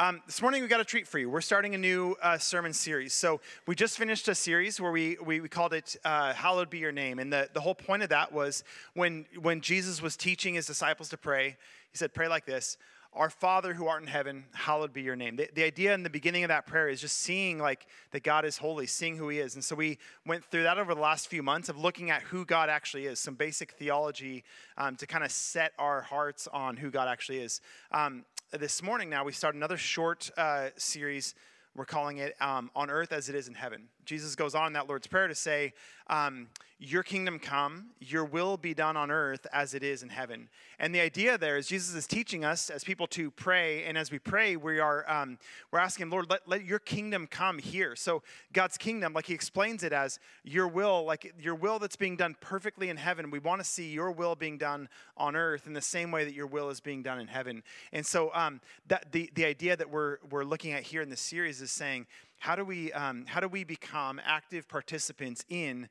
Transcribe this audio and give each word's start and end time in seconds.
Um, 0.00 0.22
this 0.24 0.40
morning 0.40 0.62
we 0.62 0.68
got 0.68 0.80
a 0.80 0.84
treat 0.84 1.06
for 1.06 1.18
you. 1.18 1.28
We're 1.28 1.42
starting 1.42 1.74
a 1.74 1.78
new 1.78 2.16
uh, 2.22 2.38
sermon 2.38 2.72
series. 2.72 3.12
So 3.12 3.38
we 3.66 3.74
just 3.74 3.98
finished 3.98 4.28
a 4.28 4.34
series 4.34 4.80
where 4.80 4.90
we, 4.90 5.18
we, 5.22 5.42
we 5.42 5.48
called 5.50 5.74
it 5.74 5.94
uh, 6.06 6.32
"Hallowed 6.32 6.70
Be 6.70 6.78
Your 6.78 6.90
Name," 6.90 7.18
and 7.18 7.30
the, 7.30 7.50
the 7.52 7.60
whole 7.60 7.74
point 7.74 8.02
of 8.02 8.08
that 8.08 8.32
was 8.32 8.64
when 8.94 9.26
when 9.42 9.60
Jesus 9.60 10.00
was 10.00 10.16
teaching 10.16 10.54
his 10.54 10.64
disciples 10.64 11.10
to 11.10 11.18
pray, 11.18 11.54
he 11.92 11.98
said, 11.98 12.14
"Pray 12.14 12.28
like 12.28 12.46
this." 12.46 12.78
Our 13.12 13.28
Father 13.28 13.74
who 13.74 13.88
art 13.88 14.02
in 14.02 14.06
heaven, 14.06 14.44
hallowed 14.52 14.92
be 14.92 15.02
your 15.02 15.16
name. 15.16 15.34
The, 15.34 15.50
the, 15.52 15.64
idea 15.64 15.94
in 15.94 16.04
the 16.04 16.10
beginning 16.10 16.44
of 16.44 16.48
that 16.48 16.66
prayer 16.66 16.88
is 16.88 17.00
just 17.00 17.18
seeing 17.18 17.58
like 17.58 17.88
that 18.12 18.22
God 18.22 18.44
is 18.44 18.56
holy, 18.56 18.86
seeing 18.86 19.16
who 19.16 19.28
he 19.28 19.40
is. 19.40 19.56
And 19.56 19.64
so 19.64 19.74
we 19.74 19.98
went 20.24 20.44
through 20.44 20.62
that 20.62 20.78
over 20.78 20.94
the 20.94 21.00
last 21.00 21.26
few 21.26 21.42
months 21.42 21.68
of 21.68 21.76
looking 21.76 22.10
at 22.10 22.22
who 22.22 22.44
God 22.44 22.68
actually 22.68 23.06
is, 23.06 23.18
some 23.18 23.34
basic 23.34 23.72
theology 23.72 24.44
um, 24.78 24.94
to 24.94 25.08
kind 25.08 25.24
of 25.24 25.32
set 25.32 25.72
our 25.76 26.02
hearts 26.02 26.46
on 26.52 26.76
who 26.76 26.90
God 26.90 27.08
actually 27.08 27.38
is. 27.38 27.60
Um, 27.90 28.24
this 28.52 28.80
morning 28.80 29.10
now 29.10 29.24
we 29.24 29.32
start 29.32 29.56
another 29.56 29.76
short 29.76 30.30
uh, 30.36 30.68
series 30.76 31.34
we're 31.74 31.84
calling 31.84 32.18
it 32.18 32.34
um, 32.40 32.70
on 32.74 32.90
earth 32.90 33.12
as 33.12 33.28
it 33.28 33.34
is 33.34 33.48
in 33.48 33.54
heaven 33.54 33.88
jesus 34.10 34.34
goes 34.34 34.54
on 34.54 34.66
in 34.66 34.72
that 34.72 34.88
lord's 34.88 35.06
prayer 35.06 35.28
to 35.28 35.34
say 35.34 35.72
um, 36.08 36.48
your 36.82 37.02
kingdom 37.02 37.38
come, 37.38 37.90
your 38.00 38.24
will 38.24 38.56
be 38.56 38.72
done 38.72 38.96
on 38.96 39.10
earth 39.10 39.46
as 39.52 39.74
it 39.74 39.82
is 39.82 40.02
in 40.02 40.08
heaven. 40.08 40.48
And 40.78 40.94
the 40.94 41.00
idea 41.00 41.36
there 41.36 41.58
is 41.58 41.66
Jesus 41.66 41.94
is 41.94 42.06
teaching 42.06 42.42
us 42.42 42.70
as 42.70 42.82
people 42.82 43.06
to 43.08 43.30
pray, 43.30 43.84
and 43.84 43.98
as 43.98 44.10
we 44.10 44.18
pray, 44.18 44.56
we 44.56 44.80
are 44.80 45.08
um, 45.08 45.36
we're 45.70 45.78
asking, 45.78 46.08
Lord, 46.08 46.30
let, 46.30 46.48
let 46.48 46.64
your 46.64 46.78
kingdom 46.78 47.26
come 47.26 47.58
here. 47.58 47.94
So 47.94 48.22
God's 48.54 48.78
kingdom, 48.78 49.12
like 49.12 49.26
he 49.26 49.34
explains 49.34 49.82
it 49.82 49.92
as 49.92 50.18
your 50.42 50.68
will, 50.68 51.04
like 51.04 51.34
your 51.38 51.54
will 51.54 51.78
that's 51.78 51.96
being 51.96 52.16
done 52.16 52.34
perfectly 52.40 52.88
in 52.88 52.96
heaven. 52.96 53.30
We 53.30 53.40
want 53.40 53.60
to 53.60 53.66
see 53.66 53.90
your 53.90 54.10
will 54.10 54.34
being 54.34 54.56
done 54.56 54.88
on 55.18 55.36
earth 55.36 55.66
in 55.66 55.74
the 55.74 55.82
same 55.82 56.10
way 56.10 56.24
that 56.24 56.34
your 56.34 56.46
will 56.46 56.70
is 56.70 56.80
being 56.80 57.02
done 57.02 57.20
in 57.20 57.28
heaven. 57.28 57.62
And 57.92 58.06
so 58.06 58.30
um, 58.32 58.62
that 58.88 59.12
the, 59.12 59.30
the 59.34 59.44
idea 59.44 59.76
that 59.76 59.90
we're 59.90 60.16
we're 60.30 60.44
looking 60.44 60.72
at 60.72 60.82
here 60.82 61.02
in 61.02 61.10
this 61.10 61.20
series 61.20 61.60
is 61.60 61.70
saying, 61.70 62.06
how 62.40 62.56
do 62.56 62.64
we 62.64 62.90
um, 62.92 63.26
how 63.26 63.38
do 63.38 63.46
we 63.46 63.64
become 63.64 64.20
active 64.24 64.66
participants 64.66 65.44
in 65.48 65.88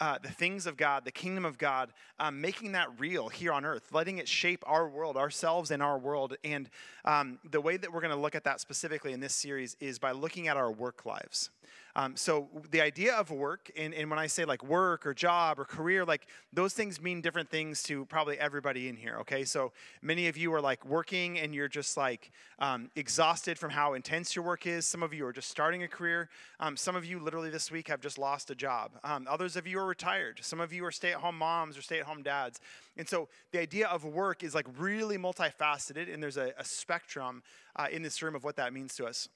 uh, 0.00 0.16
the 0.22 0.30
things 0.30 0.66
of 0.66 0.76
God, 0.76 1.04
the 1.04 1.10
kingdom 1.10 1.44
of 1.44 1.58
God, 1.58 1.92
um, 2.20 2.40
making 2.40 2.72
that 2.72 2.88
real 3.00 3.28
here 3.28 3.52
on 3.52 3.64
earth, 3.64 3.88
letting 3.92 4.18
it 4.18 4.28
shape 4.28 4.62
our 4.64 4.88
world, 4.88 5.16
ourselves 5.16 5.72
and 5.72 5.82
our 5.82 5.98
world. 5.98 6.36
And 6.44 6.70
um, 7.04 7.40
the 7.50 7.60
way 7.60 7.76
that 7.76 7.92
we're 7.92 8.00
going 8.00 8.14
to 8.14 8.20
look 8.20 8.36
at 8.36 8.44
that 8.44 8.60
specifically 8.60 9.12
in 9.12 9.18
this 9.18 9.34
series 9.34 9.76
is 9.80 9.98
by 9.98 10.12
looking 10.12 10.46
at 10.46 10.56
our 10.56 10.70
work 10.70 11.04
lives. 11.04 11.50
Um, 11.98 12.14
so 12.14 12.48
the 12.70 12.80
idea 12.80 13.12
of 13.14 13.32
work, 13.32 13.72
and, 13.76 13.92
and 13.92 14.08
when 14.08 14.20
I 14.20 14.28
say 14.28 14.44
like 14.44 14.62
work 14.62 15.04
or 15.04 15.12
job 15.12 15.58
or 15.58 15.64
career, 15.64 16.04
like 16.04 16.28
those 16.52 16.72
things 16.72 17.00
mean 17.02 17.20
different 17.20 17.50
things 17.50 17.82
to 17.84 18.04
probably 18.04 18.38
everybody 18.38 18.88
in 18.88 18.94
here. 18.94 19.16
Okay, 19.22 19.44
so 19.44 19.72
many 20.00 20.28
of 20.28 20.36
you 20.36 20.54
are 20.54 20.60
like 20.60 20.86
working 20.86 21.40
and 21.40 21.52
you're 21.52 21.66
just 21.66 21.96
like 21.96 22.30
um, 22.60 22.88
exhausted 22.94 23.58
from 23.58 23.70
how 23.70 23.94
intense 23.94 24.36
your 24.36 24.44
work 24.44 24.64
is. 24.64 24.86
Some 24.86 25.02
of 25.02 25.12
you 25.12 25.26
are 25.26 25.32
just 25.32 25.50
starting 25.50 25.82
a 25.82 25.88
career. 25.88 26.28
Um, 26.60 26.76
some 26.76 26.94
of 26.94 27.04
you 27.04 27.18
literally 27.18 27.50
this 27.50 27.68
week 27.72 27.88
have 27.88 28.00
just 28.00 28.16
lost 28.16 28.48
a 28.50 28.54
job. 28.54 28.92
Um, 29.02 29.26
others 29.28 29.56
of 29.56 29.66
you 29.66 29.80
are 29.80 29.86
retired. 29.86 30.38
Some 30.40 30.60
of 30.60 30.72
you 30.72 30.84
are 30.84 30.92
stay-at-home 30.92 31.36
moms 31.36 31.76
or 31.76 31.82
stay-at-home 31.82 32.22
dads. 32.22 32.60
And 32.96 33.08
so 33.08 33.28
the 33.50 33.58
idea 33.58 33.88
of 33.88 34.04
work 34.04 34.44
is 34.44 34.54
like 34.54 34.66
really 34.78 35.18
multifaceted, 35.18 36.14
and 36.14 36.22
there's 36.22 36.36
a, 36.36 36.52
a 36.58 36.64
spectrum 36.64 37.42
uh, 37.74 37.86
in 37.90 38.02
this 38.02 38.22
room 38.22 38.36
of 38.36 38.44
what 38.44 38.54
that 38.54 38.72
means 38.72 38.94
to 38.94 39.06
us. 39.06 39.28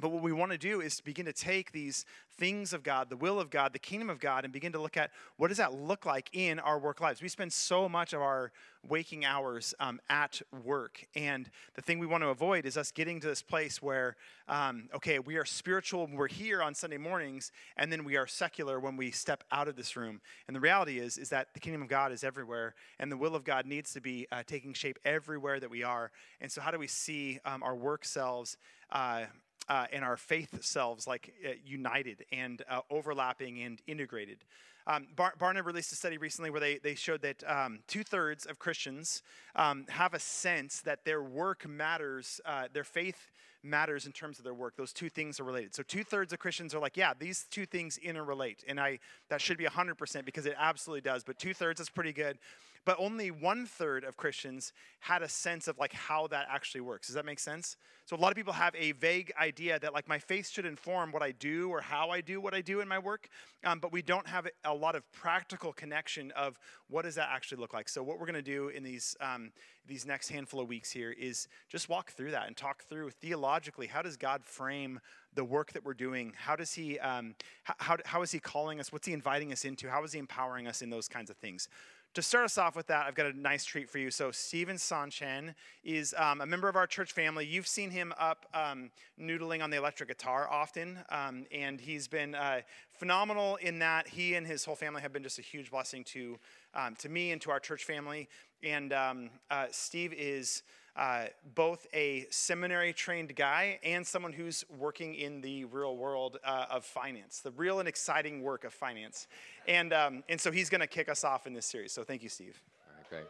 But 0.00 0.10
what 0.10 0.22
we 0.22 0.32
want 0.32 0.50
to 0.50 0.58
do 0.58 0.80
is 0.80 1.00
begin 1.00 1.26
to 1.26 1.32
take 1.32 1.70
these 1.70 2.04
things 2.36 2.72
of 2.72 2.82
God, 2.82 3.10
the 3.10 3.16
will 3.16 3.38
of 3.38 3.48
God, 3.48 3.72
the 3.72 3.78
kingdom 3.78 4.10
of 4.10 4.18
God, 4.18 4.42
and 4.42 4.52
begin 4.52 4.72
to 4.72 4.80
look 4.80 4.96
at 4.96 5.12
what 5.36 5.48
does 5.48 5.58
that 5.58 5.72
look 5.72 6.04
like 6.04 6.30
in 6.32 6.58
our 6.58 6.80
work 6.80 7.00
lives. 7.00 7.22
We 7.22 7.28
spend 7.28 7.52
so 7.52 7.88
much 7.88 8.12
of 8.12 8.20
our 8.20 8.50
waking 8.88 9.24
hours 9.24 9.72
um, 9.78 10.00
at 10.10 10.42
work, 10.64 11.06
and 11.14 11.48
the 11.74 11.80
thing 11.80 12.00
we 12.00 12.08
want 12.08 12.24
to 12.24 12.28
avoid 12.28 12.66
is 12.66 12.76
us 12.76 12.90
getting 12.90 13.20
to 13.20 13.28
this 13.28 13.40
place 13.40 13.80
where, 13.80 14.16
um, 14.48 14.88
okay, 14.94 15.20
we 15.20 15.36
are 15.36 15.44
spiritual 15.44 16.06
when 16.06 16.16
we're 16.16 16.26
here 16.26 16.60
on 16.60 16.74
Sunday 16.74 16.98
mornings, 16.98 17.52
and 17.76 17.92
then 17.92 18.02
we 18.02 18.16
are 18.16 18.26
secular 18.26 18.80
when 18.80 18.96
we 18.96 19.12
step 19.12 19.44
out 19.52 19.68
of 19.68 19.76
this 19.76 19.96
room. 19.96 20.20
And 20.48 20.56
the 20.56 20.60
reality 20.60 20.98
is, 20.98 21.18
is 21.18 21.28
that 21.28 21.54
the 21.54 21.60
kingdom 21.60 21.82
of 21.82 21.88
God 21.88 22.10
is 22.10 22.24
everywhere, 22.24 22.74
and 22.98 23.12
the 23.12 23.16
will 23.16 23.36
of 23.36 23.44
God 23.44 23.64
needs 23.64 23.92
to 23.92 24.00
be 24.00 24.26
uh, 24.32 24.42
taking 24.44 24.74
shape 24.74 24.98
everywhere 25.04 25.60
that 25.60 25.70
we 25.70 25.84
are. 25.84 26.10
And 26.40 26.50
so, 26.50 26.60
how 26.60 26.72
do 26.72 26.80
we 26.80 26.88
see 26.88 27.38
um, 27.44 27.62
our 27.62 27.76
work 27.76 28.04
selves? 28.04 28.56
Uh, 28.90 29.24
uh, 29.68 29.86
and 29.92 30.04
our 30.04 30.16
faith 30.16 30.64
selves 30.64 31.06
like 31.06 31.32
uh, 31.44 31.52
united 31.64 32.24
and 32.32 32.62
uh, 32.68 32.80
overlapping 32.90 33.62
and 33.62 33.80
integrated. 33.86 34.38
Um, 34.86 35.06
Bar- 35.16 35.34
Barna 35.38 35.64
released 35.64 35.92
a 35.92 35.96
study 35.96 36.18
recently 36.18 36.50
where 36.50 36.60
they, 36.60 36.78
they 36.78 36.94
showed 36.94 37.22
that 37.22 37.42
um, 37.48 37.80
two 37.86 38.04
thirds 38.04 38.44
of 38.44 38.58
Christians 38.58 39.22
um, 39.56 39.86
have 39.88 40.12
a 40.12 40.18
sense 40.18 40.82
that 40.82 41.04
their 41.04 41.22
work 41.22 41.66
matters, 41.66 42.40
uh, 42.44 42.68
their 42.72 42.84
faith 42.84 43.30
matters 43.62 44.04
in 44.04 44.12
terms 44.12 44.38
of 44.38 44.44
their 44.44 44.52
work. 44.52 44.76
Those 44.76 44.92
two 44.92 45.08
things 45.08 45.40
are 45.40 45.44
related. 45.44 45.74
So 45.74 45.82
two 45.82 46.04
thirds 46.04 46.34
of 46.34 46.38
Christians 46.38 46.74
are 46.74 46.78
like, 46.78 46.98
yeah, 46.98 47.14
these 47.18 47.46
two 47.50 47.64
things 47.64 47.98
interrelate, 48.04 48.58
and 48.68 48.78
I 48.78 48.98
that 49.30 49.40
should 49.40 49.56
be 49.56 49.64
hundred 49.64 49.96
percent 49.96 50.26
because 50.26 50.44
it 50.44 50.54
absolutely 50.58 51.00
does. 51.00 51.24
But 51.24 51.38
two 51.38 51.54
thirds 51.54 51.80
is 51.80 51.88
pretty 51.88 52.12
good 52.12 52.38
but 52.84 52.96
only 52.98 53.30
one 53.30 53.66
third 53.66 54.04
of 54.04 54.16
Christians 54.16 54.72
had 55.00 55.22
a 55.22 55.28
sense 55.28 55.68
of 55.68 55.78
like 55.78 55.92
how 55.92 56.26
that 56.28 56.46
actually 56.50 56.80
works. 56.80 57.06
Does 57.06 57.14
that 57.14 57.24
make 57.24 57.38
sense? 57.38 57.76
So 58.06 58.16
a 58.16 58.18
lot 58.18 58.30
of 58.30 58.36
people 58.36 58.52
have 58.52 58.74
a 58.74 58.92
vague 58.92 59.32
idea 59.40 59.78
that 59.78 59.94
like 59.94 60.08
my 60.08 60.18
faith 60.18 60.48
should 60.48 60.66
inform 60.66 61.10
what 61.10 61.22
I 61.22 61.32
do 61.32 61.70
or 61.70 61.80
how 61.80 62.10
I 62.10 62.20
do 62.20 62.40
what 62.40 62.52
I 62.52 62.60
do 62.60 62.80
in 62.80 62.88
my 62.88 62.98
work, 62.98 63.28
um, 63.64 63.78
but 63.78 63.92
we 63.92 64.02
don't 64.02 64.26
have 64.26 64.46
a 64.64 64.74
lot 64.74 64.94
of 64.94 65.10
practical 65.12 65.72
connection 65.72 66.30
of 66.32 66.58
what 66.88 67.02
does 67.02 67.14
that 67.14 67.30
actually 67.30 67.58
look 67.58 67.72
like. 67.72 67.88
So 67.88 68.02
what 68.02 68.18
we're 68.18 68.26
going 68.26 68.34
to 68.34 68.42
do 68.42 68.68
in 68.68 68.82
these 68.82 69.16
um, 69.20 69.52
these 69.86 70.06
next 70.06 70.28
handful 70.28 70.60
of 70.60 70.68
weeks 70.68 70.90
here 70.90 71.12
is 71.12 71.48
just 71.68 71.88
walk 71.88 72.12
through 72.12 72.30
that 72.30 72.46
and 72.46 72.56
talk 72.56 72.84
through 72.84 73.10
theologically 73.10 73.86
how 73.86 74.00
does 74.02 74.16
God 74.16 74.44
frame 74.44 75.00
the 75.34 75.44
work 75.44 75.72
that 75.72 75.84
we're 75.84 75.94
doing? 75.94 76.32
How 76.36 76.56
does 76.56 76.74
He 76.74 76.98
um, 76.98 77.34
how, 77.64 77.96
how 78.04 78.22
is 78.22 78.32
He 78.32 78.38
calling 78.38 78.80
us? 78.80 78.92
What's 78.92 79.06
He 79.06 79.12
inviting 79.12 79.52
us 79.52 79.64
into? 79.64 79.88
How 79.88 80.04
is 80.04 80.12
He 80.12 80.18
empowering 80.18 80.66
us 80.66 80.82
in 80.82 80.90
those 80.90 81.08
kinds 81.08 81.30
of 81.30 81.36
things? 81.36 81.68
To 82.14 82.22
start 82.22 82.44
us 82.44 82.58
off 82.58 82.76
with 82.76 82.86
that, 82.86 83.06
I've 83.06 83.16
got 83.16 83.26
a 83.26 83.38
nice 83.38 83.64
treat 83.64 83.90
for 83.90 83.98
you. 83.98 84.10
So, 84.10 84.30
Stephen 84.30 84.76
Sanchen 84.76 85.54
is 85.82 86.14
um, 86.16 86.40
a 86.40 86.46
member 86.46 86.68
of 86.68 86.76
our 86.76 86.86
church 86.86 87.12
family. 87.12 87.44
You've 87.44 87.66
seen 87.66 87.90
him 87.90 88.14
up 88.18 88.46
um, 88.54 88.90
noodling 89.20 89.62
on 89.62 89.70
the 89.70 89.76
electric 89.76 90.08
guitar 90.08 90.48
often, 90.48 90.98
um, 91.10 91.44
and 91.50 91.80
he's 91.80 92.06
been 92.06 92.36
uh, 92.36 92.60
phenomenal 92.92 93.56
in 93.56 93.80
that. 93.80 94.06
He 94.06 94.34
and 94.34 94.46
his 94.46 94.64
whole 94.64 94.76
family 94.76 95.02
have 95.02 95.12
been 95.12 95.24
just 95.24 95.40
a 95.40 95.42
huge 95.42 95.72
blessing 95.72 96.04
to, 96.04 96.38
um, 96.72 96.94
to 96.96 97.08
me 97.08 97.32
and 97.32 97.40
to 97.42 97.50
our 97.50 97.58
church 97.58 97.84
family. 97.84 98.28
And 98.62 98.92
um, 98.92 99.30
uh, 99.50 99.66
Steve 99.72 100.12
is 100.12 100.62
uh, 100.96 101.26
both 101.54 101.86
a 101.92 102.26
seminary 102.30 102.92
trained 102.92 103.34
guy 103.34 103.78
and 103.82 104.06
someone 104.06 104.32
who's 104.32 104.64
working 104.78 105.14
in 105.14 105.40
the 105.40 105.64
real 105.64 105.96
world 105.96 106.38
uh, 106.44 106.66
of 106.70 106.84
finance, 106.84 107.40
the 107.40 107.50
real 107.52 107.80
and 107.80 107.88
exciting 107.88 108.42
work 108.42 108.64
of 108.64 108.72
finance. 108.72 109.26
And, 109.66 109.92
um, 109.92 110.22
and 110.28 110.40
so 110.40 110.52
he's 110.52 110.70
going 110.70 110.80
to 110.82 110.86
kick 110.86 111.08
us 111.08 111.24
off 111.24 111.46
in 111.46 111.52
this 111.52 111.66
series. 111.66 111.92
So 111.92 112.04
thank 112.04 112.22
you, 112.22 112.28
Steve. 112.28 112.60
All 112.88 112.96
right, 112.96 113.08
great. 113.10 113.26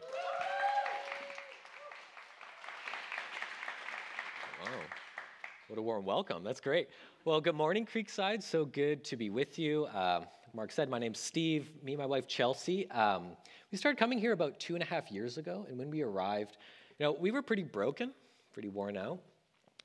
Oh, 4.63 4.69
what 5.67 5.79
a 5.79 5.81
warm 5.81 6.05
welcome. 6.05 6.43
That's 6.43 6.61
great. 6.61 6.89
Well, 7.23 7.41
good 7.41 7.55
morning, 7.55 7.87
Creekside. 7.87 8.43
So 8.43 8.65
good 8.65 9.03
to 9.05 9.15
be 9.15 9.31
with 9.31 9.57
you. 9.57 9.85
Uh, 9.85 10.21
Mark 10.53 10.71
said, 10.71 10.89
my 10.89 10.99
name's 10.99 11.19
Steve. 11.19 11.69
Me 11.83 11.93
and 11.93 11.99
my 11.99 12.05
wife, 12.05 12.27
Chelsea. 12.27 12.89
Um, 12.91 13.29
we 13.71 13.77
started 13.77 13.97
coming 13.97 14.19
here 14.19 14.31
about 14.31 14.59
two 14.59 14.75
and 14.75 14.83
a 14.83 14.85
half 14.85 15.11
years 15.11 15.37
ago, 15.37 15.65
and 15.67 15.77
when 15.77 15.89
we 15.89 16.01
arrived, 16.01 16.57
you 16.99 17.05
know, 17.05 17.11
we 17.19 17.31
were 17.31 17.41
pretty 17.41 17.63
broken, 17.63 18.13
pretty 18.53 18.69
worn 18.69 18.97
out. 18.97 19.19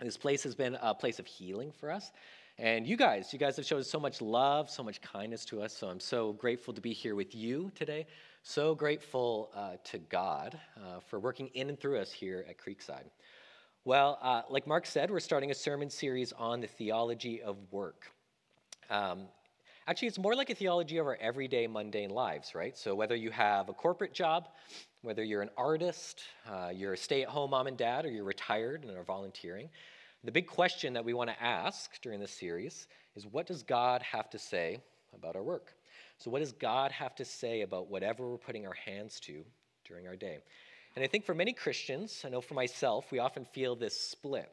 This 0.00 0.16
place 0.16 0.42
has 0.44 0.54
been 0.54 0.78
a 0.80 0.94
place 0.94 1.18
of 1.18 1.26
healing 1.26 1.72
for 1.72 1.90
us. 1.90 2.10
And 2.58 2.86
you 2.86 2.96
guys, 2.96 3.32
you 3.32 3.38
guys 3.38 3.56
have 3.56 3.64
shown 3.64 3.82
so 3.82 3.98
much 3.98 4.20
love, 4.20 4.68
so 4.70 4.82
much 4.82 5.00
kindness 5.00 5.44
to 5.46 5.62
us. 5.62 5.76
So 5.76 5.88
I'm 5.88 6.00
so 6.00 6.34
grateful 6.34 6.74
to 6.74 6.80
be 6.80 6.92
here 6.92 7.14
with 7.14 7.34
you 7.34 7.70
today. 7.74 8.06
So 8.42 8.74
grateful 8.74 9.50
uh, 9.54 9.76
to 9.84 9.98
God 9.98 10.58
uh, 10.76 11.00
for 11.00 11.18
working 11.18 11.48
in 11.54 11.68
and 11.68 11.78
through 11.78 11.98
us 11.98 12.12
here 12.12 12.44
at 12.48 12.58
Creekside. 12.58 13.04
Well, 13.84 14.18
uh, 14.20 14.42
like 14.50 14.66
Mark 14.66 14.84
said, 14.84 15.10
we're 15.10 15.20
starting 15.20 15.50
a 15.50 15.54
sermon 15.54 15.88
series 15.88 16.32
on 16.32 16.60
the 16.60 16.66
theology 16.66 17.40
of 17.42 17.56
work. 17.70 18.10
Um, 18.90 19.22
actually, 19.86 20.08
it's 20.08 20.18
more 20.18 20.34
like 20.34 20.50
a 20.50 20.54
theology 20.54 20.98
of 20.98 21.06
our 21.06 21.16
everyday 21.20 21.66
mundane 21.66 22.10
lives, 22.10 22.54
right? 22.54 22.76
So 22.76 22.94
whether 22.94 23.16
you 23.16 23.30
have 23.30 23.68
a 23.68 23.72
corporate 23.72 24.12
job, 24.14 24.48
whether 25.02 25.24
you're 25.24 25.42
an 25.42 25.50
artist, 25.56 26.20
uh, 26.48 26.70
you're 26.74 26.92
a 26.92 26.96
stay 26.96 27.22
at 27.22 27.28
home 27.28 27.50
mom 27.50 27.66
and 27.66 27.76
dad, 27.76 28.04
or 28.04 28.10
you're 28.10 28.24
retired 28.24 28.84
and 28.84 28.96
are 28.96 29.04
volunteering, 29.04 29.68
the 30.22 30.32
big 30.32 30.46
question 30.46 30.92
that 30.92 31.04
we 31.04 31.14
want 31.14 31.30
to 31.30 31.42
ask 31.42 32.00
during 32.02 32.20
this 32.20 32.32
series 32.32 32.86
is 33.16 33.26
what 33.26 33.46
does 33.46 33.62
God 33.62 34.02
have 34.02 34.28
to 34.30 34.38
say 34.38 34.78
about 35.14 35.34
our 35.34 35.42
work? 35.42 35.72
So, 36.18 36.30
what 36.30 36.40
does 36.40 36.52
God 36.52 36.92
have 36.92 37.14
to 37.16 37.24
say 37.24 37.62
about 37.62 37.90
whatever 37.90 38.28
we're 38.28 38.36
putting 38.36 38.66
our 38.66 38.74
hands 38.74 39.18
to 39.20 39.44
during 39.86 40.06
our 40.06 40.16
day? 40.16 40.38
And 40.94 41.04
I 41.04 41.08
think 41.08 41.24
for 41.24 41.34
many 41.34 41.52
Christians, 41.52 42.22
I 42.26 42.28
know 42.28 42.40
for 42.40 42.54
myself, 42.54 43.10
we 43.10 43.18
often 43.18 43.46
feel 43.46 43.76
this 43.76 43.98
split. 43.98 44.50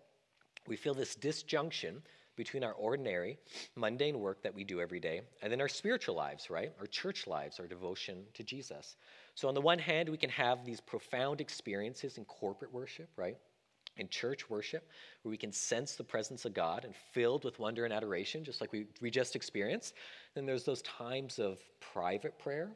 We 0.67 0.77
feel 0.77 0.93
this 0.93 1.15
disjunction 1.15 2.01
between 2.37 2.63
our 2.63 2.73
ordinary, 2.73 3.37
mundane 3.75 4.19
work 4.19 4.41
that 4.43 4.55
we 4.55 4.63
do 4.63 4.79
every 4.79 4.99
day 4.99 5.21
and 5.41 5.51
then 5.51 5.59
our 5.59 5.67
spiritual 5.67 6.15
lives, 6.15 6.49
right? 6.49 6.71
Our 6.79 6.87
church 6.87 7.27
lives, 7.27 7.59
our 7.59 7.67
devotion 7.67 8.23
to 8.35 8.43
Jesus. 8.43 8.95
So, 9.35 9.49
on 9.49 9.53
the 9.53 9.61
one 9.61 9.79
hand, 9.79 10.07
we 10.07 10.17
can 10.17 10.29
have 10.29 10.63
these 10.63 10.79
profound 10.79 11.41
experiences 11.41 12.17
in 12.17 12.23
corporate 12.25 12.71
worship, 12.71 13.09
right? 13.17 13.35
in 13.97 14.07
church 14.09 14.49
worship, 14.49 14.87
where 15.21 15.31
we 15.31 15.37
can 15.37 15.51
sense 15.51 15.95
the 15.95 16.03
presence 16.03 16.45
of 16.45 16.53
God 16.53 16.85
and 16.85 16.93
filled 16.95 17.43
with 17.43 17.59
wonder 17.59 17.85
and 17.85 17.93
adoration, 17.93 18.43
just 18.43 18.61
like 18.61 18.71
we, 18.71 18.85
we 19.01 19.09
just 19.09 19.35
experienced. 19.35 19.93
Then 20.35 20.45
there's 20.45 20.63
those 20.63 20.81
times 20.83 21.39
of 21.39 21.59
private 21.79 22.37
prayer, 22.39 22.69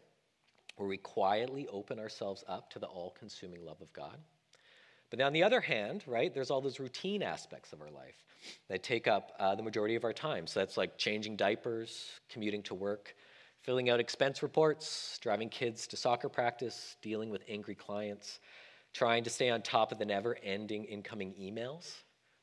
where 0.77 0.87
we 0.87 0.97
quietly 0.97 1.67
open 1.71 1.99
ourselves 1.99 2.43
up 2.47 2.69
to 2.71 2.79
the 2.79 2.87
all 2.87 3.15
consuming 3.19 3.63
love 3.65 3.81
of 3.81 3.93
God. 3.93 4.17
But 5.11 5.21
on 5.21 5.33
the 5.33 5.43
other 5.43 5.61
hand, 5.61 6.03
right, 6.07 6.33
there's 6.33 6.49
all 6.49 6.61
those 6.61 6.79
routine 6.79 7.21
aspects 7.21 7.73
of 7.73 7.81
our 7.81 7.91
life 7.91 8.15
that 8.69 8.81
take 8.81 9.07
up 9.07 9.33
uh, 9.39 9.53
the 9.53 9.61
majority 9.61 9.95
of 9.95 10.05
our 10.05 10.13
time. 10.13 10.47
So 10.47 10.61
that's 10.61 10.77
like 10.77 10.97
changing 10.97 11.35
diapers, 11.35 12.11
commuting 12.29 12.63
to 12.63 12.73
work, 12.73 13.13
filling 13.61 13.89
out 13.89 13.99
expense 13.99 14.41
reports, 14.41 15.19
driving 15.21 15.49
kids 15.49 15.85
to 15.87 15.97
soccer 15.97 16.29
practice, 16.29 16.95
dealing 17.01 17.29
with 17.29 17.43
angry 17.49 17.75
clients, 17.75 18.39
trying 18.93 19.23
to 19.25 19.29
stay 19.29 19.49
on 19.49 19.61
top 19.61 19.91
of 19.91 19.99
the 19.99 20.05
never 20.05 20.37
ending 20.43 20.85
incoming 20.85 21.33
emails, 21.39 21.93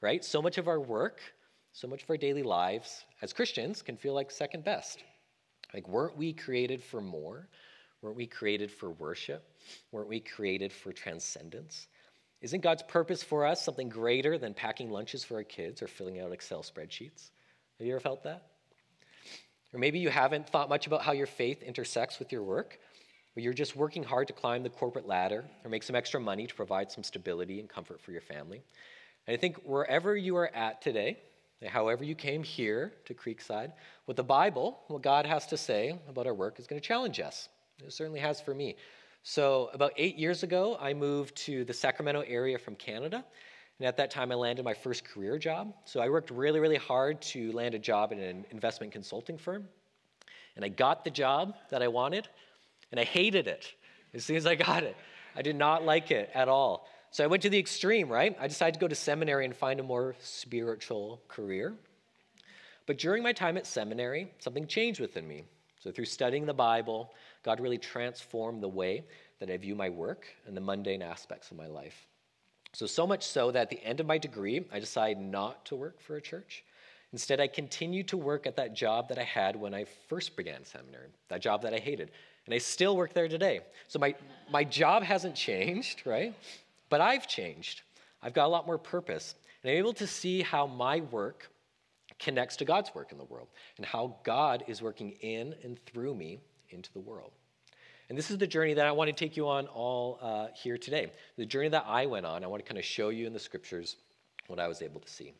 right? 0.02 0.22
So 0.22 0.40
much 0.42 0.58
of 0.58 0.68
our 0.68 0.78
work, 0.78 1.20
so 1.72 1.88
much 1.88 2.02
of 2.02 2.10
our 2.10 2.18
daily 2.18 2.42
lives 2.42 3.06
as 3.22 3.32
Christians 3.32 3.80
can 3.80 3.96
feel 3.96 4.14
like 4.14 4.30
second 4.30 4.62
best. 4.62 5.02
Like, 5.72 5.88
weren't 5.88 6.16
we 6.16 6.34
created 6.34 6.82
for 6.82 7.00
more? 7.00 7.48
Weren't 8.02 8.16
we 8.16 8.26
created 8.26 8.70
for 8.70 8.90
worship? 8.90 9.42
Weren't 9.90 10.08
we 10.08 10.20
created 10.20 10.72
for 10.72 10.92
transcendence? 10.92 11.88
Isn't 12.40 12.60
God's 12.60 12.82
purpose 12.84 13.22
for 13.22 13.44
us 13.44 13.64
something 13.64 13.88
greater 13.88 14.38
than 14.38 14.54
packing 14.54 14.90
lunches 14.90 15.24
for 15.24 15.36
our 15.36 15.42
kids 15.42 15.82
or 15.82 15.88
filling 15.88 16.20
out 16.20 16.32
Excel 16.32 16.62
spreadsheets? 16.62 17.30
Have 17.78 17.86
you 17.86 17.92
ever 17.92 18.00
felt 18.00 18.22
that? 18.24 18.42
Or 19.72 19.80
maybe 19.80 19.98
you 19.98 20.08
haven't 20.08 20.48
thought 20.48 20.68
much 20.68 20.86
about 20.86 21.02
how 21.02 21.12
your 21.12 21.26
faith 21.26 21.62
intersects 21.62 22.18
with 22.18 22.32
your 22.32 22.42
work, 22.42 22.78
but 23.34 23.42
you're 23.42 23.52
just 23.52 23.76
working 23.76 24.02
hard 24.02 24.28
to 24.28 24.32
climb 24.32 24.62
the 24.62 24.70
corporate 24.70 25.06
ladder 25.06 25.44
or 25.64 25.70
make 25.70 25.82
some 25.82 25.96
extra 25.96 26.20
money 26.20 26.46
to 26.46 26.54
provide 26.54 26.90
some 26.90 27.04
stability 27.04 27.60
and 27.60 27.68
comfort 27.68 28.00
for 28.00 28.12
your 28.12 28.20
family. 28.20 28.62
And 29.26 29.34
I 29.34 29.36
think 29.36 29.56
wherever 29.64 30.16
you 30.16 30.36
are 30.36 30.50
at 30.54 30.80
today, 30.80 31.18
however 31.66 32.04
you 32.04 32.14
came 32.14 32.42
here 32.42 32.92
to 33.06 33.14
Creekside, 33.14 33.72
what 34.06 34.16
the 34.16 34.24
Bible, 34.24 34.78
what 34.86 35.02
God 35.02 35.26
has 35.26 35.46
to 35.48 35.56
say 35.56 35.98
about 36.08 36.26
our 36.26 36.34
work 36.34 36.58
is 36.58 36.66
going 36.66 36.80
to 36.80 36.86
challenge 36.86 37.20
us. 37.20 37.48
It 37.84 37.92
certainly 37.92 38.20
has 38.20 38.40
for 38.40 38.54
me. 38.54 38.76
So, 39.30 39.68
about 39.74 39.92
eight 39.98 40.16
years 40.16 40.42
ago, 40.42 40.78
I 40.80 40.94
moved 40.94 41.36
to 41.44 41.62
the 41.62 41.74
Sacramento 41.74 42.22
area 42.26 42.58
from 42.58 42.76
Canada. 42.76 43.22
And 43.78 43.86
at 43.86 43.98
that 43.98 44.10
time, 44.10 44.32
I 44.32 44.36
landed 44.36 44.64
my 44.64 44.72
first 44.72 45.04
career 45.04 45.36
job. 45.36 45.74
So, 45.84 46.00
I 46.00 46.08
worked 46.08 46.30
really, 46.30 46.60
really 46.60 46.78
hard 46.78 47.20
to 47.34 47.52
land 47.52 47.74
a 47.74 47.78
job 47.78 48.10
in 48.10 48.20
an 48.20 48.46
investment 48.50 48.90
consulting 48.90 49.36
firm. 49.36 49.68
And 50.56 50.64
I 50.64 50.68
got 50.68 51.04
the 51.04 51.10
job 51.10 51.56
that 51.68 51.82
I 51.82 51.88
wanted, 51.88 52.26
and 52.90 52.98
I 52.98 53.04
hated 53.04 53.48
it 53.48 53.70
as 54.14 54.24
soon 54.24 54.36
as 54.36 54.46
I 54.46 54.54
got 54.54 54.82
it. 54.82 54.96
I 55.36 55.42
did 55.42 55.56
not 55.56 55.84
like 55.84 56.10
it 56.10 56.30
at 56.32 56.48
all. 56.48 56.88
So, 57.10 57.22
I 57.22 57.26
went 57.26 57.42
to 57.42 57.50
the 57.50 57.58
extreme, 57.58 58.08
right? 58.08 58.34
I 58.40 58.48
decided 58.48 58.72
to 58.76 58.80
go 58.80 58.88
to 58.88 58.94
seminary 58.94 59.44
and 59.44 59.54
find 59.54 59.78
a 59.78 59.82
more 59.82 60.16
spiritual 60.20 61.20
career. 61.28 61.74
But 62.86 62.96
during 62.96 63.22
my 63.22 63.34
time 63.34 63.58
at 63.58 63.66
seminary, 63.66 64.32
something 64.38 64.66
changed 64.66 65.00
within 65.00 65.28
me. 65.28 65.44
So, 65.80 65.92
through 65.92 66.06
studying 66.06 66.46
the 66.46 66.54
Bible, 66.54 67.12
God 67.48 67.60
really 67.60 67.78
transformed 67.78 68.62
the 68.62 68.68
way 68.68 69.04
that 69.40 69.48
I 69.48 69.56
view 69.56 69.74
my 69.74 69.88
work 69.88 70.26
and 70.46 70.54
the 70.54 70.60
mundane 70.60 71.00
aspects 71.00 71.50
of 71.50 71.56
my 71.56 71.66
life. 71.66 72.06
So, 72.74 72.84
so 72.84 73.06
much 73.06 73.26
so 73.26 73.50
that 73.50 73.62
at 73.62 73.70
the 73.70 73.82
end 73.82 74.00
of 74.00 74.06
my 74.06 74.18
degree, 74.18 74.66
I 74.70 74.78
decided 74.78 75.18
not 75.18 75.64
to 75.64 75.74
work 75.74 75.98
for 75.98 76.16
a 76.16 76.20
church. 76.20 76.62
Instead, 77.10 77.40
I 77.40 77.46
continued 77.46 78.06
to 78.08 78.18
work 78.18 78.46
at 78.46 78.56
that 78.56 78.74
job 78.74 79.08
that 79.08 79.18
I 79.18 79.22
had 79.22 79.56
when 79.56 79.72
I 79.72 79.86
first 80.10 80.36
began 80.36 80.62
seminary, 80.62 81.08
that 81.28 81.40
job 81.40 81.62
that 81.62 81.72
I 81.72 81.78
hated. 81.78 82.10
And 82.44 82.54
I 82.54 82.58
still 82.58 82.94
work 82.98 83.14
there 83.14 83.28
today. 83.28 83.60
So, 83.86 83.98
my, 83.98 84.14
my 84.50 84.62
job 84.62 85.02
hasn't 85.02 85.34
changed, 85.34 86.02
right? 86.04 86.34
But 86.90 87.00
I've 87.00 87.26
changed. 87.26 87.80
I've 88.22 88.34
got 88.34 88.44
a 88.44 88.48
lot 88.48 88.66
more 88.66 88.76
purpose. 88.76 89.36
And 89.62 89.70
I'm 89.70 89.78
able 89.78 89.94
to 89.94 90.06
see 90.06 90.42
how 90.42 90.66
my 90.66 91.00
work 91.00 91.50
connects 92.18 92.56
to 92.56 92.66
God's 92.66 92.94
work 92.94 93.10
in 93.10 93.16
the 93.16 93.24
world 93.24 93.48
and 93.78 93.86
how 93.86 94.16
God 94.22 94.64
is 94.66 94.82
working 94.82 95.12
in 95.22 95.54
and 95.64 95.82
through 95.86 96.14
me 96.14 96.40
into 96.70 96.92
the 96.92 97.00
world. 97.00 97.32
And 98.08 98.16
this 98.16 98.30
is 98.30 98.38
the 98.38 98.46
journey 98.46 98.74
that 98.74 98.86
I 98.86 98.92
want 98.92 99.08
to 99.08 99.12
take 99.12 99.36
you 99.36 99.48
on 99.48 99.66
all 99.66 100.18
uh, 100.22 100.46
here 100.54 100.78
today. 100.78 101.12
The 101.36 101.44
journey 101.44 101.68
that 101.68 101.84
I 101.86 102.06
went 102.06 102.24
on, 102.24 102.42
I 102.42 102.46
want 102.46 102.64
to 102.64 102.68
kind 102.68 102.78
of 102.78 102.84
show 102.84 103.10
you 103.10 103.26
in 103.26 103.34
the 103.34 103.38
scriptures 103.38 103.96
what 104.46 104.58
I 104.58 104.66
was 104.66 104.80
able 104.80 105.00
to 105.00 105.10
see. 105.10 105.34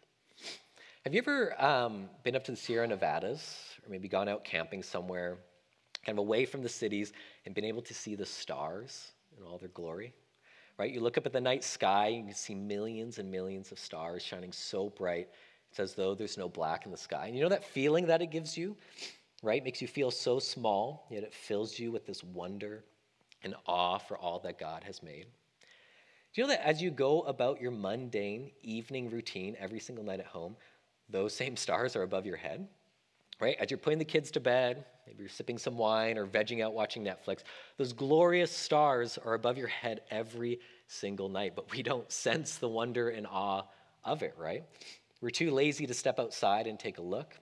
Have 1.04 1.14
you 1.14 1.18
ever 1.18 1.62
um, 1.62 2.10
been 2.24 2.36
up 2.36 2.44
to 2.44 2.50
the 2.50 2.56
Sierra 2.56 2.86
Nevadas 2.86 3.64
or 3.84 3.90
maybe 3.90 4.08
gone 4.08 4.28
out 4.28 4.44
camping 4.44 4.82
somewhere, 4.82 5.38
kind 6.04 6.18
of 6.18 6.22
away 6.22 6.44
from 6.44 6.62
the 6.62 6.68
cities, 6.68 7.12
and 7.46 7.54
been 7.54 7.64
able 7.64 7.80
to 7.82 7.94
see 7.94 8.14
the 8.14 8.26
stars 8.26 9.12
in 9.38 9.44
all 9.44 9.56
their 9.56 9.70
glory? 9.70 10.12
Right? 10.76 10.92
You 10.92 11.00
look 11.00 11.16
up 11.16 11.24
at 11.24 11.32
the 11.32 11.40
night 11.40 11.64
sky 11.64 12.08
and 12.08 12.16
you 12.16 12.24
can 12.24 12.34
see 12.34 12.54
millions 12.54 13.18
and 13.18 13.30
millions 13.30 13.72
of 13.72 13.78
stars 13.78 14.22
shining 14.22 14.52
so 14.52 14.90
bright. 14.90 15.28
It's 15.70 15.80
as 15.80 15.94
though 15.94 16.14
there's 16.14 16.36
no 16.36 16.48
black 16.48 16.84
in 16.84 16.92
the 16.92 16.98
sky. 16.98 17.26
And 17.26 17.34
you 17.34 17.42
know 17.42 17.48
that 17.48 17.64
feeling 17.64 18.06
that 18.06 18.20
it 18.20 18.30
gives 18.30 18.58
you? 18.58 18.76
Right? 19.42 19.62
Makes 19.62 19.80
you 19.80 19.88
feel 19.88 20.10
so 20.10 20.38
small, 20.38 21.06
yet 21.10 21.22
it 21.22 21.32
fills 21.32 21.78
you 21.78 21.90
with 21.92 22.06
this 22.06 22.24
wonder 22.24 22.84
and 23.42 23.54
awe 23.66 23.98
for 23.98 24.18
all 24.18 24.40
that 24.40 24.58
God 24.58 24.82
has 24.84 25.02
made. 25.02 25.26
Do 26.34 26.42
you 26.42 26.46
know 26.46 26.52
that 26.52 26.66
as 26.66 26.82
you 26.82 26.90
go 26.90 27.22
about 27.22 27.60
your 27.60 27.70
mundane 27.70 28.50
evening 28.62 29.10
routine 29.10 29.56
every 29.58 29.80
single 29.80 30.04
night 30.04 30.20
at 30.20 30.26
home, 30.26 30.56
those 31.08 31.34
same 31.34 31.56
stars 31.64 31.96
are 31.96 32.02
above 32.02 32.26
your 32.26 32.36
head? 32.36 32.68
Right? 33.40 33.56
As 33.60 33.70
you're 33.70 33.78
putting 33.78 34.00
the 34.00 34.04
kids 34.04 34.32
to 34.32 34.40
bed, 34.40 34.84
maybe 35.06 35.20
you're 35.20 35.28
sipping 35.28 35.58
some 35.58 35.78
wine 35.78 36.18
or 36.18 36.26
vegging 36.26 36.62
out 36.62 36.74
watching 36.74 37.04
Netflix, 37.04 37.44
those 37.76 37.92
glorious 37.92 38.50
stars 38.50 39.16
are 39.24 39.34
above 39.34 39.56
your 39.56 39.68
head 39.68 40.00
every 40.10 40.58
single 40.88 41.28
night, 41.28 41.52
but 41.54 41.70
we 41.70 41.82
don't 41.82 42.10
sense 42.12 42.56
the 42.56 42.68
wonder 42.68 43.10
and 43.10 43.26
awe 43.26 43.62
of 44.04 44.22
it, 44.22 44.34
right? 44.36 44.64
We're 45.20 45.30
too 45.30 45.52
lazy 45.52 45.86
to 45.86 45.94
step 45.94 46.18
outside 46.18 46.66
and 46.66 46.78
take 46.78 46.98
a 46.98 47.02
look. 47.02 47.38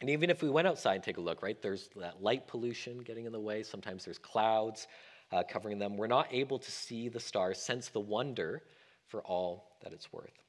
And 0.00 0.10
even 0.10 0.28
if 0.28 0.42
we 0.42 0.50
went 0.50 0.68
outside 0.68 0.96
and 0.96 1.02
take 1.02 1.16
a 1.16 1.22
look, 1.22 1.42
right, 1.42 1.60
there's 1.62 1.88
that 1.96 2.22
light 2.22 2.46
pollution 2.46 2.98
getting 2.98 3.24
in 3.24 3.32
the 3.32 3.40
way. 3.40 3.62
Sometimes 3.62 4.04
there's 4.04 4.18
clouds 4.18 4.88
uh, 5.32 5.42
covering 5.48 5.78
them. 5.78 5.96
We're 5.96 6.06
not 6.06 6.28
able 6.30 6.58
to 6.58 6.70
see 6.70 7.08
the 7.08 7.20
stars, 7.20 7.58
sense 7.58 7.88
the 7.88 8.00
wonder 8.00 8.62
for 9.08 9.22
all 9.22 9.78
that 9.82 9.92
it's 9.92 10.12
worth. 10.12 10.42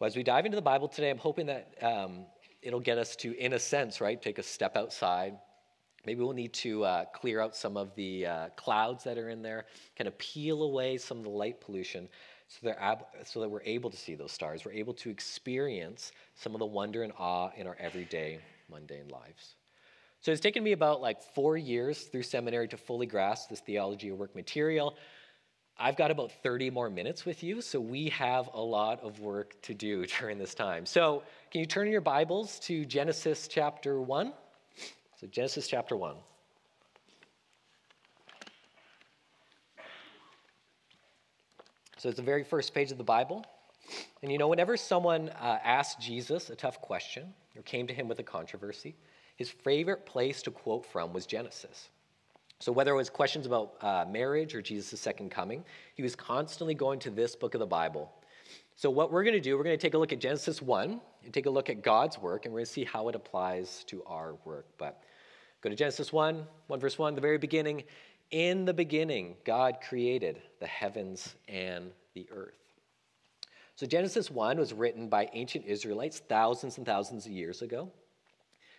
Well, 0.00 0.08
as 0.08 0.16
we 0.16 0.22
dive 0.22 0.46
into 0.46 0.56
the 0.56 0.62
Bible 0.62 0.88
today, 0.88 1.10
I'm 1.10 1.18
hoping 1.18 1.46
that 1.46 1.74
um, 1.80 2.26
it'll 2.60 2.80
get 2.80 2.98
us 2.98 3.14
to, 3.16 3.38
in 3.38 3.52
a 3.52 3.58
sense, 3.58 4.00
right, 4.00 4.20
take 4.20 4.38
a 4.38 4.42
step 4.42 4.76
outside. 4.76 5.38
Maybe 6.04 6.22
we'll 6.22 6.34
need 6.34 6.52
to 6.54 6.84
uh, 6.84 7.04
clear 7.06 7.40
out 7.40 7.54
some 7.54 7.76
of 7.76 7.94
the 7.94 8.26
uh, 8.26 8.48
clouds 8.56 9.04
that 9.04 9.16
are 9.16 9.28
in 9.28 9.42
there, 9.42 9.66
kind 9.96 10.08
of 10.08 10.18
peel 10.18 10.64
away 10.64 10.98
some 10.98 11.18
of 11.18 11.24
the 11.24 11.30
light 11.30 11.60
pollution, 11.60 12.08
so, 12.48 12.68
ab- 12.78 13.06
so 13.24 13.40
that 13.40 13.48
we're 13.48 13.62
able 13.62 13.90
to 13.90 13.96
see 13.96 14.16
those 14.16 14.32
stars. 14.32 14.64
We're 14.64 14.72
able 14.72 14.94
to 14.94 15.10
experience 15.10 16.12
some 16.34 16.54
of 16.54 16.58
the 16.58 16.66
wonder 16.66 17.02
and 17.04 17.12
awe 17.18 17.50
in 17.56 17.66
our 17.66 17.76
everyday 17.80 18.40
mundane 18.70 19.08
lives. 19.08 19.56
So 20.20 20.32
it's 20.32 20.40
taken 20.40 20.64
me 20.64 20.72
about 20.72 21.00
like 21.00 21.22
four 21.22 21.56
years 21.56 22.02
through 22.04 22.24
seminary 22.24 22.68
to 22.68 22.76
fully 22.76 23.06
grasp 23.06 23.48
this 23.48 23.60
theology 23.60 24.08
of 24.08 24.18
work 24.18 24.34
material. 24.34 24.96
I've 25.78 25.96
got 25.96 26.10
about 26.10 26.32
30 26.42 26.70
more 26.70 26.88
minutes 26.88 27.26
with 27.26 27.42
you, 27.42 27.60
so 27.60 27.78
we 27.78 28.08
have 28.08 28.48
a 28.54 28.60
lot 28.60 29.02
of 29.04 29.20
work 29.20 29.60
to 29.62 29.74
do 29.74 30.06
during 30.18 30.38
this 30.38 30.54
time. 30.54 30.86
So, 30.86 31.22
can 31.50 31.60
you 31.60 31.66
turn 31.66 31.88
your 31.88 32.00
Bibles 32.00 32.58
to 32.60 32.86
Genesis 32.86 33.46
chapter 33.46 34.00
1? 34.00 34.32
So, 35.20 35.26
Genesis 35.26 35.68
chapter 35.68 35.94
1. 35.94 36.16
So, 41.98 42.08
it's 42.08 42.16
the 42.16 42.22
very 42.22 42.42
first 42.42 42.72
page 42.72 42.90
of 42.90 42.96
the 42.96 43.04
Bible. 43.04 43.44
And 44.22 44.32
you 44.32 44.38
know, 44.38 44.48
whenever 44.48 44.78
someone 44.78 45.28
uh, 45.28 45.58
asked 45.62 46.00
Jesus 46.00 46.48
a 46.48 46.56
tough 46.56 46.80
question 46.80 47.34
or 47.58 47.62
came 47.62 47.86
to 47.86 47.94
him 47.94 48.08
with 48.08 48.18
a 48.18 48.22
controversy, 48.22 48.94
his 49.36 49.50
favorite 49.50 50.06
place 50.06 50.42
to 50.42 50.50
quote 50.50 50.86
from 50.86 51.12
was 51.12 51.26
Genesis. 51.26 51.90
So, 52.58 52.72
whether 52.72 52.92
it 52.92 52.96
was 52.96 53.10
questions 53.10 53.44
about 53.44 53.74
uh, 53.82 54.06
marriage 54.10 54.54
or 54.54 54.62
Jesus' 54.62 54.98
second 54.98 55.30
coming, 55.30 55.62
he 55.94 56.02
was 56.02 56.16
constantly 56.16 56.74
going 56.74 56.98
to 57.00 57.10
this 57.10 57.36
book 57.36 57.54
of 57.54 57.60
the 57.60 57.66
Bible. 57.66 58.10
So, 58.76 58.88
what 58.88 59.12
we're 59.12 59.24
going 59.24 59.34
to 59.34 59.40
do, 59.40 59.58
we're 59.58 59.64
going 59.64 59.76
to 59.76 59.82
take 59.82 59.94
a 59.94 59.98
look 59.98 60.12
at 60.12 60.20
Genesis 60.20 60.62
1 60.62 61.00
and 61.24 61.34
take 61.34 61.46
a 61.46 61.50
look 61.50 61.68
at 61.68 61.82
God's 61.82 62.18
work, 62.18 62.46
and 62.46 62.54
we're 62.54 62.60
going 62.60 62.66
to 62.66 62.72
see 62.72 62.84
how 62.84 63.08
it 63.08 63.14
applies 63.14 63.84
to 63.88 64.02
our 64.04 64.36
work. 64.46 64.66
But 64.78 65.02
go 65.60 65.68
to 65.68 65.76
Genesis 65.76 66.12
1, 66.12 66.46
1 66.66 66.80
verse 66.80 66.98
1, 66.98 67.14
the 67.14 67.20
very 67.20 67.38
beginning. 67.38 67.84
In 68.30 68.64
the 68.64 68.74
beginning, 68.74 69.36
God 69.44 69.78
created 69.86 70.40
the 70.58 70.66
heavens 70.66 71.36
and 71.48 71.90
the 72.14 72.26
earth. 72.30 72.65
So 73.76 73.86
Genesis 73.86 74.30
1 74.30 74.58
was 74.58 74.72
written 74.72 75.08
by 75.08 75.28
ancient 75.34 75.66
Israelites 75.66 76.22
thousands 76.28 76.78
and 76.78 76.86
thousands 76.86 77.26
of 77.26 77.32
years 77.32 77.60
ago. 77.60 77.90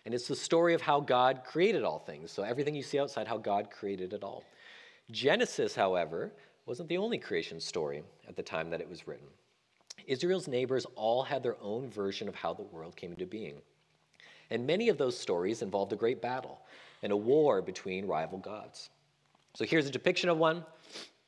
And 0.04 0.12
it's 0.12 0.26
the 0.26 0.34
story 0.34 0.74
of 0.74 0.82
how 0.82 1.00
God 1.00 1.42
created 1.44 1.84
all 1.84 2.00
things. 2.00 2.32
So 2.32 2.42
everything 2.42 2.74
you 2.74 2.82
see 2.82 2.98
outside, 2.98 3.28
how 3.28 3.36
God 3.36 3.70
created 3.70 4.12
it 4.12 4.24
all. 4.24 4.42
Genesis, 5.12 5.76
however, 5.76 6.32
wasn't 6.66 6.88
the 6.88 6.98
only 6.98 7.16
creation 7.16 7.60
story 7.60 8.02
at 8.28 8.36
the 8.36 8.42
time 8.42 8.70
that 8.70 8.80
it 8.80 8.88
was 8.88 9.06
written. 9.06 9.26
Israel's 10.06 10.48
neighbors 10.48 10.86
all 10.96 11.22
had 11.22 11.42
their 11.42 11.56
own 11.62 11.90
version 11.90 12.28
of 12.28 12.34
how 12.34 12.52
the 12.52 12.62
world 12.62 12.96
came 12.96 13.12
into 13.12 13.26
being. 13.26 13.56
And 14.50 14.66
many 14.66 14.88
of 14.88 14.98
those 14.98 15.16
stories 15.16 15.62
involved 15.62 15.92
a 15.92 15.96
great 15.96 16.20
battle 16.20 16.60
and 17.02 17.12
a 17.12 17.16
war 17.16 17.62
between 17.62 18.06
rival 18.06 18.38
gods. 18.38 18.90
So 19.54 19.64
here's 19.64 19.86
a 19.86 19.90
depiction 19.90 20.28
of 20.28 20.38
one 20.38 20.64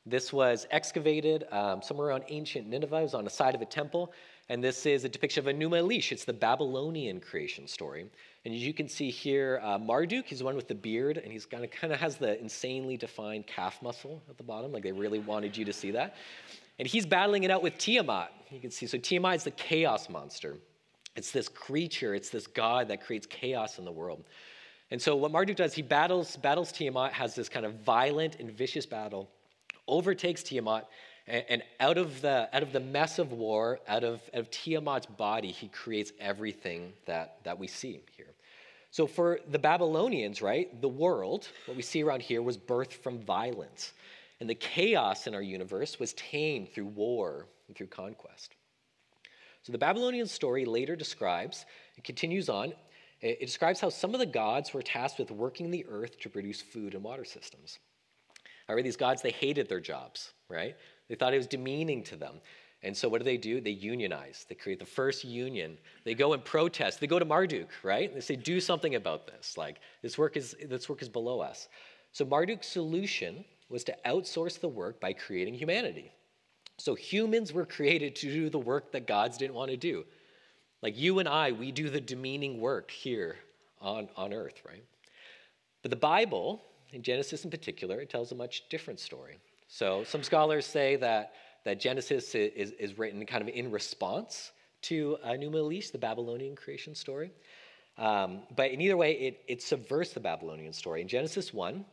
This 0.05 0.33
was 0.33 0.65
excavated 0.71 1.45
um, 1.51 1.81
somewhere 1.81 2.07
around 2.07 2.23
ancient 2.29 2.67
Nineveh. 2.67 2.97
It 2.97 3.03
was 3.03 3.13
on 3.13 3.23
the 3.23 3.29
side 3.29 3.53
of 3.53 3.61
a 3.61 3.65
temple. 3.65 4.11
And 4.49 4.61
this 4.63 4.85
is 4.85 5.05
a 5.05 5.09
depiction 5.09 5.47
of 5.47 5.55
Enuma 5.55 5.81
Elish. 5.81 6.11
It's 6.11 6.25
the 6.25 6.33
Babylonian 6.33 7.19
creation 7.19 7.67
story. 7.67 8.09
And 8.43 8.53
as 8.53 8.61
you 8.61 8.73
can 8.73 8.89
see 8.89 9.11
here, 9.11 9.61
uh, 9.63 9.77
Marduk, 9.77 10.25
he's 10.25 10.39
the 10.39 10.45
one 10.45 10.55
with 10.55 10.67
the 10.67 10.75
beard, 10.75 11.17
and 11.17 11.31
he's 11.31 11.45
kind 11.45 11.63
of 11.63 11.71
kind 11.71 11.93
of 11.93 11.99
has 11.99 12.17
the 12.17 12.39
insanely 12.41 12.97
defined 12.97 13.47
calf 13.47 13.81
muscle 13.81 14.21
at 14.29 14.37
the 14.37 14.43
bottom. 14.43 14.71
Like 14.73 14.83
they 14.83 14.91
really 14.91 15.19
wanted 15.19 15.55
you 15.55 15.63
to 15.65 15.73
see 15.73 15.91
that. 15.91 16.15
And 16.79 16.87
he's 16.87 17.05
battling 17.05 17.43
it 17.43 17.51
out 17.51 17.61
with 17.61 17.77
Tiamat. 17.77 18.31
You 18.49 18.59
can 18.59 18.71
see, 18.71 18.87
so 18.87 18.97
Tiamat 18.97 19.35
is 19.35 19.43
the 19.43 19.51
chaos 19.51 20.09
monster. 20.09 20.57
It's 21.15 21.31
this 21.31 21.47
creature, 21.47 22.15
it's 22.15 22.29
this 22.29 22.47
god 22.47 22.87
that 22.87 23.05
creates 23.05 23.27
chaos 23.27 23.77
in 23.77 23.85
the 23.85 23.91
world. 23.91 24.23
And 24.89 25.01
so 25.01 25.15
what 25.15 25.31
Marduk 25.31 25.55
does, 25.55 25.73
he 25.73 25.81
battles, 25.81 26.35
battles 26.37 26.71
Tiamat, 26.71 27.13
has 27.13 27.35
this 27.35 27.47
kind 27.47 27.65
of 27.65 27.75
violent 27.75 28.37
and 28.39 28.51
vicious 28.51 28.85
battle 28.85 29.29
overtakes 29.91 30.41
Tiamat, 30.41 30.87
and, 31.27 31.45
and 31.49 31.63
out, 31.79 31.99
of 31.99 32.21
the, 32.21 32.49
out 32.51 32.63
of 32.63 32.73
the 32.73 32.79
mess 32.79 33.19
of 33.19 33.31
war, 33.31 33.79
out 33.87 34.03
of, 34.03 34.21
out 34.33 34.39
of 34.39 34.49
Tiamat's 34.49 35.05
body, 35.05 35.51
he 35.51 35.67
creates 35.67 36.11
everything 36.19 36.93
that, 37.05 37.37
that 37.43 37.59
we 37.59 37.67
see 37.67 38.01
here. 38.17 38.33
So 38.89 39.05
for 39.05 39.39
the 39.47 39.59
Babylonians, 39.59 40.41
right, 40.41 40.81
the 40.81 40.89
world, 40.89 41.47
what 41.65 41.77
we 41.77 41.83
see 41.83 42.03
around 42.03 42.21
here, 42.21 42.41
was 42.41 42.57
birthed 42.57 42.93
from 42.93 43.19
violence. 43.19 43.93
And 44.39 44.49
the 44.49 44.55
chaos 44.55 45.27
in 45.27 45.35
our 45.35 45.41
universe 45.41 45.99
was 45.99 46.13
tamed 46.13 46.73
through 46.73 46.87
war 46.87 47.45
and 47.67 47.77
through 47.77 47.87
conquest. 47.87 48.55
So 49.63 49.71
the 49.71 49.77
Babylonian 49.77 50.27
story 50.27 50.65
later 50.65 50.95
describes, 50.95 51.65
it 51.95 52.03
continues 52.03 52.49
on, 52.49 52.73
it, 53.21 53.37
it 53.39 53.45
describes 53.45 53.79
how 53.79 53.89
some 53.89 54.13
of 54.13 54.19
the 54.19 54.25
gods 54.25 54.73
were 54.73 54.81
tasked 54.81 55.19
with 55.19 55.31
working 55.31 55.69
the 55.69 55.85
earth 55.87 56.19
to 56.21 56.29
produce 56.29 56.61
food 56.61 56.95
and 56.95 57.03
water 57.03 57.23
systems. 57.23 57.77
However, 58.71 58.83
these 58.83 58.95
gods, 58.95 59.21
they 59.21 59.31
hated 59.31 59.67
their 59.67 59.81
jobs, 59.81 60.31
right? 60.47 60.77
They 61.09 61.15
thought 61.15 61.33
it 61.33 61.37
was 61.37 61.45
demeaning 61.45 62.05
to 62.05 62.15
them. 62.15 62.35
And 62.83 62.95
so 62.95 63.09
what 63.09 63.17
do 63.17 63.25
they 63.25 63.35
do? 63.35 63.59
They 63.59 63.71
unionize. 63.71 64.45
They 64.47 64.55
create 64.55 64.79
the 64.79 64.85
first 64.85 65.25
union. 65.25 65.77
They 66.05 66.13
go 66.13 66.31
and 66.31 66.45
protest. 66.45 67.01
They 67.01 67.07
go 67.07 67.19
to 67.19 67.25
Marduk, 67.25 67.67
right? 67.83 68.13
They 68.13 68.21
say, 68.21 68.37
do 68.37 68.61
something 68.61 68.95
about 68.95 69.27
this. 69.27 69.57
Like, 69.57 69.81
this 70.01 70.17
work 70.17 70.37
is, 70.37 70.55
this 70.69 70.87
work 70.87 71.01
is 71.01 71.09
below 71.09 71.41
us. 71.41 71.67
So 72.13 72.23
Marduk's 72.23 72.65
solution 72.65 73.43
was 73.67 73.83
to 73.83 73.95
outsource 74.05 74.57
the 74.57 74.69
work 74.69 75.01
by 75.01 75.11
creating 75.11 75.55
humanity. 75.55 76.13
So 76.77 76.95
humans 76.95 77.51
were 77.51 77.65
created 77.65 78.15
to 78.15 78.27
do 78.27 78.49
the 78.49 78.57
work 78.57 78.93
that 78.93 79.05
gods 79.05 79.37
didn't 79.37 79.55
want 79.55 79.71
to 79.71 79.75
do. 79.75 80.05
Like 80.81 80.97
you 80.97 81.19
and 81.19 81.27
I, 81.27 81.51
we 81.51 81.73
do 81.73 81.89
the 81.89 81.99
demeaning 81.99 82.61
work 82.61 82.89
here 82.89 83.35
on, 83.81 84.07
on 84.15 84.31
earth, 84.31 84.61
right? 84.65 84.85
But 85.81 85.91
the 85.91 85.97
Bible 85.97 86.61
in 86.91 87.01
Genesis 87.01 87.43
in 87.45 87.51
particular, 87.51 87.99
it 87.99 88.09
tells 88.09 88.31
a 88.31 88.35
much 88.35 88.67
different 88.69 88.99
story. 88.99 89.39
So 89.67 90.03
some 90.03 90.23
scholars 90.23 90.65
say 90.65 90.97
that, 90.97 91.33
that 91.63 91.79
Genesis 91.79 92.35
is, 92.35 92.71
is 92.71 92.97
written 92.97 93.25
kind 93.25 93.41
of 93.41 93.47
in 93.47 93.71
response 93.71 94.51
to 94.83 95.17
Enuma 95.25 95.55
Elish, 95.55 95.91
the 95.91 95.97
Babylonian 95.97 96.55
creation 96.55 96.95
story. 96.95 97.31
Um, 97.97 98.41
but 98.55 98.71
in 98.71 98.81
either 98.81 98.97
way, 98.97 99.13
it, 99.13 99.41
it 99.47 99.61
subverts 99.61 100.13
the 100.13 100.19
Babylonian 100.19 100.73
story. 100.73 101.01
In 101.01 101.07
Genesis 101.07 101.53
1, 101.53 101.85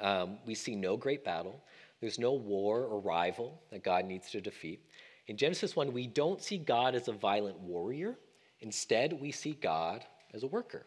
um, 0.00 0.38
we 0.46 0.54
see 0.54 0.74
no 0.74 0.96
great 0.96 1.24
battle. 1.24 1.62
There's 2.00 2.18
no 2.18 2.32
war 2.32 2.84
or 2.84 3.00
rival 3.00 3.60
that 3.70 3.84
God 3.84 4.04
needs 4.06 4.30
to 4.30 4.40
defeat. 4.40 4.80
In 5.26 5.36
Genesis 5.36 5.76
1, 5.76 5.92
we 5.92 6.06
don't 6.06 6.42
see 6.42 6.58
God 6.58 6.94
as 6.94 7.08
a 7.08 7.12
violent 7.12 7.58
warrior. 7.60 8.18
Instead, 8.60 9.12
we 9.20 9.32
see 9.32 9.52
God 9.52 10.04
as 10.32 10.42
a 10.42 10.46
worker. 10.46 10.86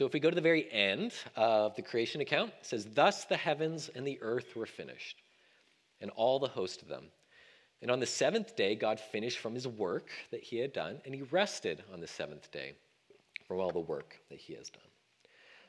So 0.00 0.06
if 0.06 0.14
we 0.14 0.20
go 0.20 0.30
to 0.30 0.34
the 0.34 0.40
very 0.40 0.66
end 0.72 1.12
of 1.36 1.76
the 1.76 1.82
creation 1.82 2.22
account, 2.22 2.52
it 2.58 2.64
says, 2.64 2.86
Thus 2.94 3.26
the 3.26 3.36
heavens 3.36 3.90
and 3.94 4.06
the 4.06 4.18
earth 4.22 4.56
were 4.56 4.64
finished, 4.64 5.20
and 6.00 6.10
all 6.12 6.38
the 6.38 6.48
host 6.48 6.80
of 6.80 6.88
them. 6.88 7.08
And 7.82 7.90
on 7.90 8.00
the 8.00 8.06
seventh 8.06 8.56
day, 8.56 8.74
God 8.74 8.98
finished 8.98 9.40
from 9.40 9.54
his 9.54 9.68
work 9.68 10.08
that 10.30 10.42
he 10.42 10.56
had 10.56 10.72
done, 10.72 11.02
and 11.04 11.14
he 11.14 11.20
rested 11.24 11.84
on 11.92 12.00
the 12.00 12.06
seventh 12.06 12.50
day 12.50 12.72
from 13.46 13.58
all 13.58 13.72
the 13.72 13.78
work 13.78 14.18
that 14.30 14.38
he 14.38 14.54
has 14.54 14.70
done. 14.70 14.88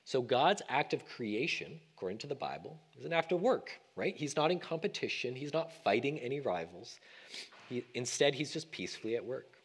So 0.06 0.22
God's 0.22 0.62
act 0.70 0.94
of 0.94 1.06
creation, 1.06 1.82
according 1.94 2.20
to 2.20 2.28
the 2.28 2.34
Bible, 2.34 2.80
is 2.98 3.04
an 3.04 3.12
act 3.12 3.34
of 3.34 3.42
work, 3.42 3.72
right? 3.98 4.16
He's 4.16 4.38
not 4.38 4.50
in 4.50 4.60
competition, 4.60 5.36
he's 5.36 5.52
not 5.52 5.74
fighting 5.84 6.18
any 6.20 6.40
rivals. 6.40 7.02
He, 7.68 7.84
instead, 7.96 8.34
he's 8.34 8.54
just 8.54 8.72
peacefully 8.72 9.18
at 9.18 9.26
work. 9.26 9.58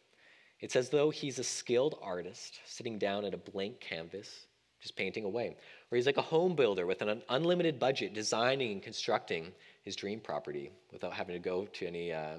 It's 0.59 0.75
as 0.75 0.89
though 0.89 1.09
he's 1.09 1.39
a 1.39 1.43
skilled 1.45 1.95
artist 2.01 2.59
sitting 2.65 2.97
down 2.97 3.23
at 3.23 3.33
a 3.33 3.37
blank 3.37 3.79
canvas, 3.79 4.47
just 4.81 4.95
painting 4.95 5.23
away. 5.23 5.55
Or 5.91 5.95
he's 5.95 6.05
like 6.05 6.17
a 6.17 6.21
home 6.21 6.55
builder 6.55 6.85
with 6.85 7.01
an 7.01 7.21
unlimited 7.29 7.79
budget, 7.79 8.13
designing 8.13 8.71
and 8.71 8.81
constructing 8.81 9.51
his 9.83 9.95
dream 9.95 10.19
property 10.19 10.71
without 10.91 11.13
having 11.13 11.33
to 11.33 11.39
go 11.39 11.65
to 11.65 11.87
any, 11.87 12.13
uh, 12.13 12.35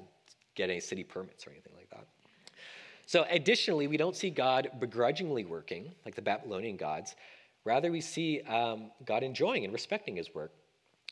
get 0.55 0.71
any 0.71 0.81
city 0.81 1.05
permits 1.05 1.47
or 1.47 1.51
anything 1.51 1.73
like 1.77 1.91
that. 1.91 2.07
So, 3.07 3.25
additionally, 3.31 3.87
we 3.87 3.97
don't 3.97 4.15
see 4.15 4.29
God 4.29 4.71
begrudgingly 4.79 5.47
working 5.47 5.91
like 6.05 6.15
the 6.15 6.21
Babylonian 6.21 6.77
gods. 6.77 7.17
Rather, 7.65 7.91
we 7.91 8.03
see 8.03 8.43
um, 8.43 8.91
God 9.07 9.23
enjoying 9.23 9.65
and 9.65 9.73
respecting 9.73 10.17
his 10.17 10.35
work. 10.35 10.53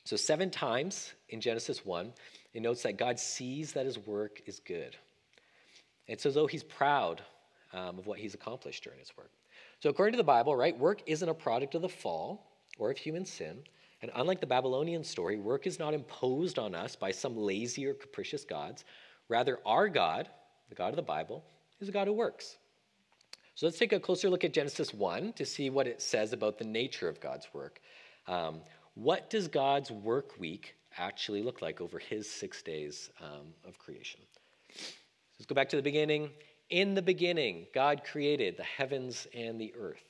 So, 0.04 0.14
seven 0.14 0.50
times 0.50 1.14
in 1.30 1.40
Genesis 1.40 1.86
1, 1.86 2.12
it 2.52 2.60
notes 2.60 2.82
that 2.82 2.98
God 2.98 3.18
sees 3.18 3.72
that 3.72 3.86
his 3.86 3.98
work 3.98 4.42
is 4.44 4.60
good. 4.60 4.94
It's 6.06 6.26
as 6.26 6.34
though 6.34 6.46
he's 6.46 6.62
proud 6.62 7.22
um, 7.72 7.98
of 7.98 8.06
what 8.06 8.18
he's 8.18 8.34
accomplished 8.34 8.84
during 8.84 8.98
his 8.98 9.16
work. 9.16 9.30
So, 9.86 9.90
according 9.90 10.14
to 10.14 10.16
the 10.16 10.24
Bible, 10.24 10.56
right, 10.56 10.76
work 10.76 11.04
isn't 11.06 11.28
a 11.28 11.32
product 11.32 11.76
of 11.76 11.82
the 11.82 11.88
fall 11.88 12.50
or 12.76 12.90
of 12.90 12.98
human 12.98 13.24
sin. 13.24 13.62
And 14.02 14.10
unlike 14.16 14.40
the 14.40 14.46
Babylonian 14.48 15.04
story, 15.04 15.36
work 15.36 15.64
is 15.64 15.78
not 15.78 15.94
imposed 15.94 16.58
on 16.58 16.74
us 16.74 16.96
by 16.96 17.12
some 17.12 17.36
lazy 17.36 17.86
or 17.86 17.94
capricious 17.94 18.44
gods. 18.44 18.84
Rather, 19.28 19.60
our 19.64 19.88
God, 19.88 20.28
the 20.70 20.74
God 20.74 20.88
of 20.88 20.96
the 20.96 21.02
Bible, 21.02 21.44
is 21.78 21.88
a 21.88 21.92
God 21.92 22.08
who 22.08 22.14
works. 22.14 22.56
So 23.54 23.64
let's 23.64 23.78
take 23.78 23.92
a 23.92 24.00
closer 24.00 24.28
look 24.28 24.42
at 24.42 24.52
Genesis 24.52 24.92
1 24.92 25.34
to 25.34 25.46
see 25.46 25.70
what 25.70 25.86
it 25.86 26.02
says 26.02 26.32
about 26.32 26.58
the 26.58 26.64
nature 26.64 27.08
of 27.08 27.20
God's 27.20 27.46
work. 27.54 27.80
Um, 28.26 28.62
what 28.94 29.30
does 29.30 29.46
God's 29.46 29.92
work 29.92 30.32
week 30.36 30.74
actually 30.98 31.44
look 31.44 31.62
like 31.62 31.80
over 31.80 32.00
his 32.00 32.28
six 32.28 32.60
days 32.60 33.10
um, 33.22 33.54
of 33.64 33.78
creation? 33.78 34.18
Let's 35.38 35.46
go 35.46 35.54
back 35.54 35.68
to 35.68 35.76
the 35.76 35.82
beginning. 35.82 36.30
In 36.70 36.94
the 36.94 37.02
beginning, 37.02 37.66
God 37.72 38.02
created 38.04 38.56
the 38.56 38.64
heavens 38.64 39.26
and 39.34 39.60
the 39.60 39.72
earth. 39.78 40.02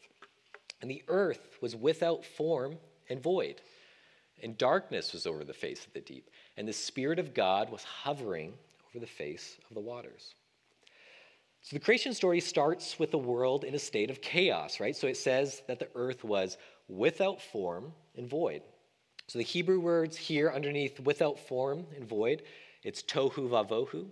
And 0.81 0.91
the 0.91 1.03
earth 1.09 1.59
was 1.61 1.77
without 1.77 2.25
form 2.25 2.77
and 3.09 3.23
void. 3.23 3.61
And 4.43 4.57
darkness 4.57 5.13
was 5.13 5.27
over 5.27 5.45
the 5.45 5.53
face 5.53 5.87
of 5.87 5.93
the 5.93 6.01
deep. 6.01 6.31
And 6.57 6.67
the 6.67 6.73
Spirit 6.73 7.19
of 7.19 7.35
God 7.35 7.71
was 7.71 7.85
hovering 7.85 8.55
over 8.89 8.99
the 8.99 9.11
face 9.11 9.57
of 9.69 9.75
the 9.75 9.81
waters. 9.81 10.35
So 11.63 11.75
the 11.75 11.81
creation 11.81 12.15
story 12.15 12.41
starts 12.41 12.99
with 12.99 13.11
the 13.11 13.19
world 13.19 13.65
in 13.65 13.75
a 13.75 13.79
state 13.79 14.11
of 14.11 14.23
chaos, 14.23 14.79
right? 14.79 14.95
So 14.95 15.09
it 15.09 15.17
says 15.17 15.63
that 15.67 15.79
the 15.79 15.89
earth 15.95 16.23
was 16.23 16.59
without 16.89 17.43
form 17.43 17.93
and 18.17 18.29
void. 18.29 18.63
So 19.27 19.39
the 19.39 19.45
Hebrew 19.45 19.81
words 19.81 20.17
here 20.17 20.53
underneath 20.55 21.01
without 21.01 21.39
form 21.39 21.85
and 21.97 22.09
void, 22.09 22.43
it's 22.85 23.03
tohu 23.03 23.49
vavohu. 23.49 24.07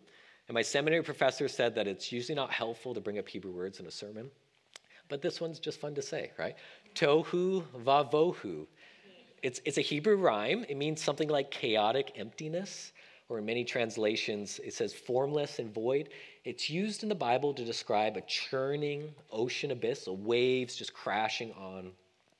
And 0.49 0.55
my 0.55 0.63
seminary 0.63 1.03
professor 1.03 1.49
said 1.49 1.75
that 1.75 1.87
it's 1.87 2.13
usually 2.13 2.35
not 2.35 2.51
helpful 2.51 2.95
to 2.95 3.01
bring 3.01 3.19
up 3.19 3.29
Hebrew 3.29 3.53
words 3.53 3.81
in 3.81 3.87
a 3.87 3.91
sermon, 3.91 4.31
but 5.09 5.23
this 5.23 5.41
one's 5.41 5.59
just 5.59 5.81
fun 5.81 5.95
to 5.95 6.03
say, 6.03 6.33
right? 6.39 6.55
Tohu 6.95 7.65
vavohu. 7.85 8.67
It's, 9.43 9.61
it's 9.65 9.79
a 9.79 9.83
Hebrew 9.83 10.17
rhyme. 10.17 10.65
It 10.69 10.77
means 10.77 11.03
something 11.03 11.29
like 11.29 11.51
chaotic 11.51 12.13
emptiness, 12.17 12.93
or 13.29 13.39
in 13.39 13.47
many 13.47 13.65
translations, 13.65 14.61
it 14.63 14.75
says 14.75 14.93
formless 14.93 15.59
and 15.59 15.73
void. 15.73 16.11
It's 16.45 16.69
used 16.69 17.03
in 17.03 17.09
the 17.09 17.15
Bible 17.15 17.55
to 17.55 17.65
describe 17.65 18.17
a 18.17 18.21
churning 18.23 19.15
ocean 19.31 19.71
abyss, 19.71 20.07
waves 20.07 20.77
just 20.77 20.93
crashing 20.93 21.53
on 21.53 21.91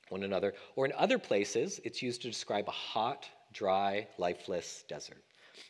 one 0.09 0.23
another. 0.23 0.53
Or 0.75 0.85
in 0.85 0.93
other 0.93 1.17
places, 1.17 1.79
it's 1.83 2.03
used 2.03 2.21
to 2.21 2.27
describe 2.27 2.67
a 2.67 2.71
hot, 2.71 3.27
dry, 3.51 4.07
lifeless 4.19 4.83
desert. 4.87 5.23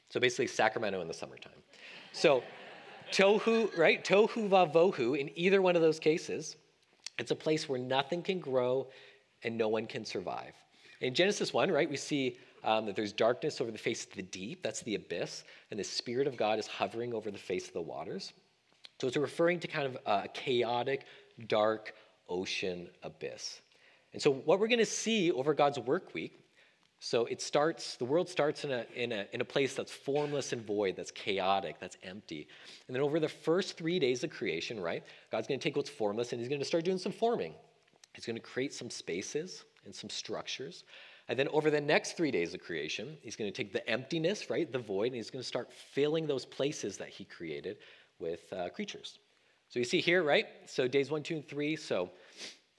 So 0.10 0.20
basically, 0.20 0.48
Sacramento 0.48 1.01
in 1.01 1.08
the 1.08 1.13
summertime. 1.13 1.54
So, 2.16 2.44
tohu, 3.12 3.78
right? 3.78 4.02
Tohu 4.02 4.48
vavohu, 4.48 5.20
in 5.20 5.30
either 5.38 5.62
one 5.62 5.76
of 5.76 5.82
those 5.82 6.00
cases, 6.00 6.56
it's 7.20 7.32
a 7.32 7.36
place 7.36 7.68
where 7.68 7.78
nothing 7.78 8.24
can 8.24 8.40
grow 8.40 8.88
and 9.44 9.58
no 9.58 9.68
one 9.68 9.86
can 9.86 10.06
survive. 10.06 10.54
In 11.02 11.14
Genesis 11.14 11.54
1, 11.54 11.70
right, 11.70 11.90
we 11.90 11.98
see 11.98 12.38
um, 12.64 12.86
that 12.86 12.96
there's 12.96 13.12
darkness 13.12 13.60
over 13.60 13.70
the 13.70 13.78
face 13.78 14.06
of 14.06 14.14
the 14.14 14.22
deep, 14.22 14.64
that's 14.64 14.80
the 14.84 14.96
abyss, 14.96 15.44
and 15.72 15.80
the 15.80 15.84
Spirit 15.84 16.26
of 16.26 16.38
God 16.38 16.58
is 16.58 16.68
hovering 16.68 17.14
over 17.14 17.30
the 17.30 17.38
face 17.38 17.68
of 17.68 17.74
the 17.74 17.82
waters. 17.82 18.32
So 19.02 19.08
it's 19.08 19.18
referring 19.18 19.60
to 19.60 19.68
kind 19.68 19.86
of 19.86 19.98
a 20.06 20.30
chaotic, 20.30 21.04
dark 21.50 21.96
ocean 22.30 22.88
abyss. 23.04 23.60
And 24.14 24.22
so, 24.22 24.32
what 24.32 24.62
we're 24.62 24.70
going 24.70 24.80
to 24.80 24.86
see 24.86 25.34
over 25.34 25.54
God's 25.54 25.80
work 25.80 26.14
week 26.14 26.45
so 27.06 27.28
it 27.28 27.40
starts, 27.40 27.98
the 27.98 28.06
world 28.06 28.28
starts 28.28 28.64
in 28.64 28.72
a, 28.72 28.84
in, 28.96 29.12
a, 29.12 29.28
in 29.32 29.40
a 29.40 29.46
place 29.46 29.76
that's 29.76 29.92
formless 29.92 30.54
and 30.54 30.66
void, 30.66 30.96
that's 30.96 31.12
chaotic, 31.12 31.76
that's 31.80 31.98
empty. 32.02 32.48
And 32.88 32.96
then 32.96 33.04
over 33.04 33.20
the 33.20 33.30
first 33.30 33.78
three 33.78 34.00
days 34.00 34.24
of 34.24 34.32
creation, 34.32 34.80
right, 34.80 35.04
God's 35.32 35.46
to 35.46 35.58
take 35.60 35.76
what's 35.76 35.88
formless 35.88 36.32
and 36.32 36.42
he's 36.42 36.50
to 36.50 36.66
start 36.66 36.84
doing 36.84 36.98
some 36.98 37.12
forming. 37.12 37.54
He's 38.16 38.26
to 38.26 38.40
create 38.40 38.74
some 38.74 38.90
spaces 38.90 39.66
and 39.86 39.94
some 39.94 40.10
structures 40.10 40.84
And 41.28 41.38
then 41.38 41.48
over 41.50 41.70
the 41.70 41.80
next 41.80 42.18
three 42.18 42.32
days 42.32 42.56
of 42.56 42.60
creation, 42.60 43.18
he's 43.22 43.36
to 43.36 43.52
take 43.52 43.72
the 43.72 43.88
emptiness, 43.88 44.50
right, 44.50 44.72
the 44.72 44.80
void, 44.80 45.08
and 45.08 45.16
he's 45.16 45.30
to 45.44 45.48
start 45.48 45.72
filling 45.72 46.26
those 46.26 46.44
places 46.44 46.98
that 46.98 47.10
he 47.10 47.24
created 47.26 47.78
with 48.18 48.52
uh, 48.52 48.70
creatures. 48.70 49.20
So 49.70 49.78
you 49.78 49.86
see 49.86 50.02
here, 50.02 50.24
right? 50.24 50.48
So 50.66 50.88
days 50.88 51.12
one, 51.12 51.22
two, 51.22 51.36
and 51.36 51.48
three. 51.48 51.76
So, 51.76 52.10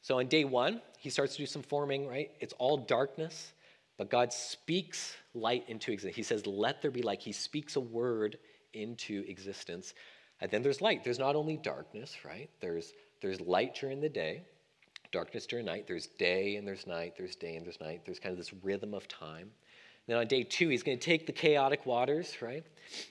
so 0.02 0.18
on 0.18 0.26
day 0.26 0.42
one, 0.44 0.82
he 0.98 1.10
starts 1.10 1.36
to 1.36 1.42
do 1.42 1.46
some 1.46 1.62
forming, 1.62 2.08
right? 2.08 2.32
It's 2.40 2.54
all 2.58 2.76
darkness, 2.76 3.52
but 3.98 4.10
God 4.10 4.32
speaks 4.32 5.16
light 5.34 5.64
into 5.68 5.92
existence. 5.92 6.16
He 6.16 6.22
says, 6.22 6.46
"Let 6.46 6.82
there 6.82 6.90
be 6.90 7.02
light." 7.02 7.20
He 7.20 7.32
speaks 7.32 7.76
a 7.76 7.80
word 7.80 8.38
into 8.72 9.24
existence, 9.28 9.94
and 10.40 10.50
then 10.50 10.62
there's 10.62 10.80
light. 10.80 11.04
There's 11.04 11.18
not 11.18 11.36
only 11.36 11.56
darkness, 11.56 12.24
right? 12.24 12.50
There's 12.60 12.92
there's 13.20 13.40
light 13.40 13.74
during 13.74 14.00
the 14.00 14.08
day, 14.08 14.42
darkness 15.12 15.46
during 15.46 15.66
night. 15.66 15.86
There's 15.86 16.06
day 16.06 16.56
and 16.56 16.66
there's 16.66 16.86
night. 16.86 17.14
There's 17.16 17.36
day 17.36 17.56
and 17.56 17.64
there's 17.64 17.80
night. 17.80 18.02
There's 18.04 18.18
kind 18.18 18.32
of 18.32 18.38
this 18.38 18.52
rhythm 18.62 18.94
of 18.94 19.08
time. 19.08 19.50
Then 20.06 20.18
on 20.18 20.26
day 20.26 20.44
two, 20.44 20.68
he's 20.68 20.82
going 20.82 20.98
to 20.98 21.04
take 21.04 21.26
the 21.26 21.32
chaotic 21.32 21.84
waters, 21.84 22.36
right? 22.40 22.64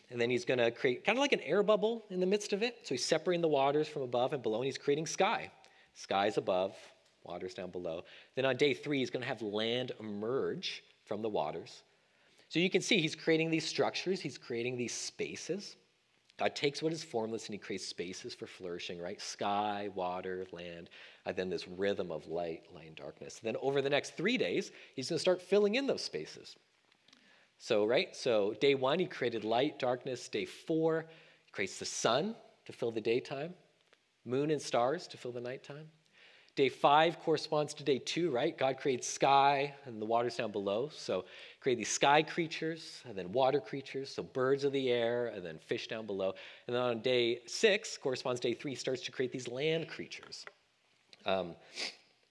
And 0.10 0.22
then 0.22 0.30
he's 0.30 0.46
going 0.46 0.60
to 0.60 0.72
create 0.72 1.04
kind 1.04 1.18
of 1.18 1.22
like 1.22 1.34
an 1.34 1.42
air 1.42 1.62
bubble 1.62 2.06
in 2.10 2.20
the 2.20 2.26
midst 2.26 2.54
of 2.54 2.64
it. 2.64 2.78
So 2.84 2.96
he's 2.96 3.04
separating 3.04 3.42
the 3.42 3.50
waters 3.50 3.88
from 3.88 4.04
above 4.04 4.32
and 4.32 4.42
below, 4.42 4.60
and 4.60 4.66
he's 4.66 4.78
creating 4.78 5.08
sky. 5.08 5.52
Sky's 5.94 6.38
above, 6.38 6.76
waters 7.26 7.54
down 7.54 7.72
below. 7.72 8.04
Then 8.36 8.46
on 8.46 8.58
day 8.58 8.74
three, 8.74 9.00
he's 9.00 9.10
going 9.10 9.22
to 9.22 9.28
have 9.28 9.42
land 9.42 9.92
emerge 10.00 10.84
from 11.06 11.22
the 11.22 11.30
waters. 11.30 11.84
So 12.50 12.60
you 12.60 12.70
can 12.70 12.82
see 12.82 13.00
he's 13.00 13.16
creating 13.16 13.50
these 13.50 13.66
structures, 13.66 14.22
he's 14.22 14.38
creating 14.38 14.78
these 14.78 14.94
spaces. 14.94 15.76
God 16.38 16.56
takes 16.56 16.84
what 16.84 16.92
is 16.92 17.04
formless 17.04 17.46
and 17.46 17.54
he 17.54 17.58
creates 17.58 17.86
spaces 17.86 18.36
for 18.36 18.46
flourishing, 18.46 19.02
right? 19.02 19.22
Sky, 19.22 19.90
water, 19.96 20.46
land, 20.52 20.90
and 21.26 21.36
then 21.36 21.50
this 21.50 21.68
rhythm 21.68 22.12
of 22.12 22.28
light, 22.28 22.64
light, 22.74 22.88
and 22.88 22.96
darkness. 22.96 23.40
Then 23.42 23.56
over 23.62 23.82
the 23.82 23.90
next 23.90 24.18
three 24.18 24.38
days, 24.38 24.72
he's 24.96 25.10
going 25.10 25.18
to 25.18 25.22
start 25.22 25.42
filling 25.42 25.76
in 25.76 25.88
those 25.88 26.04
spaces. 26.04 26.58
So, 27.58 27.86
right? 27.86 28.14
So, 28.14 28.54
day 28.60 28.76
one, 28.76 29.00
he 29.00 29.06
created 29.06 29.46
light, 29.46 29.80
darkness. 29.80 30.28
Day 30.28 30.46
four, 30.46 31.06
he 31.46 31.52
creates 31.54 31.80
the 31.80 31.86
sun 31.86 32.36
to 32.66 32.74
fill 32.74 32.92
the 32.92 33.00
daytime, 33.00 33.54
moon 34.26 34.52
and 34.52 34.62
stars 34.62 35.08
to 35.08 35.18
fill 35.18 35.32
the 35.32 35.40
nighttime. 35.40 35.88
Day 36.56 36.70
five 36.70 37.20
corresponds 37.20 37.74
to 37.74 37.84
day 37.84 38.00
two, 38.00 38.32
right? 38.32 38.58
God 38.58 38.78
creates 38.78 39.08
sky 39.08 39.74
and 39.86 40.02
the 40.02 40.06
waters 40.06 40.38
down 40.38 40.52
below. 40.52 40.90
So 40.96 41.26
create 41.60 41.78
these 41.78 41.90
sky 41.90 42.24
creatures 42.24 43.02
and 43.06 43.18
then 43.18 43.32
water 43.34 43.60
creatures, 43.60 44.14
so 44.14 44.24
birds 44.24 44.64
of 44.64 44.72
the 44.72 44.90
air 44.90 45.28
and 45.28 45.46
then 45.46 45.60
fish 45.60 45.88
down 45.88 46.06
below. 46.06 46.34
And 46.68 46.76
then 46.76 46.82
on 46.82 47.02
day 47.02 47.42
six, 47.46 47.98
corresponds 47.98 48.40
day 48.40 48.54
three, 48.54 48.74
starts 48.74 49.02
to 49.02 49.12
create 49.12 49.34
these 49.34 49.50
land 49.50 49.90
creatures. 49.90 50.46
Um, 51.26 51.56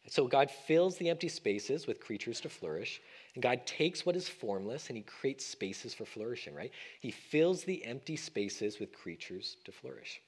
so 0.07 0.27
God 0.27 0.51
fills 0.51 0.97
the 0.97 1.11
empty 1.11 1.29
spaces 1.29 1.87
with 1.87 2.01
creatures 2.01 2.41
to 2.43 2.49
flourish. 2.49 3.03
And 3.35 3.43
God 3.43 3.67
takes 3.67 4.07
what 4.07 4.17
is 4.17 4.27
formless 4.27 4.89
and 4.89 4.97
he 4.97 5.03
creates 5.03 5.45
spaces 5.45 5.93
for 5.93 6.07
flourishing, 6.07 6.55
right? 6.55 6.73
He 7.01 7.11
fills 7.11 7.65
the 7.65 7.85
empty 7.85 8.17
spaces 8.17 8.81
with 8.81 8.93
creatures 8.93 9.57
to 9.65 9.73
flourish. 9.73 10.23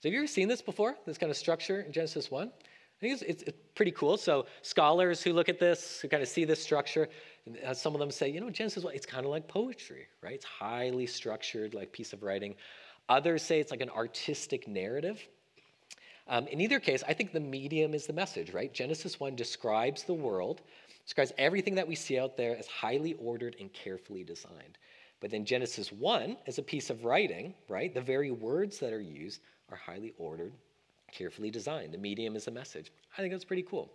So 0.00 0.08
have 0.08 0.14
you 0.14 0.20
ever 0.20 0.26
seen 0.26 0.48
this 0.48 0.62
before, 0.62 0.96
this 1.06 1.18
kind 1.18 1.30
of 1.30 1.36
structure 1.36 1.80
in 1.82 1.92
Genesis 1.92 2.30
1? 2.30 2.50
I 3.00 3.06
think 3.06 3.22
it's, 3.22 3.42
it's, 3.48 3.58
pretty 3.74 3.92
cool. 3.92 4.18
So 4.18 4.44
scholars 4.60 5.22
who 5.22 5.32
look 5.32 5.48
at 5.48 5.58
this, 5.58 6.00
who 6.00 6.08
kind 6.08 6.22
of 6.22 6.28
see 6.28 6.44
this 6.44 6.62
structure, 6.62 7.08
uh, 7.64 7.72
some 7.72 7.94
of 7.94 7.98
them 7.98 8.10
say, 8.10 8.28
you 8.28 8.38
know, 8.38 8.50
Genesis, 8.50 8.84
1, 8.84 8.94
it's 8.94 9.06
kind 9.06 9.24
of 9.24 9.30
like 9.30 9.48
poetry, 9.48 10.06
right? 10.22 10.34
It's 10.34 10.44
highly 10.44 11.06
structured, 11.06 11.72
like 11.72 11.92
piece 11.92 12.12
of 12.12 12.22
writing. 12.22 12.56
Others 13.08 13.42
say 13.42 13.58
it's 13.58 13.70
like 13.70 13.80
an 13.80 13.88
artistic 13.88 14.68
narrative. 14.68 15.26
Um, 16.28 16.46
in 16.48 16.60
either 16.60 16.78
case, 16.78 17.02
I 17.08 17.14
think 17.14 17.32
the 17.32 17.40
medium 17.40 17.94
is 17.94 18.06
the 18.06 18.12
message, 18.12 18.52
right? 18.52 18.70
Genesis 18.70 19.18
1 19.18 19.34
describes 19.34 20.02
the 20.02 20.12
world, 20.12 20.60
describes 21.06 21.32
everything 21.38 21.74
that 21.76 21.88
we 21.88 21.94
see 21.94 22.18
out 22.18 22.36
there 22.36 22.54
as 22.54 22.66
highly 22.66 23.14
ordered 23.14 23.56
and 23.58 23.72
carefully 23.72 24.24
designed. 24.24 24.76
But 25.20 25.30
then 25.30 25.46
Genesis 25.46 25.90
1, 25.90 26.36
as 26.46 26.58
a 26.58 26.62
piece 26.62 26.90
of 26.90 27.06
writing, 27.06 27.54
right, 27.66 27.94
the 27.94 28.02
very 28.02 28.30
words 28.30 28.78
that 28.80 28.92
are 28.92 29.00
used 29.00 29.40
are 29.70 29.76
highly 29.76 30.12
ordered 30.18 30.52
carefully 31.12 31.50
designed. 31.50 31.92
The 31.92 31.98
medium 31.98 32.36
is 32.36 32.46
a 32.46 32.50
message. 32.50 32.92
I 33.16 33.20
think 33.20 33.32
that's 33.32 33.44
pretty 33.44 33.62
cool. 33.62 33.90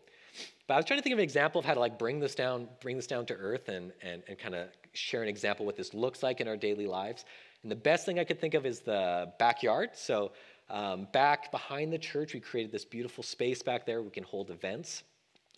But 0.67 0.73
I 0.75 0.77
was 0.77 0.85
trying 0.85 0.99
to 0.99 1.03
think 1.03 1.13
of 1.13 1.19
an 1.19 1.23
example 1.23 1.59
of 1.59 1.65
how 1.65 1.73
to 1.73 1.79
like 1.79 1.97
bring 1.97 2.19
this 2.19 2.35
down, 2.35 2.67
bring 2.81 2.95
this 2.95 3.07
down 3.07 3.25
to 3.27 3.33
earth 3.33 3.69
and, 3.69 3.91
and, 4.01 4.23
and 4.27 4.37
kind 4.37 4.55
of 4.55 4.67
share 4.93 5.23
an 5.23 5.29
example 5.29 5.65
what 5.65 5.75
this 5.75 5.93
looks 5.93 6.23
like 6.23 6.41
in 6.41 6.47
our 6.47 6.57
daily 6.57 6.87
lives. 6.87 7.25
And 7.63 7.71
the 7.71 7.75
best 7.75 8.05
thing 8.05 8.19
I 8.19 8.23
could 8.23 8.39
think 8.39 8.53
of 8.53 8.65
is 8.65 8.81
the 8.81 9.31
backyard. 9.39 9.91
So 9.93 10.31
um, 10.69 11.07
back 11.13 11.51
behind 11.51 11.93
the 11.93 11.97
church, 11.97 12.33
we 12.33 12.39
created 12.39 12.71
this 12.71 12.85
beautiful 12.85 13.23
space 13.23 13.61
back 13.61 13.85
there. 13.85 14.01
We 14.01 14.09
can 14.09 14.23
hold 14.23 14.49
events. 14.49 15.03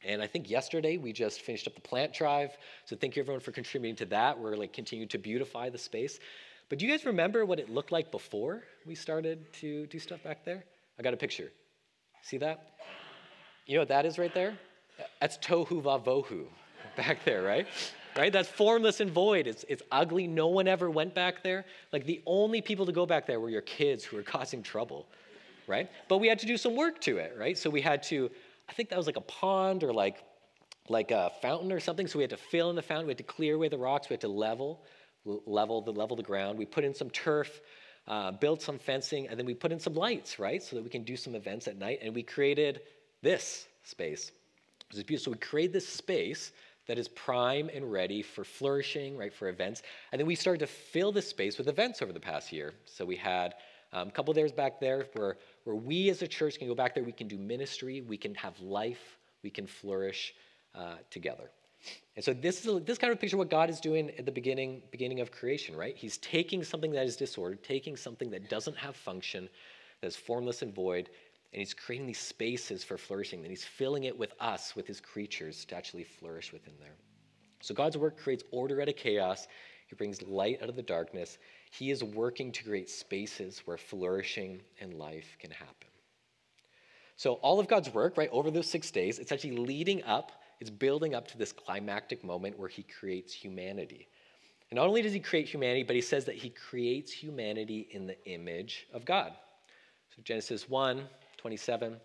And 0.06 0.22
I 0.22 0.28
think 0.28 0.50
yesterday 0.50 0.98
we 0.98 1.12
just 1.12 1.42
finished 1.42 1.68
up 1.68 1.76
the 1.76 1.82
plant 1.82 2.14
drive. 2.14 2.56
So 2.86 2.96
thank 2.96 3.16
you 3.16 3.24
everyone 3.24 3.42
for 3.42 3.52
contributing 3.52 3.96
to 3.98 4.06
that. 4.06 4.38
We're 4.38 4.56
like 4.56 4.74
continuing 4.74 5.10
to 5.10 5.18
beautify 5.18 5.70
the 5.70 5.78
space. 5.78 6.20
But 6.70 6.80
do 6.80 6.86
you 6.86 6.92
guys 6.92 7.06
remember 7.06 7.46
what 7.46 7.60
it 7.60 7.70
looked 7.70 7.92
like 7.92 8.12
before 8.12 8.64
we 8.86 8.94
started 8.94 9.52
to 9.54 9.88
do 9.88 10.00
stuff 10.00 10.22
back 10.24 10.44
there? 10.44 10.66
I 11.00 11.04
got 11.04 11.14
a 11.14 11.18
picture. 11.18 11.52
See 12.24 12.38
that? 12.38 12.74
You 13.66 13.76
know 13.76 13.82
what 13.82 13.90
that 13.90 14.06
is 14.06 14.18
right 14.18 14.34
there? 14.34 14.58
That's 15.22 15.38
tohu 15.38 15.82
vavohu 15.82 16.46
back 16.98 17.24
there, 17.24 17.44
right? 17.44 17.68
Right? 18.16 18.34
That's 18.34 18.50
formless 18.50 19.00
and 19.00 19.12
void. 19.12 19.46
It's, 19.46 19.64
it's 19.70 19.84
ugly. 19.92 20.26
No 20.26 20.48
one 20.48 20.68
ever 20.68 20.90
went 20.90 21.14
back 21.14 21.44
there. 21.44 21.66
Like 21.94 22.06
the 22.06 22.22
only 22.26 22.62
people 22.62 22.86
to 22.88 22.92
go 22.92 23.06
back 23.06 23.28
there 23.28 23.40
were 23.40 23.50
your 23.50 23.62
kids 23.62 24.04
who 24.04 24.18
were 24.18 24.24
causing 24.36 24.64
trouble, 24.64 25.08
right? 25.68 25.90
But 26.08 26.18
we 26.18 26.28
had 26.28 26.40
to 26.40 26.48
do 26.48 26.58
some 26.58 26.76
work 26.76 27.00
to 27.02 27.18
it, 27.18 27.36
right? 27.38 27.58
So 27.58 27.70
we 27.70 27.82
had 27.82 28.02
to, 28.04 28.32
I 28.68 28.74
think 28.74 28.90
that 28.90 28.98
was 28.98 29.06
like 29.06 29.18
a 29.18 29.22
pond 29.22 29.84
or 29.84 29.94
like, 29.94 30.24
like 30.90 31.12
a 31.12 31.32
fountain 31.42 31.72
or 31.72 31.80
something. 31.80 32.08
So 32.08 32.18
we 32.18 32.24
had 32.24 32.32
to 32.32 32.38
fill 32.38 32.70
in 32.72 32.76
the 32.76 32.82
fountain. 32.82 33.06
We 33.06 33.12
had 33.12 33.18
to 33.18 33.24
clear 33.24 33.56
away 33.56 33.68
the 33.68 33.78
rocks. 33.78 34.10
We 34.10 34.14
had 34.14 34.22
to 34.22 34.30
level, 34.30 34.84
level 35.46 35.82
the 35.82 35.92
level 35.92 36.16
the 36.16 36.24
ground. 36.24 36.58
We 36.58 36.66
put 36.66 36.84
in 36.84 36.94
some 36.94 37.10
turf 37.10 37.62
uh, 38.08 38.32
built 38.32 38.62
some 38.62 38.80
fencing, 38.80 39.28
and 39.28 39.38
then 39.38 39.46
we 39.46 39.54
put 39.54 39.72
in 39.72 39.80
some 39.80 39.94
lights, 39.94 40.40
right, 40.40 40.64
so 40.64 40.76
that 40.76 40.84
we 40.84 40.90
can 40.90 41.04
do 41.04 41.18
some 41.18 41.36
events 41.36 41.68
at 41.68 41.78
night. 41.78 42.00
And 42.02 42.16
we 42.16 42.24
created 42.24 42.82
this 43.22 43.68
space. 43.84 44.32
This 44.90 45.00
is 45.00 45.04
beautiful. 45.04 45.32
So 45.34 45.36
we 45.36 45.40
create 45.40 45.74
this 45.74 45.88
space 45.88 46.52
that 46.88 46.98
is 46.98 47.10
prime 47.10 47.70
and 47.74 47.92
ready 47.92 48.22
for 48.22 48.44
flourishing, 48.44 49.18
right, 49.18 49.34
for 49.34 49.50
events. 49.50 49.82
And 50.12 50.20
then 50.20 50.26
we 50.26 50.36
started 50.36 50.60
to 50.60 50.68
fill 50.68 51.12
this 51.12 51.28
space 51.28 51.58
with 51.58 51.68
events 51.68 52.02
over 52.02 52.14
the 52.14 52.20
past 52.20 52.54
year. 52.54 52.74
So 52.86 53.04
we 53.04 53.18
had 53.18 53.56
um, 53.92 54.08
a 54.08 54.12
couple 54.12 54.34
days 54.34 54.52
back 54.52 54.80
there 54.80 55.06
where, 55.14 55.38
where 55.66 55.76
we 55.76 56.10
as 56.10 56.22
a 56.22 56.28
church 56.28 56.58
can 56.58 56.68
go 56.68 56.76
back 56.76 56.96
there, 56.96 57.04
we 57.04 57.12
can 57.12 57.28
do 57.28 57.38
ministry, 57.38 58.02
we 58.02 58.18
can 58.18 58.34
have 58.36 58.58
life, 58.62 59.18
we 59.44 59.50
can 59.50 59.68
flourish 59.68 60.34
uh, 60.76 60.96
together. 61.10 61.50
And 62.16 62.26
so 62.26 62.34
this 62.34 62.62
is 62.62 62.76
a, 62.76 62.80
this 62.80 62.98
kind 62.98 63.14
of 63.14 63.20
picture 63.20 63.38
what 63.38 63.50
God 63.50 63.70
is 63.70 63.80
doing 63.80 64.10
at 64.18 64.26
the 64.26 64.32
beginning 64.32 64.82
beginning 64.92 65.20
of 65.20 65.32
creation, 65.32 65.76
right? 65.76 65.96
He's 65.96 66.18
taking 66.18 66.64
something 66.64 66.92
that 66.92 67.06
is 67.06 67.16
disordered, 67.16 67.64
taking 67.64 67.96
something 67.96 68.32
that 68.32 68.50
doesn't 68.50 68.76
have 68.78 68.96
function, 68.96 69.48
that's 70.02 70.16
formless 70.16 70.64
and 70.64 70.74
void, 70.74 71.10
and 71.54 71.60
he's 71.60 71.74
creating 71.74 72.08
these 72.08 72.20
spaces 72.20 72.84
for 72.84 72.98
flourishing. 72.98 73.42
And 73.42 73.50
he's 73.50 73.64
filling 73.64 74.06
it 74.06 74.18
with 74.18 74.34
us, 74.40 74.76
with 74.76 74.88
his 74.88 75.00
creatures, 75.00 75.64
to 75.66 75.76
actually 75.76 76.04
flourish 76.04 76.52
within 76.52 76.74
there. 76.80 76.96
So 77.62 77.74
God's 77.74 77.98
work 77.98 78.18
creates 78.18 78.44
order 78.52 78.82
out 78.82 78.90
of 78.90 78.96
chaos. 78.96 79.48
He 79.88 79.96
brings 79.96 80.22
light 80.22 80.62
out 80.62 80.70
of 80.70 80.76
the 80.76 80.82
darkness. 80.82 81.38
He 81.72 81.92
is 81.92 82.04
working 82.04 82.52
to 82.52 82.64
create 82.64 82.90
spaces 82.90 83.62
where 83.66 83.78
flourishing 83.78 84.62
and 84.82 84.94
life 84.94 85.38
can 85.40 85.52
happen. 85.52 85.88
So 87.16 87.34
all 87.36 87.60
of 87.60 87.68
God's 87.68 87.94
work, 87.94 88.18
right, 88.18 88.30
over 88.32 88.52
those 88.52 88.70
six 88.70 88.92
days, 88.92 89.18
it's 89.18 89.32
actually 89.32 89.58
leading 89.58 90.04
up 90.04 90.32
it's 90.60 90.70
building 90.70 91.16
up 91.16 91.28
to 91.30 91.38
this 91.38 91.52
climactic 91.52 92.24
moment 92.24 92.58
where 92.58 92.70
he 92.70 92.84
creates 92.84 93.34
humanity. 93.34 94.08
And 94.70 94.78
not 94.78 94.88
only 94.88 95.02
does 95.02 95.14
he 95.14 95.20
create 95.20 95.48
humanity, 95.48 95.84
but 95.84 95.96
he 95.96 96.02
says 96.02 96.26
that 96.26 96.36
he 96.36 96.50
creates 96.50 97.12
humanity 97.12 97.88
in 97.92 98.08
the 98.08 98.18
image 98.26 98.88
of 98.94 99.06
God. 99.06 99.34
So 100.16 100.22
Genesis 100.24 100.70
1 100.70 101.08
27 101.38 101.98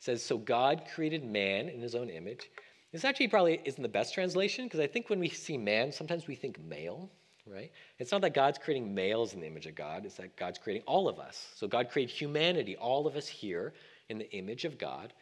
says, 0.00 0.22
So 0.22 0.36
God 0.36 0.82
created 0.94 1.24
man 1.24 1.68
in 1.68 1.80
his 1.80 1.94
own 1.94 2.10
image. 2.10 2.50
This 2.92 3.04
actually 3.04 3.28
probably 3.28 3.60
isn't 3.64 3.82
the 3.82 3.88
best 3.88 4.12
translation 4.12 4.64
because 4.64 4.80
I 4.80 4.86
think 4.86 5.08
when 5.08 5.20
we 5.20 5.28
see 5.28 5.56
man, 5.56 5.92
sometimes 5.92 6.26
we 6.26 6.34
think 6.34 6.60
male, 6.60 7.08
right? 7.46 7.70
It's 7.98 8.10
not 8.10 8.20
that 8.22 8.34
God's 8.34 8.58
creating 8.58 8.92
males 8.92 9.32
in 9.32 9.40
the 9.40 9.46
image 9.46 9.66
of 9.66 9.76
God, 9.76 10.04
it's 10.04 10.16
that 10.16 10.36
God's 10.36 10.58
creating 10.58 10.82
all 10.86 11.08
of 11.08 11.20
us. 11.20 11.52
So 11.54 11.68
God 11.68 11.88
created 11.88 12.12
humanity, 12.12 12.76
all 12.76 13.06
of 13.06 13.14
us 13.14 13.28
here, 13.28 13.72
in 14.08 14.18
the 14.18 14.30
image 14.32 14.64
of 14.64 14.76
God. 14.76 15.12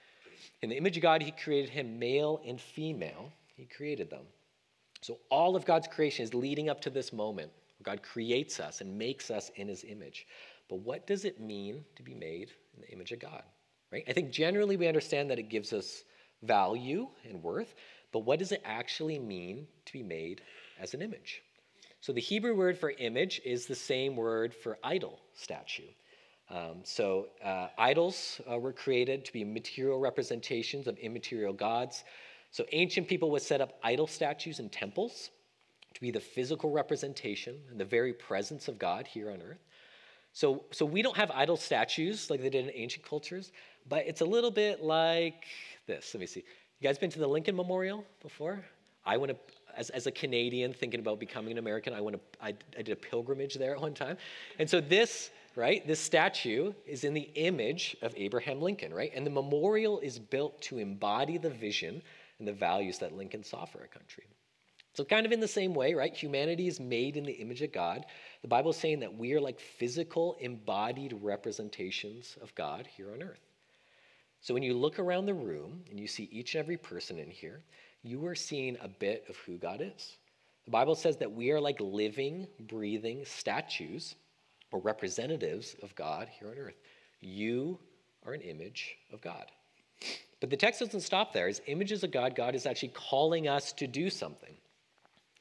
In 0.62 0.68
the 0.68 0.76
image 0.76 0.96
of 0.96 1.02
God, 1.02 1.22
He 1.22 1.30
created 1.30 1.70
him 1.70 1.98
male 1.98 2.40
and 2.46 2.60
female. 2.60 3.32
He 3.56 3.64
created 3.64 4.10
them. 4.10 4.24
So 5.00 5.18
all 5.30 5.56
of 5.56 5.64
God's 5.64 5.88
creation 5.88 6.24
is 6.24 6.34
leading 6.34 6.68
up 6.68 6.80
to 6.82 6.90
this 6.90 7.12
moment 7.12 7.50
God 7.82 8.02
creates 8.02 8.58
us 8.58 8.80
and 8.80 8.98
makes 8.98 9.30
us 9.30 9.50
in 9.56 9.68
His 9.68 9.84
image. 9.84 10.26
But 10.68 10.80
what 10.80 11.06
does 11.06 11.24
it 11.24 11.40
mean 11.40 11.84
to 11.96 12.02
be 12.02 12.14
made 12.14 12.50
in 12.74 12.82
the 12.82 12.90
image 12.90 13.12
of 13.12 13.20
God? 13.20 13.42
Right? 13.92 14.04
I 14.08 14.12
think 14.12 14.32
generally 14.32 14.76
we 14.76 14.86
understand 14.86 15.30
that 15.30 15.38
it 15.38 15.48
gives 15.48 15.72
us 15.72 16.02
value 16.42 17.08
and 17.28 17.42
worth, 17.42 17.74
but 18.12 18.20
what 18.20 18.38
does 18.38 18.52
it 18.52 18.62
actually 18.64 19.18
mean 19.18 19.66
to 19.86 19.92
be 19.92 20.02
made 20.02 20.42
as 20.78 20.94
an 20.94 21.02
image? 21.02 21.42
So 22.00 22.12
the 22.12 22.20
Hebrew 22.20 22.54
word 22.54 22.78
for 22.78 22.90
image 22.90 23.40
is 23.44 23.66
the 23.66 23.74
same 23.74 24.14
word 24.14 24.54
for 24.54 24.78
idol 24.84 25.18
statue. 25.34 25.88
Um, 26.50 26.80
so, 26.82 27.28
uh, 27.44 27.68
idols 27.76 28.40
uh, 28.50 28.58
were 28.58 28.72
created 28.72 29.24
to 29.26 29.32
be 29.32 29.44
material 29.44 29.98
representations 29.98 30.86
of 30.86 30.96
immaterial 30.98 31.52
gods. 31.52 32.04
So 32.50 32.64
ancient 32.72 33.08
people 33.08 33.30
would 33.32 33.42
set 33.42 33.60
up 33.60 33.78
idol 33.82 34.06
statues 34.06 34.58
in 34.58 34.70
temples 34.70 35.30
to 35.94 36.00
be 36.00 36.10
the 36.10 36.20
physical 36.20 36.70
representation 36.70 37.56
and 37.70 37.78
the 37.78 37.84
very 37.84 38.12
presence 38.12 38.68
of 38.68 38.78
God 38.78 39.06
here 39.06 39.30
on 39.30 39.42
earth. 39.42 39.64
So, 40.32 40.64
so 40.70 40.86
we 40.86 41.02
don't 41.02 41.16
have 41.16 41.30
idol 41.32 41.56
statues 41.56 42.30
like 42.30 42.40
they 42.40 42.50
did 42.50 42.66
in 42.66 42.72
ancient 42.74 43.04
cultures, 43.04 43.52
but 43.88 44.06
it's 44.06 44.20
a 44.20 44.24
little 44.24 44.50
bit 44.50 44.82
like 44.82 45.44
this. 45.86 46.14
Let 46.14 46.20
me 46.20 46.26
see. 46.26 46.44
You 46.80 46.88
guys 46.88 46.98
been 46.98 47.10
to 47.10 47.18
the 47.18 47.26
Lincoln 47.26 47.56
Memorial 47.56 48.04
before? 48.22 48.64
I 49.04 49.16
went 49.16 49.32
to, 49.32 49.38
as, 49.76 49.90
as 49.90 50.06
a 50.06 50.12
Canadian 50.12 50.72
thinking 50.72 51.00
about 51.00 51.18
becoming 51.18 51.52
an 51.52 51.58
American, 51.58 51.92
I, 51.92 52.00
went 52.00 52.16
to, 52.16 52.44
I, 52.44 52.54
I 52.78 52.82
did 52.82 52.90
a 52.90 52.96
pilgrimage 52.96 53.54
there 53.54 53.74
at 53.74 53.80
one 53.80 53.94
time. 53.94 54.16
And 54.58 54.68
so 54.68 54.80
this, 54.80 55.30
right, 55.58 55.84
this 55.86 55.98
statue 55.98 56.72
is 56.86 57.02
in 57.02 57.14
the 57.14 57.30
image 57.34 57.96
of 58.00 58.14
Abraham 58.16 58.62
Lincoln, 58.62 58.94
right? 58.94 59.10
And 59.12 59.26
the 59.26 59.30
memorial 59.30 59.98
is 59.98 60.18
built 60.18 60.62
to 60.62 60.78
embody 60.78 61.36
the 61.36 61.50
vision 61.50 62.00
and 62.38 62.46
the 62.46 62.52
values 62.52 62.98
that 62.98 63.16
Lincoln 63.16 63.42
saw 63.42 63.64
for 63.64 63.80
our 63.80 63.88
country. 63.88 64.24
So, 64.94 65.04
kind 65.04 65.26
of 65.26 65.32
in 65.32 65.40
the 65.40 65.48
same 65.48 65.74
way, 65.74 65.94
right? 65.94 66.14
Humanity 66.14 66.68
is 66.68 66.78
made 66.78 67.16
in 67.16 67.24
the 67.24 67.32
image 67.32 67.62
of 67.62 67.72
God. 67.72 68.06
The 68.42 68.48
Bible 68.48 68.70
is 68.70 68.76
saying 68.76 69.00
that 69.00 69.16
we 69.16 69.32
are 69.32 69.40
like 69.40 69.58
physical, 69.58 70.36
embodied 70.40 71.12
representations 71.20 72.36
of 72.40 72.54
God 72.54 72.86
here 72.86 73.12
on 73.12 73.22
earth. 73.22 73.40
So, 74.40 74.54
when 74.54 74.62
you 74.62 74.74
look 74.74 75.00
around 75.00 75.26
the 75.26 75.34
room 75.34 75.82
and 75.90 75.98
you 75.98 76.06
see 76.06 76.28
each 76.30 76.54
and 76.54 76.62
every 76.62 76.76
person 76.76 77.18
in 77.18 77.30
here, 77.30 77.62
you 78.02 78.24
are 78.26 78.34
seeing 78.36 78.76
a 78.80 78.88
bit 78.88 79.24
of 79.28 79.36
who 79.38 79.58
God 79.58 79.80
is. 79.80 80.18
The 80.66 80.70
Bible 80.70 80.94
says 80.94 81.16
that 81.16 81.32
we 81.32 81.50
are 81.50 81.60
like 81.60 81.80
living, 81.80 82.46
breathing 82.60 83.24
statues 83.24 84.14
or 84.72 84.80
representatives 84.80 85.76
of 85.82 85.94
God 85.94 86.28
here 86.38 86.48
on 86.48 86.58
earth. 86.58 86.78
You 87.20 87.78
are 88.26 88.32
an 88.32 88.42
image 88.42 88.96
of 89.12 89.20
God. 89.20 89.46
But 90.40 90.50
the 90.50 90.56
text 90.56 90.80
doesn't 90.80 91.00
stop 91.00 91.32
there. 91.32 91.48
As 91.48 91.60
images 91.66 92.04
of 92.04 92.12
God, 92.12 92.36
God 92.36 92.54
is 92.54 92.66
actually 92.66 92.92
calling 92.94 93.48
us 93.48 93.72
to 93.74 93.86
do 93.86 94.10
something 94.10 94.54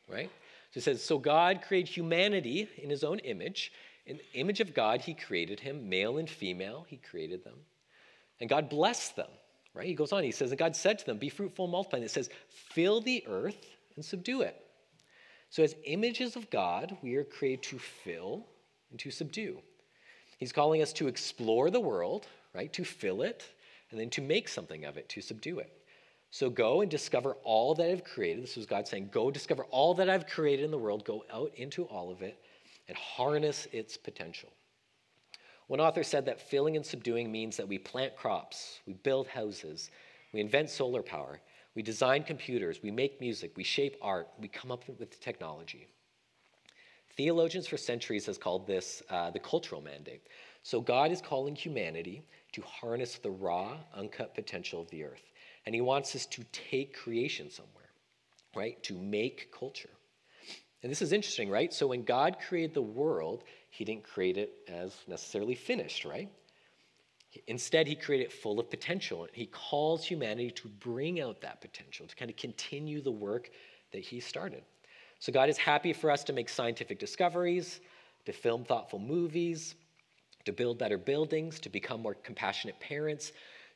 right? 0.07 0.29
So 0.71 0.79
it 0.79 0.83
says, 0.83 1.03
So 1.03 1.17
God 1.17 1.61
created 1.61 1.89
humanity 1.89 2.67
in 2.77 2.89
his 2.89 3.03
own 3.03 3.19
image. 3.19 3.71
In 4.05 4.17
the 4.17 4.39
image 4.39 4.61
of 4.61 4.73
God, 4.73 5.01
he 5.01 5.13
created 5.13 5.59
him, 5.59 5.89
male 5.89 6.17
and 6.17 6.29
female, 6.29 6.85
he 6.87 6.97
created 6.97 7.43
them. 7.43 7.55
And 8.39 8.49
God 8.49 8.69
blessed 8.69 9.15
them, 9.15 9.29
right? 9.73 9.87
He 9.87 9.95
goes 9.95 10.13
on, 10.13 10.23
he 10.23 10.31
says, 10.31 10.51
And 10.51 10.59
God 10.59 10.75
said 10.75 10.99
to 10.99 11.05
them, 11.05 11.17
Be 11.17 11.29
fruitful 11.29 11.65
and 11.65 11.71
multiply. 11.71 11.97
And 11.97 12.05
it 12.05 12.11
says, 12.11 12.29
Fill 12.49 13.01
the 13.01 13.23
earth 13.27 13.65
and 13.95 14.03
subdue 14.03 14.41
it. 14.41 14.55
So, 15.49 15.63
as 15.63 15.75
images 15.85 16.35
of 16.35 16.49
God, 16.49 16.97
we 17.01 17.15
are 17.15 17.23
created 17.23 17.63
to 17.63 17.79
fill 17.79 18.45
and 18.91 18.99
to 18.99 19.11
subdue. 19.11 19.59
He's 20.37 20.51
calling 20.51 20.81
us 20.81 20.93
to 20.93 21.07
explore 21.07 21.69
the 21.69 21.79
world, 21.79 22.27
right? 22.53 22.71
To 22.73 22.83
fill 22.83 23.21
it, 23.21 23.45
and 23.91 23.99
then 23.99 24.09
to 24.11 24.21
make 24.21 24.47
something 24.47 24.85
of 24.85 24.97
it, 24.97 25.09
to 25.09 25.21
subdue 25.21 25.59
it. 25.59 25.71
So 26.29 26.49
go 26.49 26.81
and 26.81 26.91
discover 26.91 27.37
all 27.43 27.73
that 27.75 27.89
I've 27.89 28.03
created. 28.03 28.43
This 28.43 28.57
was 28.57 28.65
God 28.65 28.87
saying, 28.87 29.09
Go 29.11 29.31
discover 29.31 29.63
all 29.65 29.93
that 29.95 30.09
I've 30.09 30.27
created 30.27 30.65
in 30.65 30.71
the 30.71 30.77
world, 30.77 31.05
go 31.05 31.25
out 31.31 31.51
into 31.55 31.85
all 31.85 32.11
of 32.11 32.21
it, 32.21 32.37
and 32.87 32.97
harness 32.97 33.67
its 33.71 33.97
potential. 33.97 34.49
One 35.67 35.79
author 35.81 36.03
said 36.03 36.25
that 36.25 36.39
filling 36.39 36.75
and 36.75 36.85
subduing 36.85 37.31
means 37.31 37.57
that 37.57 37.67
we 37.67 37.77
plant 37.77 38.15
crops, 38.15 38.79
we 38.85 38.93
build 38.93 39.27
houses, 39.27 39.89
we 40.33 40.39
invent 40.39 40.69
solar 40.69 41.01
power, 41.01 41.41
we 41.75 41.81
design 41.81 42.23
computers, 42.23 42.81
we 42.81 42.91
make 42.91 43.19
music, 43.19 43.51
we 43.57 43.63
shape 43.63 43.97
art, 44.01 44.29
we 44.39 44.47
come 44.47 44.71
up 44.71 44.83
with 44.87 45.19
technology. 45.19 45.87
Theologians 47.17 47.67
for 47.67 47.77
centuries 47.77 48.27
has 48.27 48.37
called 48.37 48.67
this 48.67 49.01
uh, 49.09 49.31
the 49.31 49.39
cultural 49.39 49.81
mandate. 49.81 50.21
So 50.63 50.79
God 50.79 51.11
is 51.11 51.21
calling 51.21 51.55
humanity 51.55 52.21
to 52.53 52.61
harness 52.61 53.17
the 53.17 53.31
raw, 53.31 53.77
uncut 53.95 54.35
potential 54.35 54.81
of 54.81 54.89
the 54.89 55.03
earth. 55.03 55.31
And 55.65 55.73
he 55.73 55.81
wants 55.81 56.15
us 56.15 56.25
to 56.27 56.43
take 56.51 56.95
creation 56.95 57.49
somewhere, 57.49 57.89
right? 58.55 58.81
To 58.83 58.97
make 58.97 59.51
culture. 59.51 59.89
And 60.83 60.91
this 60.91 61.01
is 61.01 61.11
interesting, 61.11 61.49
right? 61.49 61.73
So 61.73 61.87
when 61.87 62.03
God 62.03 62.37
created 62.47 62.73
the 62.73 62.81
world, 62.81 63.43
he 63.71 63.83
didn't 63.83 64.03
create 64.03 64.37
it 64.37 64.51
as 64.67 64.95
necessarily 65.07 65.55
finished, 65.55 66.05
right? 66.05 66.29
Instead, 67.47 67.87
he 67.87 67.95
created 67.95 68.25
it 68.25 68.31
full 68.31 68.59
of 68.59 68.69
potential. 68.69 69.27
He 69.33 69.47
calls 69.47 70.05
humanity 70.05 70.51
to 70.51 70.67
bring 70.67 71.19
out 71.19 71.41
that 71.41 71.61
potential, 71.61 72.07
to 72.07 72.15
kind 72.15 72.31
of 72.31 72.37
continue 72.37 73.01
the 73.01 73.11
work 73.11 73.49
that 73.91 74.01
he 74.01 74.19
started. 74.19 74.63
So 75.19 75.31
God 75.31 75.49
is 75.49 75.57
happy 75.57 75.93
for 75.93 76.11
us 76.11 76.23
to 76.25 76.33
make 76.33 76.49
scientific 76.49 76.99
discoveries, 76.99 77.79
to 78.25 78.33
film 78.33 78.63
thoughtful 78.63 78.99
movies, 78.99 79.75
to 80.45 80.51
build 80.51 80.77
better 80.77 80.97
buildings, 80.97 81.59
to 81.61 81.69
become 81.69 82.01
more 82.01 82.13
compassionate 82.13 82.79
parents, 82.79 83.31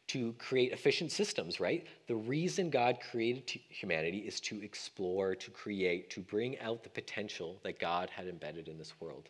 to 0.08 0.34
create 0.34 0.72
efficient 0.72 1.12
systems, 1.12 1.60
right? 1.60 1.88
The 2.08 2.16
reason 2.16 2.70
God 2.70 2.98
created 3.12 3.50
humanity 3.70 4.20
is 4.20 4.40
to 4.42 4.62
explore, 4.62 5.36
to 5.36 5.52
create, 5.52 6.10
to 6.12 6.20
bring 6.20 6.60
out 6.60 6.84
the 6.84 6.90
potential 6.90 7.60
that 7.64 7.80
God 7.80 8.10
had 8.10 8.28
embedded 8.28 8.68
in 8.68 8.78
this 8.78 8.94
world. 9.00 9.30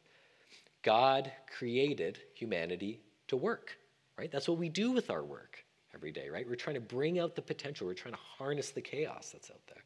God 0.84 1.32
created 1.56 2.19
humanity 2.34 3.00
to 3.28 3.38
work, 3.38 3.78
right? 4.17 4.32
That's 4.32 4.47
what 4.47 4.58
we 4.58 4.69
do 4.69 4.91
with 4.91 5.10
our 5.10 5.24
work 5.24 5.63
every 5.93 6.12
day, 6.12 6.30
right? 6.30 6.47
We're 6.47 6.56
trying 6.56 6.76
to 6.76 6.82
bring 6.82 7.19
out 7.19 7.36
the 7.36 7.41
potential, 7.41 7.86
we're 7.88 7.93
trying 7.93 8.15
to 8.15 8.19
harness 8.38 8.71
the 8.71 8.82
chaos 8.82 9.30
that's 9.32 9.52
out 9.52 9.62
there. 9.67 9.84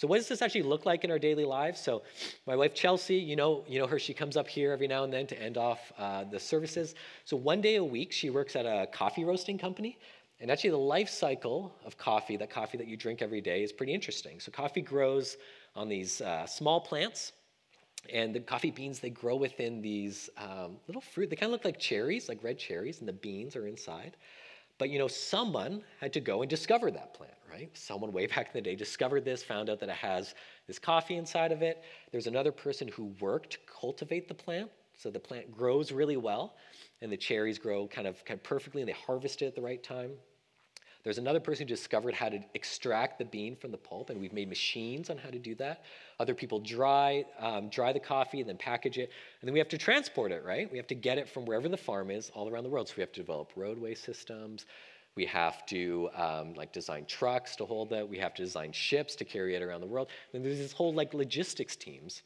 So 0.00 0.08
what 0.08 0.16
does 0.16 0.28
this 0.28 0.40
actually 0.40 0.62
look 0.62 0.86
like 0.86 1.04
in 1.04 1.10
our 1.10 1.18
daily 1.18 1.44
lives? 1.44 1.78
So 1.78 2.00
my 2.46 2.56
wife 2.56 2.72
Chelsea, 2.72 3.16
you 3.16 3.36
know, 3.36 3.66
you 3.68 3.78
know 3.78 3.86
her. 3.86 3.98
She 3.98 4.14
comes 4.14 4.34
up 4.34 4.48
here 4.48 4.72
every 4.72 4.88
now 4.88 5.04
and 5.04 5.12
then 5.12 5.26
to 5.26 5.38
end 5.38 5.58
off 5.58 5.92
uh, 5.98 6.24
the 6.24 6.40
services. 6.40 6.94
So 7.26 7.36
one 7.36 7.60
day 7.60 7.76
a 7.76 7.84
week, 7.84 8.10
she 8.10 8.30
works 8.30 8.56
at 8.56 8.64
a 8.64 8.88
coffee 8.90 9.24
roasting 9.24 9.58
company. 9.58 9.98
And 10.40 10.50
actually, 10.50 10.70
the 10.70 10.78
life 10.78 11.10
cycle 11.10 11.74
of 11.84 11.98
coffee, 11.98 12.38
that 12.38 12.48
coffee 12.48 12.78
that 12.78 12.86
you 12.86 12.96
drink 12.96 13.20
every 13.20 13.42
day, 13.42 13.62
is 13.62 13.72
pretty 13.72 13.92
interesting. 13.92 14.40
So, 14.40 14.50
coffee 14.50 14.80
grows 14.80 15.36
on 15.76 15.86
these 15.86 16.22
uh, 16.22 16.46
small 16.46 16.80
plants, 16.80 17.32
and 18.10 18.34
the 18.34 18.40
coffee 18.40 18.70
beans 18.70 19.00
they 19.00 19.10
grow 19.10 19.36
within 19.36 19.82
these 19.82 20.30
um, 20.38 20.78
little 20.86 21.02
fruit. 21.02 21.28
They 21.28 21.36
kind 21.36 21.50
of 21.50 21.52
look 21.52 21.66
like 21.66 21.78
cherries, 21.78 22.26
like 22.26 22.42
red 22.42 22.58
cherries, 22.58 23.00
and 23.00 23.06
the 23.06 23.12
beans 23.12 23.54
are 23.54 23.66
inside. 23.66 24.16
But 24.80 24.88
you 24.88 24.98
know, 24.98 25.08
someone 25.08 25.82
had 26.00 26.10
to 26.14 26.20
go 26.20 26.40
and 26.40 26.48
discover 26.48 26.90
that 26.90 27.12
plant, 27.12 27.34
right? 27.52 27.68
Someone 27.76 28.12
way 28.12 28.26
back 28.34 28.46
in 28.46 28.52
the 28.54 28.62
day 28.62 28.74
discovered 28.74 29.26
this, 29.26 29.42
found 29.42 29.68
out 29.68 29.78
that 29.80 29.90
it 29.90 29.94
has 29.96 30.34
this 30.66 30.78
coffee 30.78 31.16
inside 31.16 31.52
of 31.52 31.60
it. 31.60 31.84
There's 32.10 32.26
another 32.26 32.50
person 32.50 32.88
who 32.88 33.14
worked 33.20 33.50
to 33.50 33.58
cultivate 33.80 34.26
the 34.26 34.34
plant, 34.34 34.70
so 34.96 35.10
the 35.10 35.20
plant 35.20 35.52
grows 35.52 35.92
really 35.92 36.16
well, 36.16 36.56
and 37.02 37.12
the 37.12 37.16
cherries 37.18 37.58
grow 37.58 37.86
kind 37.88 38.06
of, 38.06 38.24
kind 38.24 38.40
of 38.40 38.42
perfectly, 38.42 38.80
and 38.80 38.88
they 38.88 38.94
harvest 38.94 39.42
it 39.42 39.46
at 39.46 39.54
the 39.54 39.60
right 39.60 39.82
time. 39.82 40.12
There's 41.02 41.18
another 41.18 41.40
person 41.40 41.66
who 41.66 41.74
discovered 41.74 42.14
how 42.14 42.28
to 42.28 42.40
extract 42.54 43.18
the 43.18 43.24
bean 43.24 43.56
from 43.56 43.70
the 43.70 43.78
pulp, 43.78 44.10
and 44.10 44.20
we've 44.20 44.32
made 44.32 44.48
machines 44.48 45.08
on 45.08 45.16
how 45.16 45.30
to 45.30 45.38
do 45.38 45.54
that. 45.56 45.82
Other 46.18 46.34
people 46.34 46.60
dry, 46.60 47.24
um, 47.38 47.70
dry 47.70 47.92
the 47.92 48.00
coffee 48.00 48.40
and 48.40 48.48
then 48.48 48.58
package 48.58 48.98
it, 48.98 49.10
and 49.40 49.48
then 49.48 49.52
we 49.52 49.58
have 49.58 49.68
to 49.68 49.78
transport 49.78 50.30
it, 50.30 50.44
right? 50.44 50.70
We 50.70 50.76
have 50.76 50.86
to 50.88 50.94
get 50.94 51.16
it 51.16 51.28
from 51.28 51.46
wherever 51.46 51.68
the 51.68 51.76
farm 51.76 52.10
is 52.10 52.30
all 52.34 52.48
around 52.48 52.64
the 52.64 52.70
world. 52.70 52.88
So 52.88 52.94
we 52.96 53.00
have 53.00 53.12
to 53.12 53.20
develop 53.20 53.52
roadway 53.56 53.94
systems. 53.94 54.66
We 55.16 55.24
have 55.26 55.66
to 55.66 56.10
um, 56.14 56.54
like 56.54 56.72
design 56.72 57.04
trucks 57.06 57.56
to 57.56 57.64
hold 57.64 57.90
that. 57.90 58.08
We 58.08 58.18
have 58.18 58.34
to 58.34 58.44
design 58.44 58.72
ships 58.72 59.16
to 59.16 59.24
carry 59.24 59.56
it 59.56 59.62
around 59.62 59.80
the 59.80 59.86
world. 59.86 60.08
And 60.34 60.44
there's 60.44 60.58
this 60.58 60.72
whole 60.72 60.94
like 60.94 61.14
logistics 61.14 61.76
teams 61.76 62.22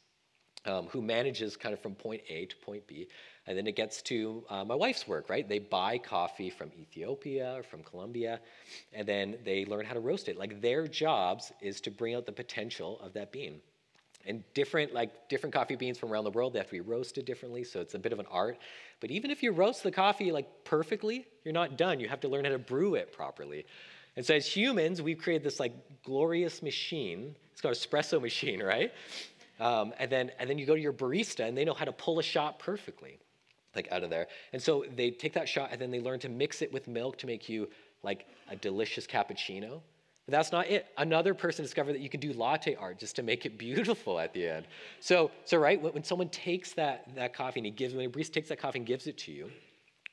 um, 0.65 0.87
who 0.87 1.01
manages 1.01 1.55
kind 1.55 1.73
of 1.73 1.79
from 1.79 1.95
point 1.95 2.21
A 2.29 2.45
to 2.45 2.55
point 2.57 2.85
B. 2.87 3.07
And 3.47 3.57
then 3.57 3.67
it 3.67 3.75
gets 3.75 4.01
to 4.03 4.43
uh, 4.49 4.65
my 4.65 4.73
wife's 4.73 5.07
work, 5.07 5.29
right? 5.29 5.47
They 5.47 5.59
buy 5.59 5.99
coffee 5.99 6.49
from 6.49 6.71
Ethiopia 6.79 7.55
or 7.57 7.63
from 7.63 7.83
Colombia, 7.83 8.39
and 8.91 9.07
then 9.07 9.37
they 9.45 9.65
learn 9.65 9.85
how 9.85 9.93
to 9.93 9.99
roast 9.99 10.29
it. 10.29 10.37
Like 10.37 10.61
their 10.61 10.87
jobs 10.87 11.51
is 11.61 11.79
to 11.81 11.91
bring 11.91 12.15
out 12.15 12.25
the 12.25 12.31
potential 12.31 12.99
of 13.01 13.13
that 13.13 13.31
bean. 13.31 13.61
And 14.27 14.43
different, 14.55 14.91
like 14.91 15.29
different 15.29 15.53
coffee 15.53 15.75
beans 15.75 15.99
from 15.99 16.11
around 16.11 16.23
the 16.23 16.31
world, 16.31 16.53
they 16.53 16.59
have 16.59 16.67
to 16.67 16.71
be 16.71 16.79
roasted 16.79 17.25
differently, 17.25 17.63
so 17.63 17.79
it's 17.79 17.93
a 17.93 17.99
bit 17.99 18.11
of 18.11 18.19
an 18.19 18.25
art. 18.31 18.57
But 18.99 19.11
even 19.11 19.29
if 19.29 19.43
you 19.43 19.51
roast 19.51 19.83
the 19.83 19.91
coffee 19.91 20.31
like 20.31 20.47
perfectly, 20.63 21.27
you're 21.43 21.53
not 21.53 21.77
done. 21.77 21.99
You 21.99 22.09
have 22.09 22.21
to 22.21 22.27
learn 22.27 22.45
how 22.45 22.51
to 22.51 22.57
brew 22.57 22.95
it 22.95 23.13
properly. 23.13 23.67
And 24.15 24.25
so 24.25 24.33
as 24.33 24.47
humans, 24.47 25.01
we've 25.01 25.17
created 25.17 25.43
this 25.43 25.59
like 25.59 25.73
glorious 26.03 26.63
machine. 26.63 27.35
It's 27.51 27.61
called 27.61 27.75
espresso 27.75 28.21
machine, 28.21 28.63
right? 28.63 28.91
Um, 29.59 29.93
and 29.99 30.11
then 30.11 30.31
and 30.39 30.49
then 30.49 30.57
you 30.57 30.65
go 30.65 30.75
to 30.75 30.81
your 30.81 30.93
barista, 30.93 31.47
and 31.47 31.57
they 31.57 31.65
know 31.65 31.73
how 31.73 31.85
to 31.85 31.91
pull 31.91 32.19
a 32.19 32.23
shot 32.23 32.59
perfectly 32.59 33.19
like 33.75 33.91
out 33.91 34.03
of 34.03 34.09
there. 34.09 34.27
And 34.53 34.61
so 34.61 34.85
they 34.95 35.11
take 35.11 35.33
that 35.33 35.49
shot 35.49 35.69
and 35.71 35.79
then 35.79 35.91
they 35.91 35.99
learn 35.99 36.19
to 36.19 36.29
mix 36.29 36.61
it 36.61 36.71
with 36.71 36.87
milk 36.87 37.17
to 37.19 37.27
make 37.27 37.49
you 37.49 37.67
like 38.03 38.25
a 38.49 38.55
delicious 38.55 39.05
cappuccino. 39.05 39.81
But 40.25 40.31
that's 40.31 40.51
not 40.51 40.67
it. 40.67 40.87
Another 40.97 41.33
person 41.33 41.63
discovered 41.63 41.93
that 41.93 42.01
you 42.01 42.09
can 42.09 42.19
do 42.19 42.33
latte 42.33 42.75
art 42.75 42.97
just 42.97 43.15
to 43.17 43.23
make 43.23 43.45
it 43.45 43.57
beautiful 43.57 44.19
at 44.19 44.33
the 44.33 44.47
end. 44.47 44.65
So, 44.99 45.31
so 45.43 45.57
right, 45.57 45.79
when, 45.81 45.93
when 45.93 46.03
someone 46.03 46.29
takes 46.29 46.73
that, 46.73 47.13
that 47.15 47.35
coffee 47.35 47.59
and 47.59 47.65
he 47.65 47.71
gives, 47.71 47.93
when 47.93 48.05
a 48.05 48.09
barista 48.09 48.33
takes 48.33 48.49
that 48.49 48.59
coffee 48.59 48.79
and 48.79 48.87
gives 48.87 49.07
it 49.07 49.17
to 49.19 49.31
you, 49.31 49.51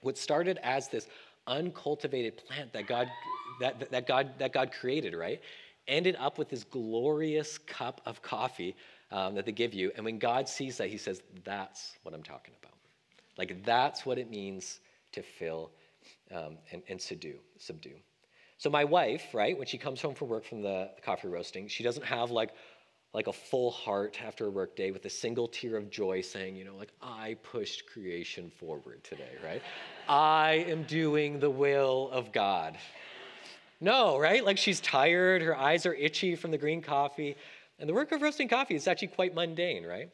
what 0.00 0.18
started 0.18 0.59
as 0.62 0.88
this 0.88 1.07
uncultivated 1.46 2.37
plant 2.37 2.72
that 2.72 2.87
God, 2.87 3.09
that, 3.61 3.90
that, 3.90 4.07
God, 4.07 4.33
that 4.38 4.52
God 4.52 4.72
created, 4.72 5.14
right, 5.14 5.40
ended 5.88 6.16
up 6.18 6.38
with 6.38 6.48
this 6.48 6.64
glorious 6.64 7.59
cup 7.59 8.00
of 8.05 8.20
coffee 8.22 8.76
um, 9.12 9.35
that 9.37 9.46
they 9.46 9.53
give 9.53 9.75
you. 9.75 9.92
And 9.94 10.05
when 10.05 10.18
God 10.18 10.48
sees 10.48 10.77
that, 10.79 10.88
he 10.88 10.96
says, 10.96 11.22
that's 11.44 11.92
what 12.03 12.14
I'm 12.14 12.22
talking 12.22 12.55
about. 12.61 12.72
Like 13.38 13.64
that's 13.64 14.05
what 14.05 14.18
it 14.18 14.31
means 14.31 14.81
to 15.12 15.22
fill 15.22 15.70
um, 16.35 16.59
and, 16.72 16.83
and 16.88 17.01
subdue, 17.01 17.38
subdue. 17.59 17.96
So 18.59 18.70
my 18.70 18.85
wife, 18.85 19.27
right, 19.33 19.57
when 19.57 19.66
she 19.66 19.79
comes 19.79 20.01
home 20.01 20.14
from 20.14 20.29
work 20.29 20.44
from 20.44 20.62
the, 20.62 20.90
the 20.96 21.03
coffee 21.03 21.29
roasting, 21.29 21.68
she 21.68 21.83
doesn't 21.83 22.05
have 22.05 22.31
like 22.31 22.51
like 23.14 23.27
a 23.27 23.33
full 23.33 23.70
heart 23.70 24.18
after 24.25 24.46
a 24.46 24.51
work 24.51 24.75
day 24.75 24.90
with 24.90 25.05
a 25.05 25.11
single 25.11 25.46
tear 25.46 25.77
of 25.77 25.90
joy 25.90 26.22
saying, 26.22 26.57
you 26.57 26.64
know, 26.64 26.75
like, 26.75 26.92
I 27.03 27.37
pushed 27.42 27.87
creation 27.87 28.51
forward 28.51 29.05
today, 29.05 29.33
right? 29.44 29.61
I 30.09 30.64
am 30.66 30.85
doing 30.85 31.38
the 31.38 31.51
will 31.51 32.09
of 32.11 32.33
God. 32.33 32.79
No, 33.83 34.18
right? 34.18 34.42
Like 34.44 34.57
she's 34.57 34.81
tired, 34.81 35.42
her 35.42 35.57
eyes 35.57 35.85
are 35.85 35.92
itchy 35.92 36.37
from 36.37 36.53
the 36.53 36.59
green 36.59 36.81
coffee. 36.81 37.37
And 37.83 37.88
the 37.88 37.95
work 37.95 38.12
of 38.12 38.23
roasting 38.23 38.47
coffee 38.47 38.77
is 38.77 38.87
actually 38.87 39.09
quite 39.09 39.35
mundane, 39.35 39.85
right? 39.85 40.09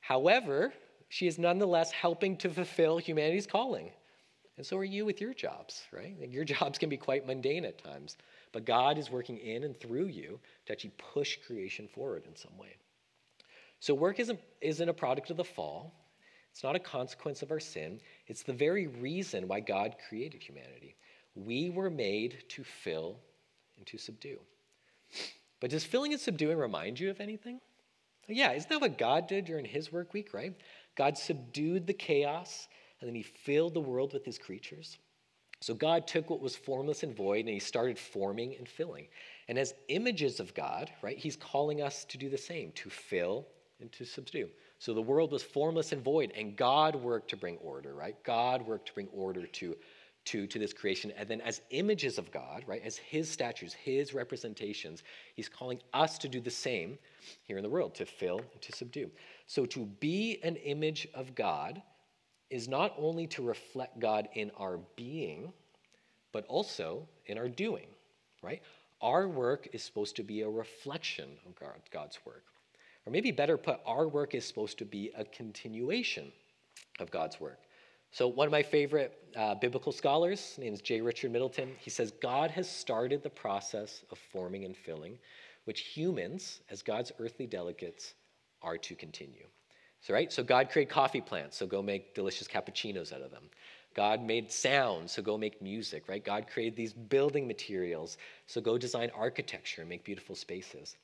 However, 0.00 0.74
she 1.08 1.26
is 1.26 1.38
nonetheless 1.38 1.90
helping 1.90 2.36
to 2.36 2.50
fulfill 2.50 2.98
humanity's 2.98 3.46
calling. 3.46 3.90
And 4.58 4.66
so 4.66 4.76
are 4.76 4.84
you 4.84 5.06
with 5.06 5.22
your 5.22 5.32
jobs, 5.32 5.82
right? 5.94 6.14
Your 6.28 6.44
jobs 6.54 6.76
can 6.76 6.90
be 6.90 6.98
quite 6.98 7.26
mundane 7.26 7.64
at 7.64 7.82
times, 7.82 8.18
but 8.52 8.66
God 8.66 8.98
is 8.98 9.10
working 9.10 9.38
in 9.38 9.64
and 9.64 9.80
through 9.80 10.08
you 10.08 10.38
to 10.66 10.72
actually 10.72 10.92
push 11.14 11.38
creation 11.46 11.88
forward 11.88 12.24
in 12.28 12.36
some 12.36 12.54
way. 12.58 12.76
So 13.80 13.94
work 13.94 14.20
isn't, 14.20 14.38
isn't 14.60 14.86
a 14.86 14.92
product 14.92 15.30
of 15.30 15.38
the 15.38 15.44
fall. 15.44 15.94
It's 16.52 16.62
not 16.62 16.76
a 16.76 16.80
consequence 16.80 17.40
of 17.40 17.50
our 17.50 17.60
sin. 17.60 17.98
It's 18.26 18.42
the 18.42 18.52
very 18.52 18.88
reason 18.88 19.48
why 19.48 19.60
God 19.60 19.96
created 20.06 20.42
humanity. 20.42 20.96
We 21.34 21.70
were 21.70 21.88
made 21.88 22.44
to 22.50 22.62
fill 22.62 23.16
and 23.78 23.86
to 23.86 23.96
subdue. 23.96 24.38
But 25.60 25.70
does 25.70 25.84
filling 25.84 26.12
and 26.12 26.20
subduing 26.20 26.58
remind 26.58 27.00
you 27.00 27.10
of 27.10 27.20
anything? 27.20 27.60
Yeah, 28.28 28.52
isn't 28.52 28.68
that 28.70 28.80
what 28.80 28.98
God 28.98 29.28
did 29.28 29.44
during 29.44 29.64
his 29.64 29.92
work 29.92 30.12
week, 30.12 30.34
right? 30.34 30.54
God 30.96 31.16
subdued 31.16 31.86
the 31.86 31.94
chaos 31.94 32.68
and 33.00 33.08
then 33.08 33.14
he 33.14 33.22
filled 33.22 33.74
the 33.74 33.80
world 33.80 34.12
with 34.12 34.24
his 34.24 34.38
creatures. 34.38 34.98
So 35.60 35.74
God 35.74 36.06
took 36.06 36.28
what 36.28 36.40
was 36.40 36.56
formless 36.56 37.02
and 37.02 37.16
void 37.16 37.40
and 37.40 37.48
he 37.48 37.60
started 37.60 37.98
forming 37.98 38.56
and 38.56 38.68
filling. 38.68 39.06
And 39.48 39.58
as 39.58 39.74
images 39.88 40.40
of 40.40 40.54
God, 40.54 40.90
right, 41.02 41.16
he's 41.16 41.36
calling 41.36 41.82
us 41.82 42.04
to 42.06 42.18
do 42.18 42.28
the 42.28 42.38
same, 42.38 42.72
to 42.72 42.90
fill 42.90 43.46
and 43.80 43.92
to 43.92 44.04
subdue. 44.04 44.48
So 44.78 44.92
the 44.92 45.02
world 45.02 45.32
was 45.32 45.42
formless 45.42 45.92
and 45.92 46.02
void, 46.02 46.32
and 46.36 46.56
God 46.56 46.94
worked 46.96 47.30
to 47.30 47.36
bring 47.36 47.56
order, 47.58 47.94
right? 47.94 48.16
God 48.24 48.66
worked 48.66 48.88
to 48.88 48.94
bring 48.94 49.08
order 49.08 49.46
to, 49.46 49.76
to, 50.26 50.46
to 50.46 50.58
this 50.58 50.72
creation. 50.72 51.12
And 51.16 51.28
then 51.28 51.40
as 51.40 51.62
images 51.70 52.18
of 52.18 52.30
God, 52.30 52.64
right, 52.66 52.82
as 52.84 52.96
his 52.96 53.30
statues, 53.30 53.72
his 53.72 54.14
representations, 54.14 55.02
he's 55.34 55.48
calling 55.48 55.80
us 55.94 56.18
to 56.18 56.28
do 56.28 56.40
the 56.40 56.50
same 56.50 56.98
here 57.44 57.56
in 57.56 57.62
the 57.62 57.70
world, 57.70 57.94
to 57.96 58.06
fill 58.06 58.38
and 58.38 58.62
to 58.62 58.72
subdue. 58.72 59.10
So 59.46 59.66
to 59.66 59.86
be 60.00 60.38
an 60.42 60.56
image 60.56 61.08
of 61.14 61.34
God 61.34 61.82
is 62.50 62.68
not 62.68 62.94
only 62.98 63.26
to 63.28 63.42
reflect 63.42 63.98
God 63.98 64.28
in 64.34 64.50
our 64.58 64.78
being, 64.96 65.52
but 66.32 66.44
also 66.46 67.08
in 67.26 67.38
our 67.38 67.48
doing, 67.48 67.86
right? 68.42 68.62
Our 69.00 69.28
work 69.28 69.68
is 69.72 69.82
supposed 69.82 70.16
to 70.16 70.22
be 70.22 70.42
a 70.42 70.48
reflection 70.48 71.30
of 71.46 71.90
God's 71.90 72.18
work. 72.24 72.44
Or 73.06 73.12
maybe 73.12 73.30
better 73.30 73.56
put, 73.56 73.80
our 73.86 74.08
work 74.08 74.34
is 74.34 74.44
supposed 74.44 74.78
to 74.78 74.84
be 74.84 75.12
a 75.16 75.24
continuation 75.24 76.32
of 76.98 77.10
God's 77.10 77.40
work. 77.40 77.60
So, 78.16 78.26
one 78.28 78.46
of 78.46 78.50
my 78.50 78.62
favorite 78.62 79.12
uh, 79.36 79.56
biblical 79.56 79.92
scholars, 79.92 80.40
his 80.40 80.58
name 80.58 80.72
is 80.72 80.80
J. 80.80 81.02
Richard 81.02 81.30
Middleton, 81.32 81.72
he 81.78 81.90
says, 81.90 82.12
God 82.22 82.50
has 82.50 82.66
started 82.66 83.22
the 83.22 83.28
process 83.28 84.04
of 84.10 84.16
forming 84.32 84.64
and 84.64 84.74
filling, 84.74 85.18
which 85.66 85.80
humans, 85.80 86.60
as 86.70 86.80
God's 86.80 87.12
earthly 87.18 87.46
delegates, 87.46 88.14
are 88.62 88.78
to 88.78 88.94
continue. 88.94 89.44
So, 90.00 90.14
right? 90.14 90.32
So, 90.32 90.42
God 90.42 90.70
created 90.70 90.90
coffee 90.90 91.20
plants, 91.20 91.58
so 91.58 91.66
go 91.66 91.82
make 91.82 92.14
delicious 92.14 92.48
cappuccinos 92.48 93.12
out 93.12 93.20
of 93.20 93.30
them. 93.30 93.50
God 93.94 94.22
made 94.22 94.50
sound, 94.50 95.10
so 95.10 95.20
go 95.20 95.36
make 95.36 95.60
music, 95.60 96.08
right? 96.08 96.24
God 96.24 96.46
created 96.50 96.74
these 96.74 96.94
building 96.94 97.46
materials, 97.46 98.16
so 98.46 98.62
go 98.62 98.78
design 98.78 99.10
architecture 99.14 99.82
and 99.82 99.90
make 99.90 100.04
beautiful 100.04 100.34
spaces. 100.34 100.96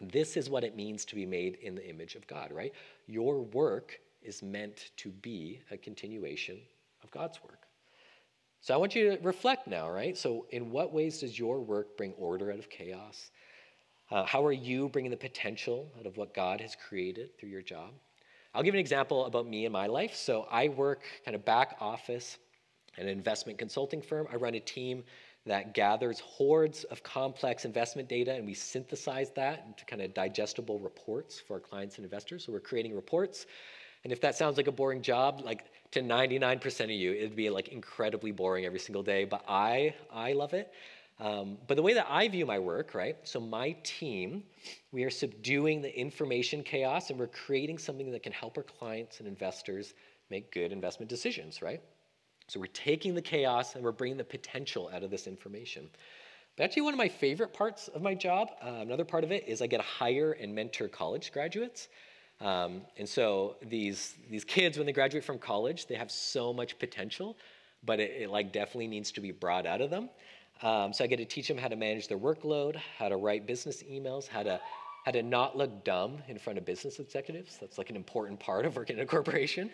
This 0.00 0.38
is 0.38 0.48
what 0.48 0.64
it 0.64 0.74
means 0.74 1.04
to 1.04 1.16
be 1.16 1.26
made 1.26 1.56
in 1.56 1.74
the 1.74 1.86
image 1.86 2.14
of 2.14 2.26
God, 2.26 2.50
right? 2.50 2.72
Your 3.06 3.42
work 3.42 4.00
is 4.26 4.42
meant 4.42 4.90
to 4.98 5.10
be 5.10 5.60
a 5.70 5.76
continuation 5.76 6.58
of 7.02 7.10
God's 7.10 7.42
work. 7.42 7.66
So 8.60 8.74
I 8.74 8.76
want 8.78 8.94
you 8.94 9.10
to 9.10 9.22
reflect 9.22 9.68
now, 9.68 9.88
right? 9.88 10.16
So, 10.16 10.46
in 10.50 10.70
what 10.70 10.92
ways 10.92 11.20
does 11.20 11.38
your 11.38 11.60
work 11.60 11.96
bring 11.96 12.12
order 12.14 12.50
out 12.50 12.58
of 12.58 12.68
chaos? 12.68 13.30
Uh, 14.10 14.24
how 14.24 14.44
are 14.44 14.52
you 14.52 14.88
bringing 14.88 15.10
the 15.10 15.16
potential 15.16 15.90
out 15.98 16.06
of 16.06 16.16
what 16.16 16.34
God 16.34 16.60
has 16.60 16.76
created 16.76 17.36
through 17.38 17.50
your 17.50 17.62
job? 17.62 17.90
I'll 18.54 18.62
give 18.62 18.74
an 18.74 18.80
example 18.80 19.26
about 19.26 19.46
me 19.46 19.66
and 19.66 19.72
my 19.72 19.86
life. 19.86 20.14
So 20.14 20.46
I 20.50 20.68
work 20.68 21.02
kind 21.24 21.34
of 21.34 21.44
back 21.44 21.76
office 21.80 22.38
at 22.96 23.04
an 23.04 23.10
investment 23.10 23.58
consulting 23.58 24.00
firm. 24.00 24.26
I 24.32 24.36
run 24.36 24.54
a 24.54 24.60
team 24.60 25.04
that 25.44 25.74
gathers 25.74 26.20
hordes 26.20 26.84
of 26.84 27.02
complex 27.02 27.64
investment 27.64 28.08
data 28.08 28.32
and 28.32 28.46
we 28.46 28.54
synthesize 28.54 29.30
that 29.36 29.64
into 29.66 29.84
kind 29.84 30.02
of 30.02 30.12
digestible 30.12 30.80
reports 30.80 31.38
for 31.38 31.54
our 31.54 31.60
clients 31.60 31.96
and 31.96 32.04
investors. 32.04 32.44
So 32.44 32.52
we're 32.52 32.60
creating 32.60 32.94
reports. 32.94 33.46
And 34.06 34.12
if 34.12 34.20
that 34.20 34.36
sounds 34.36 34.56
like 34.56 34.68
a 34.68 34.72
boring 34.72 35.02
job, 35.02 35.42
like 35.44 35.64
to 35.90 36.00
99% 36.00 36.84
of 36.84 36.90
you, 36.90 37.12
it'd 37.12 37.34
be 37.34 37.50
like 37.50 37.66
incredibly 37.66 38.30
boring 38.30 38.64
every 38.64 38.78
single 38.78 39.02
day. 39.02 39.24
But 39.24 39.42
I, 39.48 39.96
I 40.12 40.32
love 40.32 40.54
it. 40.54 40.72
Um, 41.18 41.58
but 41.66 41.74
the 41.74 41.82
way 41.82 41.92
that 41.94 42.06
I 42.08 42.28
view 42.28 42.46
my 42.46 42.60
work, 42.60 42.94
right? 42.94 43.16
So 43.24 43.40
my 43.40 43.72
team, 43.82 44.44
we 44.92 45.02
are 45.02 45.10
subduing 45.10 45.82
the 45.82 45.92
information 45.98 46.62
chaos 46.62 47.10
and 47.10 47.18
we're 47.18 47.26
creating 47.26 47.78
something 47.78 48.12
that 48.12 48.22
can 48.22 48.30
help 48.30 48.56
our 48.56 48.62
clients 48.62 49.18
and 49.18 49.26
investors 49.26 49.94
make 50.30 50.52
good 50.52 50.70
investment 50.70 51.10
decisions, 51.10 51.60
right? 51.60 51.82
So 52.46 52.60
we're 52.60 52.66
taking 52.66 53.12
the 53.12 53.22
chaos 53.22 53.74
and 53.74 53.82
we're 53.82 53.90
bringing 53.90 54.18
the 54.18 54.22
potential 54.24 54.88
out 54.94 55.02
of 55.02 55.10
this 55.10 55.26
information. 55.26 55.90
But 56.56 56.62
actually, 56.62 56.82
one 56.82 56.94
of 56.94 56.98
my 56.98 57.08
favorite 57.08 57.52
parts 57.52 57.88
of 57.88 58.02
my 58.02 58.14
job, 58.14 58.50
uh, 58.62 58.68
another 58.68 59.04
part 59.04 59.24
of 59.24 59.32
it, 59.32 59.48
is 59.48 59.60
I 59.60 59.66
get 59.66 59.78
to 59.78 59.82
hire 59.82 60.30
and 60.30 60.54
mentor 60.54 60.86
college 60.86 61.32
graduates. 61.32 61.88
Um, 62.40 62.82
and 62.98 63.08
so 63.08 63.56
these 63.62 64.14
these 64.30 64.44
kids, 64.44 64.76
when 64.76 64.86
they 64.86 64.92
graduate 64.92 65.24
from 65.24 65.38
college, 65.38 65.86
they 65.86 65.94
have 65.94 66.10
so 66.10 66.52
much 66.52 66.78
potential, 66.78 67.36
but 67.84 67.98
it, 67.98 68.22
it 68.22 68.30
like 68.30 68.52
definitely 68.52 68.88
needs 68.88 69.10
to 69.12 69.20
be 69.20 69.32
brought 69.32 69.66
out 69.66 69.80
of 69.80 69.90
them. 69.90 70.10
Um, 70.62 70.92
so 70.92 71.04
I 71.04 71.06
get 71.06 71.16
to 71.16 71.24
teach 71.24 71.48
them 71.48 71.58
how 71.58 71.68
to 71.68 71.76
manage 71.76 72.08
their 72.08 72.18
workload, 72.18 72.76
how 72.98 73.08
to 73.08 73.16
write 73.16 73.46
business 73.46 73.82
emails, 73.82 74.26
how 74.26 74.42
to 74.42 74.60
how 75.04 75.12
to 75.12 75.22
not 75.22 75.56
look 75.56 75.84
dumb 75.84 76.18
in 76.28 76.36
front 76.36 76.58
of 76.58 76.64
business 76.64 76.98
executives. 76.98 77.58
That's 77.60 77.78
like 77.78 77.90
an 77.90 77.96
important 77.96 78.40
part 78.40 78.66
of 78.66 78.74
working 78.74 78.96
in 78.96 79.02
a 79.02 79.06
corporation. 79.06 79.70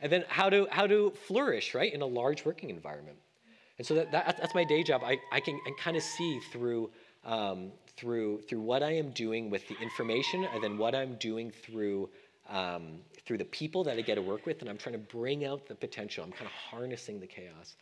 And 0.00 0.12
then 0.12 0.24
how 0.28 0.48
to 0.48 0.68
how 0.70 0.86
to 0.86 1.10
flourish 1.26 1.74
right 1.74 1.92
in 1.92 2.00
a 2.00 2.06
large 2.06 2.44
working 2.44 2.70
environment. 2.70 3.18
And 3.78 3.86
so 3.86 3.94
that, 3.94 4.12
that 4.12 4.38
that's 4.38 4.54
my 4.54 4.64
day 4.64 4.82
job. 4.82 5.02
I, 5.04 5.18
I 5.32 5.40
can 5.40 5.58
kind 5.78 5.96
of 5.96 6.02
see 6.02 6.40
through 6.52 6.90
um, 7.24 7.72
through 7.96 8.42
through 8.42 8.60
what 8.60 8.82
I 8.82 8.92
am 8.92 9.10
doing 9.10 9.50
with 9.50 9.66
the 9.68 9.76
information, 9.80 10.44
and 10.44 10.62
then 10.62 10.78
what 10.78 10.94
I'm 10.94 11.14
doing 11.16 11.50
through 11.50 12.08
um, 12.48 12.98
through 13.26 13.38
the 13.38 13.44
people 13.44 13.84
that 13.84 13.98
I 13.98 14.00
get 14.00 14.14
to 14.14 14.22
work 14.22 14.46
with, 14.46 14.60
and 14.60 14.70
I'm 14.70 14.78
trying 14.78 14.94
to 14.94 15.16
bring 15.16 15.44
out 15.44 15.66
the 15.66 15.74
potential. 15.74 16.24
I'm 16.24 16.32
kind 16.32 16.46
of 16.46 16.52
harnessing 16.52 17.20
the 17.20 17.26
chaos. 17.26 17.76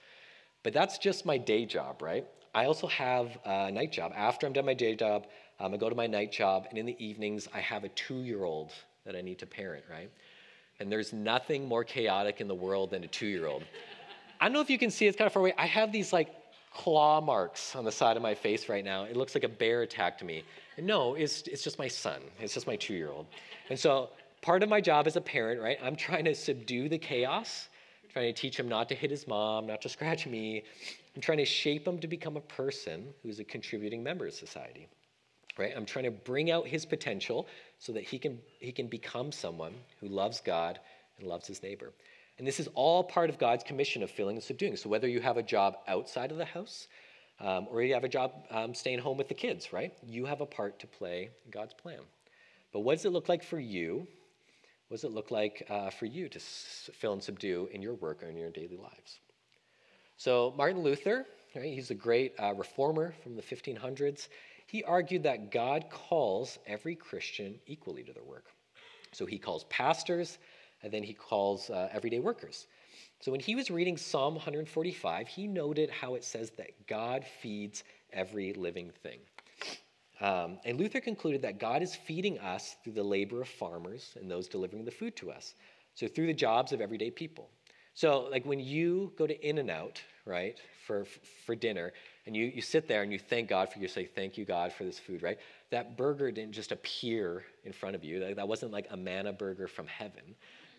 But 0.62 0.72
that's 0.72 0.98
just 0.98 1.24
my 1.24 1.38
day 1.38 1.64
job, 1.64 2.02
right? 2.02 2.26
I 2.54 2.64
also 2.64 2.88
have 2.88 3.38
a 3.44 3.70
night 3.70 3.92
job. 3.92 4.12
After 4.16 4.46
I'm 4.46 4.52
done 4.52 4.66
my 4.66 4.74
day 4.74 4.96
job, 4.96 5.26
um, 5.60 5.74
I 5.74 5.76
go 5.76 5.88
to 5.88 5.94
my 5.94 6.06
night 6.06 6.32
job, 6.32 6.66
and 6.70 6.78
in 6.78 6.86
the 6.86 6.96
evenings, 7.04 7.46
I 7.54 7.60
have 7.60 7.84
a 7.84 7.88
two 7.90 8.22
year 8.22 8.44
old 8.44 8.72
that 9.04 9.14
I 9.14 9.20
need 9.20 9.38
to 9.38 9.46
parent, 9.46 9.84
right? 9.90 10.10
And 10.80 10.90
there's 10.90 11.12
nothing 11.12 11.68
more 11.68 11.84
chaotic 11.84 12.40
in 12.40 12.48
the 12.48 12.54
world 12.54 12.90
than 12.90 13.04
a 13.04 13.06
two 13.06 13.26
year 13.26 13.46
old. 13.46 13.62
I 14.40 14.46
don't 14.46 14.52
know 14.52 14.60
if 14.60 14.68
you 14.70 14.78
can 14.78 14.90
see, 14.90 15.06
it's 15.06 15.16
kind 15.16 15.26
of 15.26 15.32
far 15.32 15.40
away. 15.40 15.54
I 15.56 15.66
have 15.66 15.92
these 15.92 16.12
like 16.12 16.28
claw 16.76 17.20
marks 17.20 17.74
on 17.74 17.84
the 17.84 17.92
side 17.92 18.16
of 18.16 18.22
my 18.22 18.34
face 18.34 18.68
right 18.68 18.84
now. 18.84 19.04
It 19.04 19.16
looks 19.16 19.34
like 19.34 19.44
a 19.44 19.48
bear 19.48 19.82
attacked 19.82 20.22
me. 20.22 20.44
And 20.76 20.86
no, 20.86 21.14
it's, 21.14 21.42
it's 21.42 21.62
just 21.62 21.78
my 21.78 21.88
son, 21.88 22.20
it's 22.40 22.54
just 22.54 22.66
my 22.66 22.76
two 22.76 22.94
year 22.94 23.10
old. 23.10 23.26
And 23.70 23.78
so 23.78 24.10
part 24.42 24.62
of 24.62 24.68
my 24.68 24.80
job 24.80 25.06
as 25.06 25.16
a 25.16 25.20
parent, 25.20 25.60
right, 25.60 25.78
I'm 25.82 25.96
trying 25.96 26.24
to 26.26 26.34
subdue 26.34 26.88
the 26.88 26.98
chaos 26.98 27.68
trying 28.16 28.32
to 28.32 28.40
teach 28.40 28.58
him 28.58 28.66
not 28.66 28.88
to 28.88 28.94
hit 28.94 29.10
his 29.10 29.28
mom, 29.28 29.66
not 29.66 29.82
to 29.82 29.90
scratch 29.90 30.26
me. 30.26 30.62
I'm 31.14 31.20
trying 31.20 31.36
to 31.36 31.44
shape 31.44 31.86
him 31.86 31.98
to 31.98 32.08
become 32.08 32.38
a 32.38 32.40
person 32.40 33.08
who's 33.22 33.40
a 33.40 33.44
contributing 33.44 34.02
member 34.02 34.26
of 34.26 34.32
society. 34.32 34.88
Right? 35.58 35.74
I'm 35.76 35.84
trying 35.84 36.06
to 36.06 36.10
bring 36.10 36.50
out 36.50 36.66
his 36.66 36.86
potential 36.86 37.46
so 37.78 37.92
that 37.92 38.04
he 38.04 38.18
can, 38.18 38.38
he 38.58 38.72
can 38.72 38.86
become 38.86 39.32
someone 39.32 39.74
who 40.00 40.08
loves 40.08 40.40
God 40.40 40.80
and 41.18 41.28
loves 41.28 41.46
his 41.46 41.62
neighbor. 41.62 41.92
And 42.38 42.46
this 42.46 42.60
is 42.60 42.68
all 42.74 43.02
part 43.02 43.30
of 43.30 43.38
God's 43.38 43.64
commission 43.64 44.02
of 44.02 44.10
filling 44.10 44.36
and 44.36 44.44
subduing. 44.44 44.76
So 44.76 44.88
whether 44.88 45.08
you 45.08 45.20
have 45.20 45.36
a 45.36 45.42
job 45.42 45.78
outside 45.88 46.30
of 46.30 46.38
the 46.38 46.44
house 46.44 46.88
um, 47.40 47.66
or 47.70 47.82
you 47.82 47.94
have 47.94 48.04
a 48.04 48.08
job 48.08 48.32
um, 48.50 48.74
staying 48.74 48.98
home 48.98 49.16
with 49.16 49.28
the 49.28 49.34
kids, 49.34 49.72
right? 49.72 49.92
You 50.06 50.26
have 50.26 50.40
a 50.40 50.46
part 50.46 50.78
to 50.80 50.86
play 50.86 51.30
in 51.44 51.50
God's 51.50 51.74
plan. 51.74 52.00
But 52.72 52.80
what 52.80 52.96
does 52.96 53.04
it 53.04 53.12
look 53.12 53.28
like 53.28 53.42
for 53.42 53.58
you 53.58 54.06
what 54.88 54.98
does 54.98 55.04
it 55.04 55.12
look 55.12 55.32
like 55.32 55.66
uh, 55.68 55.90
for 55.90 56.06
you 56.06 56.28
to 56.28 56.38
fill 56.38 57.12
and 57.12 57.22
subdue 57.22 57.68
in 57.72 57.82
your 57.82 57.94
work 57.94 58.22
or 58.22 58.28
in 58.28 58.36
your 58.36 58.50
daily 58.50 58.76
lives? 58.76 59.18
So, 60.16 60.54
Martin 60.56 60.82
Luther, 60.82 61.26
right, 61.56 61.64
he's 61.64 61.90
a 61.90 61.94
great 61.94 62.34
uh, 62.38 62.54
reformer 62.54 63.12
from 63.22 63.34
the 63.34 63.42
1500s. 63.42 64.28
He 64.68 64.84
argued 64.84 65.24
that 65.24 65.50
God 65.50 65.86
calls 65.90 66.58
every 66.66 66.94
Christian 66.94 67.56
equally 67.66 68.04
to 68.04 68.12
their 68.12 68.22
work. 68.22 68.46
So, 69.10 69.26
he 69.26 69.38
calls 69.38 69.64
pastors 69.64 70.38
and 70.82 70.92
then 70.92 71.02
he 71.02 71.12
calls 71.12 71.70
uh, 71.70 71.88
everyday 71.92 72.18
workers. 72.18 72.66
So 73.20 73.30
when 73.32 73.40
he 73.40 73.54
was 73.54 73.70
reading 73.70 73.96
Psalm 73.96 74.34
145, 74.34 75.28
he 75.28 75.46
noted 75.46 75.90
how 75.90 76.14
it 76.14 76.24
says 76.24 76.50
that 76.58 76.86
God 76.86 77.24
feeds 77.24 77.82
every 78.12 78.52
living 78.52 78.90
thing. 79.02 79.20
Um, 80.20 80.58
and 80.64 80.78
Luther 80.78 81.00
concluded 81.00 81.42
that 81.42 81.58
God 81.58 81.82
is 81.82 81.94
feeding 81.94 82.38
us 82.38 82.76
through 82.82 82.94
the 82.94 83.02
labor 83.02 83.42
of 83.42 83.48
farmers 83.48 84.14
and 84.18 84.30
those 84.30 84.48
delivering 84.48 84.84
the 84.84 84.90
food 84.90 85.16
to 85.16 85.30
us. 85.30 85.54
So 85.94 86.06
through 86.08 86.26
the 86.26 86.34
jobs 86.34 86.72
of 86.72 86.80
everyday 86.80 87.10
people. 87.10 87.50
So 87.94 88.28
like 88.30 88.44
when 88.44 88.60
you 88.60 89.12
go 89.16 89.26
to 89.26 89.46
In-N-Out, 89.46 90.02
right, 90.26 90.58
for, 90.86 91.06
for 91.46 91.54
dinner, 91.54 91.92
and 92.26 92.36
you, 92.36 92.46
you 92.46 92.60
sit 92.60 92.88
there 92.88 93.02
and 93.02 93.10
you 93.10 93.18
thank 93.18 93.48
God 93.48 93.72
for 93.72 93.78
you 93.78 93.88
say, 93.88 94.04
thank 94.04 94.36
you, 94.36 94.44
God, 94.44 94.72
for 94.72 94.84
this 94.84 94.98
food, 94.98 95.22
right? 95.22 95.38
That 95.70 95.96
burger 95.96 96.30
didn't 96.30 96.52
just 96.52 96.72
appear 96.72 97.44
in 97.64 97.72
front 97.72 97.96
of 97.96 98.04
you. 98.04 98.20
That, 98.20 98.36
that 98.36 98.48
wasn't 98.48 98.72
like 98.72 98.86
a 98.90 98.96
manna 98.96 99.32
burger 99.32 99.66
from 99.66 99.86
heaven, 99.86 100.34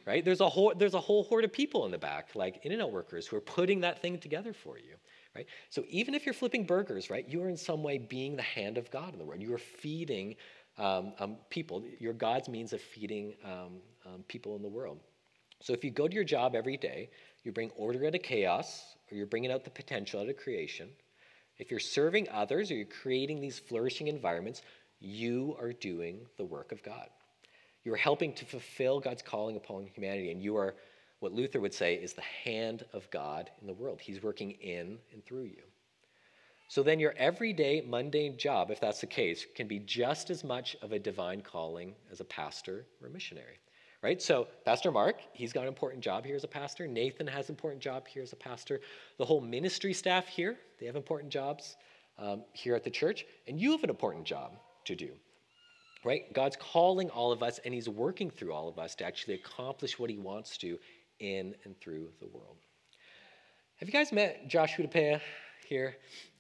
right? 0.08 0.26
There's 0.26 0.42
a 0.42 0.50
whole, 0.50 0.74
there's 0.76 0.96
a 0.96 1.00
whole 1.00 1.24
horde 1.26 1.44
of 1.44 1.54
people 1.54 1.86
in 1.86 1.92
the 1.92 1.98
back, 2.00 2.30
like 2.34 2.62
In-N-Out 2.64 2.92
workers, 2.92 3.28
who 3.28 3.36
are 3.36 3.42
putting 3.42 3.82
that 3.82 4.02
thing 4.02 4.18
together 4.18 4.54
for 4.54 4.80
you 4.80 4.96
right? 5.38 5.46
So 5.70 5.84
even 5.88 6.16
if 6.16 6.26
you're 6.26 6.34
flipping 6.34 6.66
burgers, 6.66 7.10
right, 7.10 7.28
you 7.30 7.44
are 7.44 7.50
in 7.50 7.58
some 7.58 7.84
way 7.84 8.00
being 8.00 8.36
the 8.36 8.42
hand 8.42 8.78
of 8.78 8.90
God 8.90 9.14
in 9.14 9.20
the 9.20 9.26
world. 9.26 9.42
You 9.42 9.54
are 9.54 9.60
feeding 9.60 10.36
um, 10.78 11.14
um, 11.20 11.38
people. 11.50 11.84
You're 12.00 12.14
God's 12.14 12.50
means 12.50 12.74
of 12.74 12.82
feeding 12.82 13.36
um, 13.46 13.78
um, 14.06 14.24
people 14.28 14.56
in 14.56 14.64
the 14.64 14.68
world. 14.68 15.00
So 15.62 15.74
if 15.74 15.84
you 15.84 15.92
go 15.92 16.08
to 16.08 16.14
your 16.14 16.24
job 16.24 16.56
every 16.56 16.78
day, 16.78 17.10
you 17.44 17.52
bring 17.52 17.70
order 17.72 18.06
out 18.06 18.16
of 18.16 18.22
chaos, 18.24 18.96
or 19.12 19.18
you're 19.18 19.28
bringing 19.28 19.52
out 19.52 19.64
the 19.64 19.70
potential 19.70 20.20
out 20.20 20.30
of 20.30 20.38
creation. 20.38 20.90
If 21.58 21.72
you're 21.72 21.80
serving 21.80 22.28
others 22.30 22.70
or 22.70 22.76
you're 22.76 22.86
creating 22.86 23.40
these 23.40 23.58
flourishing 23.58 24.08
environments, 24.08 24.62
you 25.00 25.56
are 25.60 25.74
doing 25.74 26.26
the 26.38 26.46
work 26.46 26.72
of 26.72 26.84
God. 26.84 27.10
You 27.88 27.94
are 27.94 27.96
helping 27.96 28.34
to 28.34 28.44
fulfill 28.44 29.00
God's 29.00 29.22
calling 29.22 29.56
upon 29.56 29.88
humanity, 29.88 30.30
and 30.30 30.44
you 30.44 30.58
are 30.58 30.76
what 31.22 31.32
Luther 31.32 31.62
would 31.62 31.74
say 31.74 31.96
is 31.96 32.12
the 32.12 32.22
hand 32.22 32.84
of 32.92 33.10
God 33.12 33.50
in 33.62 33.66
the 33.66 33.74
world. 33.74 34.02
He's 34.02 34.22
working 34.22 34.52
in 34.60 34.98
and 35.14 35.26
through 35.26 35.46
you. 35.46 35.64
So 36.68 36.84
then, 36.84 37.00
your 37.00 37.14
everyday 37.16 37.80
mundane 37.88 38.38
job, 38.38 38.72
if 38.72 38.82
that's 38.82 39.00
the 39.00 39.08
case, 39.08 39.46
can 39.56 39.70
be 39.70 39.80
just 39.80 40.30
as 40.30 40.44
much 40.44 40.76
of 40.82 40.92
a 40.92 41.00
divine 41.00 41.40
calling 41.40 41.96
as 42.12 42.20
a 42.20 42.26
pastor 42.26 42.86
or 43.02 43.08
a 43.08 43.10
missionary. 43.10 43.58
Right? 44.04 44.22
So, 44.22 44.50
Pastor 44.66 44.92
Mark, 44.92 45.22
he's 45.32 45.54
got 45.54 45.62
an 45.62 45.70
important 45.70 46.04
job 46.04 46.26
here 46.26 46.36
as 46.36 46.44
a 46.44 46.50
pastor. 46.50 46.88
Nathan 46.88 47.26
has 47.28 47.48
an 47.48 47.54
important 47.54 47.82
job 47.82 48.06
here 48.06 48.22
as 48.22 48.34
a 48.34 48.36
pastor. 48.36 48.82
The 49.18 49.24
whole 49.24 49.40
ministry 49.40 49.94
staff 49.94 50.28
here, 50.28 50.58
they 50.78 50.88
have 50.88 50.98
important 50.98 51.32
jobs 51.32 51.78
um, 52.20 52.44
here 52.52 52.76
at 52.76 52.84
the 52.84 52.92
church. 52.92 53.26
And 53.48 53.58
you 53.58 53.72
have 53.72 53.86
an 53.86 53.90
important 53.90 54.26
job 54.26 54.58
to 54.84 54.94
do. 54.94 55.12
Right? 56.08 56.32
God's 56.34 56.56
calling 56.56 57.10
all 57.10 57.34
of 57.34 57.44
us, 57.44 57.60
and 57.66 57.74
he's 57.74 57.90
working 57.90 58.30
through 58.30 58.54
all 58.54 58.70
of 58.70 58.80
us 58.80 58.96
to 58.96 59.04
actually 59.04 59.34
accomplish 59.34 60.00
what 60.00 60.10
he 60.10 60.18
wants 60.18 60.58
to 60.60 60.80
in 61.20 61.54
and 61.66 61.78
through 61.82 62.08
the 62.22 62.28
world. 62.28 62.56
Have 63.76 63.90
you 63.90 63.92
guys 63.92 64.14
met 64.14 64.48
Josh 64.48 64.78
Hudapea 64.78 65.20
here? 65.68 65.98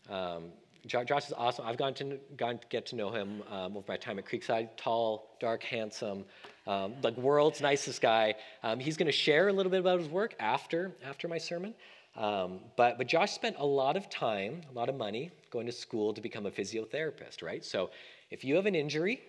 Um, 0.09 0.53
Josh 0.85 1.27
is 1.27 1.33
awesome. 1.35 1.65
I've 1.67 1.75
gotten 1.75 1.95
to, 2.11 2.17
to 2.37 2.59
get 2.69 2.85
to 2.85 2.95
know 2.95 3.11
him 3.11 3.43
um, 3.51 3.75
over 3.75 3.83
my 3.89 3.97
time 3.97 4.17
at 4.19 4.25
Creekside. 4.25 4.69
Tall, 4.77 5.35
dark, 5.41 5.63
handsome, 5.63 6.23
um, 6.65 6.93
like 7.03 7.17
world's 7.17 7.59
nicest 7.59 8.01
guy. 8.01 8.35
Um, 8.63 8.79
he's 8.79 8.95
going 8.95 9.07
to 9.07 9.11
share 9.11 9.49
a 9.49 9.53
little 9.53 9.69
bit 9.69 9.81
about 9.81 9.99
his 9.99 10.07
work 10.07 10.33
after 10.39 10.93
after 11.05 11.27
my 11.27 11.37
sermon. 11.37 11.73
Um, 12.15 12.61
but 12.77 12.97
but 12.97 13.07
Josh 13.07 13.33
spent 13.33 13.57
a 13.59 13.65
lot 13.65 13.97
of 13.97 14.09
time, 14.09 14.61
a 14.71 14.73
lot 14.73 14.87
of 14.87 14.95
money 14.95 15.29
going 15.51 15.65
to 15.65 15.73
school 15.73 16.13
to 16.13 16.21
become 16.21 16.45
a 16.45 16.51
physiotherapist, 16.51 17.43
right? 17.43 17.65
So 17.65 17.89
if 18.31 18.45
you 18.45 18.55
have 18.55 18.65
an 18.65 18.73
injury, 18.73 19.21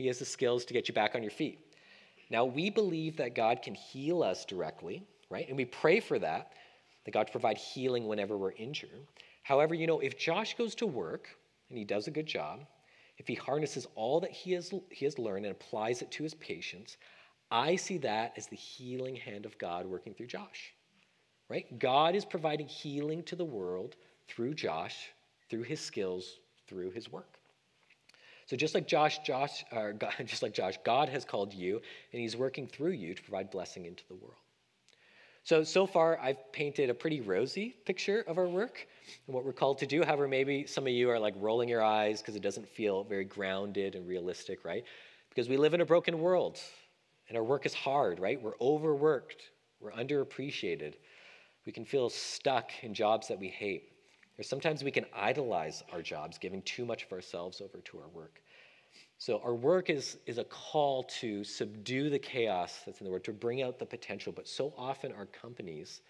he 0.00 0.06
has 0.06 0.18
the 0.18 0.24
skills 0.24 0.64
to 0.64 0.72
get 0.72 0.88
you 0.88 0.94
back 0.94 1.14
on 1.14 1.22
your 1.22 1.30
feet. 1.30 1.58
Now, 2.30 2.46
we 2.46 2.70
believe 2.70 3.18
that 3.18 3.34
God 3.34 3.60
can 3.60 3.74
heal 3.74 4.22
us 4.22 4.46
directly, 4.46 5.02
right? 5.28 5.46
And 5.46 5.58
we 5.58 5.66
pray 5.66 6.00
for 6.00 6.18
that, 6.18 6.52
that 7.04 7.10
God 7.10 7.28
provide 7.30 7.58
healing 7.58 8.06
whenever 8.06 8.38
we're 8.38 8.52
injured. 8.52 9.06
However, 9.42 9.74
you 9.74 9.86
know, 9.86 10.00
if 10.00 10.18
Josh 10.18 10.56
goes 10.56 10.74
to 10.76 10.86
work 10.86 11.28
and 11.68 11.76
he 11.76 11.84
does 11.84 12.06
a 12.06 12.10
good 12.10 12.24
job, 12.24 12.60
if 13.18 13.28
he 13.28 13.34
harnesses 13.34 13.86
all 13.94 14.20
that 14.20 14.30
he 14.30 14.52
has, 14.52 14.72
he 14.90 15.04
has 15.04 15.18
learned 15.18 15.44
and 15.44 15.52
applies 15.52 16.00
it 16.00 16.10
to 16.12 16.22
his 16.22 16.32
patients, 16.34 16.96
I 17.50 17.76
see 17.76 17.98
that 17.98 18.32
as 18.38 18.46
the 18.46 18.56
healing 18.56 19.16
hand 19.16 19.44
of 19.44 19.58
God 19.58 19.84
working 19.84 20.14
through 20.14 20.28
Josh. 20.28 20.72
Right? 21.50 21.78
God 21.78 22.14
is 22.14 22.24
providing 22.24 22.68
healing 22.68 23.22
to 23.24 23.36
the 23.36 23.44
world 23.44 23.96
through 24.28 24.54
Josh, 24.54 25.10
through 25.50 25.64
his 25.64 25.80
skills, 25.80 26.38
through 26.68 26.92
his 26.92 27.12
work. 27.12 27.39
So 28.50 28.56
just 28.56 28.74
like 28.74 28.88
Josh, 28.88 29.20
Josh, 29.20 29.64
or 29.70 29.90
uh, 29.90 29.92
God, 29.98 30.12
just 30.26 30.42
like 30.42 30.52
Josh, 30.52 30.76
God 30.84 31.08
has 31.08 31.24
called 31.24 31.54
you, 31.54 31.80
and 32.12 32.20
He's 32.20 32.36
working 32.36 32.66
through 32.66 32.90
you 32.90 33.14
to 33.14 33.22
provide 33.22 33.48
blessing 33.48 33.86
into 33.86 34.02
the 34.08 34.16
world. 34.16 34.34
So 35.44 35.62
so 35.62 35.86
far, 35.86 36.18
I've 36.18 36.52
painted 36.52 36.90
a 36.90 36.94
pretty 36.94 37.20
rosy 37.20 37.76
picture 37.84 38.24
of 38.26 38.38
our 38.38 38.48
work 38.48 38.88
and 39.28 39.36
what 39.36 39.44
we're 39.44 39.52
called 39.52 39.78
to 39.78 39.86
do. 39.86 40.02
However, 40.02 40.26
maybe 40.26 40.66
some 40.66 40.84
of 40.84 40.92
you 40.92 41.08
are 41.10 41.18
like 41.20 41.34
rolling 41.38 41.68
your 41.68 41.84
eyes 41.84 42.20
because 42.20 42.34
it 42.34 42.42
doesn't 42.42 42.68
feel 42.68 43.04
very 43.04 43.24
grounded 43.24 43.94
and 43.94 44.08
realistic, 44.08 44.64
right? 44.64 44.82
Because 45.28 45.48
we 45.48 45.56
live 45.56 45.72
in 45.72 45.80
a 45.80 45.86
broken 45.86 46.18
world, 46.18 46.58
and 47.28 47.38
our 47.38 47.44
work 47.44 47.66
is 47.66 47.72
hard, 47.72 48.18
right? 48.18 48.42
We're 48.42 48.58
overworked, 48.60 49.44
we're 49.78 49.92
underappreciated, 49.92 50.94
we 51.66 51.70
can 51.70 51.84
feel 51.84 52.10
stuck 52.10 52.72
in 52.82 52.94
jobs 52.94 53.28
that 53.28 53.38
we 53.38 53.46
hate. 53.46 53.92
Or 54.40 54.42
sometimes 54.42 54.82
we 54.82 54.90
can 54.90 55.04
idolize 55.14 55.82
our 55.92 56.00
jobs, 56.00 56.38
giving 56.38 56.62
too 56.62 56.86
much 56.86 57.04
of 57.04 57.12
ourselves 57.12 57.60
over 57.60 57.82
to 57.82 57.98
our 57.98 58.08
work. 58.08 58.40
So 59.18 59.38
our 59.44 59.54
work 59.54 59.90
is, 59.90 60.16
is 60.24 60.38
a 60.38 60.44
call 60.44 61.02
to 61.20 61.44
subdue 61.44 62.08
the 62.08 62.18
chaos 62.18 62.80
that's 62.86 63.00
in 63.00 63.04
the 63.04 63.10
world, 63.10 63.24
to 63.24 63.34
bring 63.34 63.60
out 63.60 63.78
the 63.78 63.84
potential. 63.84 64.32
But 64.32 64.48
so 64.48 64.72
often 64.78 65.12
our 65.12 65.26
companies, 65.26 66.00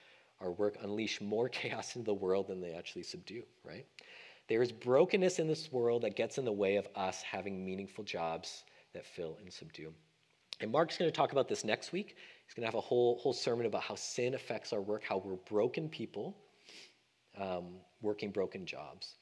our 0.40 0.52
work 0.52 0.76
unleash 0.80 1.20
more 1.20 1.48
chaos 1.60 1.96
into 1.96 2.06
the 2.06 2.14
world 2.14 2.46
than 2.46 2.60
they 2.60 2.72
actually 2.72 3.02
subdue, 3.02 3.42
right? 3.64 3.84
There 4.46 4.62
is 4.62 4.70
brokenness 4.70 5.40
in 5.40 5.48
this 5.48 5.72
world 5.72 6.02
that 6.02 6.14
gets 6.14 6.38
in 6.38 6.44
the 6.44 6.52
way 6.52 6.76
of 6.76 6.86
us 6.94 7.22
having 7.22 7.64
meaningful 7.64 8.04
jobs 8.04 8.62
that 8.94 9.04
fill 9.04 9.38
and 9.40 9.52
subdue. 9.52 9.92
And 10.60 10.70
Mark's 10.70 10.96
going 10.96 11.10
to 11.10 11.16
talk 11.16 11.32
about 11.32 11.48
this 11.48 11.64
next 11.64 11.90
week. 11.90 12.14
He's 12.46 12.54
going 12.54 12.62
to 12.62 12.68
have 12.68 12.76
a 12.76 12.80
whole, 12.80 13.18
whole 13.18 13.32
sermon 13.32 13.66
about 13.66 13.82
how 13.82 13.96
sin 13.96 14.34
affects 14.34 14.72
our 14.72 14.80
work, 14.80 15.02
how 15.02 15.18
we're 15.18 15.34
broken 15.34 15.88
people 15.88 16.36
um, 17.40 17.80
working 18.02 18.30
broken 18.30 18.66
jobs. 18.66 19.16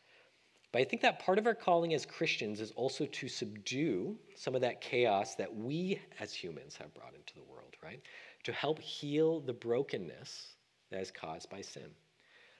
But 0.72 0.83
I 0.83 0.85
think 0.85 1.00
that 1.02 1.18
part 1.20 1.38
of 1.38 1.46
our 1.46 1.54
calling 1.54 1.94
as 1.94 2.04
Christians 2.04 2.61
is 2.61 2.72
also 2.72 3.07
to 3.07 3.28
subdue 3.28 4.18
some 4.37 4.54
of 4.54 4.61
that 4.61 4.83
chaos 4.83 5.35
that 5.37 5.54
we 5.54 5.98
as 6.20 6.35
humans 6.35 6.76
have 6.76 6.92
brought 6.92 7.14
into 7.14 7.35
the 7.35 7.42
world, 7.42 7.74
right? 7.83 8.02
To 8.44 8.52
help 8.52 8.78
heal 8.78 9.40
the 9.40 9.54
brokenness 9.54 10.57
that 10.90 11.00
is 11.00 11.11
caused 11.11 11.48
by 11.48 11.62
sin. 11.62 11.90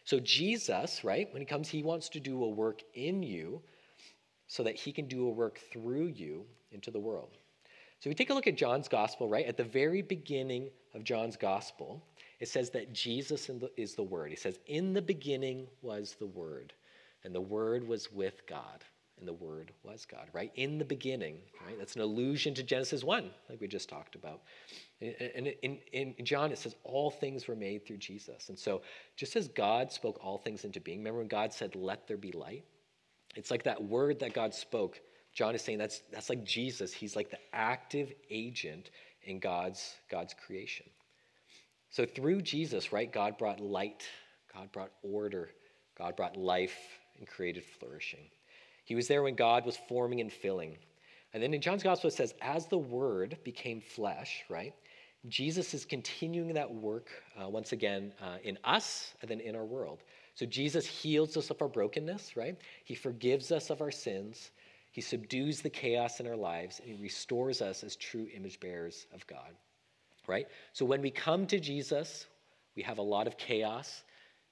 So, 0.05 0.18
Jesus, 0.21 1.05
right, 1.05 1.31
when 1.33 1.42
he 1.42 1.47
comes, 1.47 1.68
he 1.68 1.83
wants 1.83 2.09
to 2.11 2.21
do 2.21 2.42
a 2.44 2.49
work 2.49 2.83
in 2.94 3.23
you 3.23 3.61
so 4.47 4.62
that 4.62 4.75
he 4.75 4.90
can 4.90 5.07
do 5.07 5.27
a 5.27 5.31
work 5.31 5.61
through 5.71 6.07
you 6.07 6.47
into 6.73 6.90
the 6.90 6.99
world. 6.99 7.37
So, 8.01 8.09
we 8.09 8.14
take 8.14 8.31
a 8.31 8.35
look 8.35 8.47
at 8.47 8.57
John's 8.57 8.88
gospel, 8.88 9.29
right? 9.29 9.44
At 9.44 9.59
the 9.59 9.64
very 9.64 10.01
beginning 10.01 10.71
of 10.94 11.05
John's 11.05 11.37
gospel, 11.37 12.03
it 12.40 12.48
says 12.48 12.70
that 12.70 12.92
Jesus 12.92 13.51
is 13.77 13.94
the 13.94 14.03
Word. 14.03 14.31
He 14.31 14.37
says, 14.37 14.59
In 14.66 14.92
the 14.92 15.03
beginning 15.03 15.66
was 15.83 16.16
the 16.18 16.27
Word, 16.27 16.72
and 17.24 17.35
the 17.35 17.40
Word 17.40 17.87
was 17.87 18.12
with 18.12 18.46
God, 18.46 18.85
and 19.18 19.27
the 19.27 19.33
Word 19.33 19.72
was 19.83 20.05
God, 20.05 20.29
right? 20.33 20.53
In 20.55 20.79
the 20.79 20.85
beginning, 20.85 21.38
right? 21.66 21.77
That's 21.79 21.96
an 21.96 22.03
allusion 22.03 22.55
to 22.55 22.62
Genesis 22.62 23.03
1, 23.03 23.31
like 23.51 23.61
we 23.61 23.66
just 23.66 23.88
talked 23.88 24.14
about. 24.14 24.42
And 25.01 25.48
in, 25.62 25.79
in, 25.92 26.14
in 26.18 26.24
John, 26.24 26.53
it 26.53 26.59
says, 26.59 26.77
All 26.85 27.11
things 27.11 27.48
were 27.48 27.57
made 27.57 27.87
through 27.87 27.98
Jesus. 27.98 28.48
And 28.48 28.59
so, 28.59 28.83
just 29.16 29.35
as 29.35 29.48
God 29.48 29.90
spoke 29.90 30.18
all 30.22 30.38
things 30.38 30.64
into 30.64 30.81
being, 30.81 30.98
remember 30.98 31.18
when 31.18 31.29
God 31.29 31.53
said, 31.53 31.74
Let 31.74 32.07
there 32.07 32.16
be 32.16 32.33
light? 32.33 32.64
It's 33.35 33.51
like 33.51 33.64
that 33.64 33.83
word 33.83 34.20
that 34.20 34.33
God 34.33 34.55
spoke. 34.55 35.01
John 35.33 35.55
is 35.55 35.62
saying 35.62 35.79
that's, 35.79 36.03
that's 36.12 36.31
like 36.31 36.44
Jesus. 36.44 36.92
He's 36.92 37.14
like 37.14 37.31
the 37.31 37.38
active 37.53 38.12
agent 38.31 38.90
in 39.22 39.38
God's, 39.38 39.96
God's 40.11 40.35
creation. 40.35 40.87
So 41.90 42.05
through 42.05 42.42
Jesus, 42.42 42.92
right, 42.92 43.11
God 43.11 43.38
brought 43.38 43.61
light, 43.61 44.05
God 44.53 44.70
brought 44.72 44.92
order, 45.03 45.51
God 45.96 46.16
brought 46.16 46.37
life 46.37 46.77
and 47.18 47.27
created 47.27 47.64
flourishing. 47.64 48.27
He 48.85 48.94
was 48.94 49.09
there 49.09 49.22
when 49.22 49.35
God 49.35 49.64
was 49.64 49.79
forming 49.88 50.20
and 50.20 50.33
filling. 50.33 50.77
And 51.33 51.42
then 51.42 51.53
in 51.53 51.61
John's 51.61 51.83
gospel, 51.83 52.09
it 52.09 52.14
says, 52.14 52.35
as 52.40 52.66
the 52.66 52.79
word 52.79 53.38
became 53.44 53.81
flesh, 53.81 54.44
right? 54.48 54.74
Jesus 55.28 55.74
is 55.74 55.84
continuing 55.84 56.55
that 56.55 56.72
work 56.72 57.09
uh, 57.41 57.49
once 57.49 57.72
again 57.72 58.12
uh, 58.22 58.39
in 58.45 58.57
us 58.64 59.14
and 59.20 59.30
then 59.30 59.41
in 59.41 59.57
our 59.57 59.64
world. 59.64 60.05
So 60.34 60.47
Jesus 60.47 60.86
heals 60.86 61.36
us 61.36 61.51
of 61.51 61.61
our 61.61 61.68
brokenness, 61.68 62.36
right? 62.36 62.57
He 62.84 62.95
forgives 62.95 63.51
us 63.51 63.70
of 63.70 63.80
our 63.80 63.91
sins. 63.91 64.53
He 64.93 65.01
subdues 65.01 65.61
the 65.61 65.70
chaos 65.70 66.20
in 66.20 66.26
our 66.26 66.36
lives 66.36 66.80
and 66.80 66.89
he 66.89 67.03
restores 67.03 67.61
us 67.61 67.82
as 67.82 67.97
true 67.97 68.28
image 68.34 68.61
bearers 68.61 69.07
of 69.12 69.26
God 69.26 69.55
right? 70.29 70.47
So 70.72 70.85
when 70.85 71.03
we 71.03 71.11
come 71.11 71.47
to 71.49 71.59
Jesus, 71.59 72.26
we 72.76 72.83
have 72.83 72.99
a 72.99 73.03
lot 73.03 73.26
of 73.26 73.37
chaos, 73.37 74.05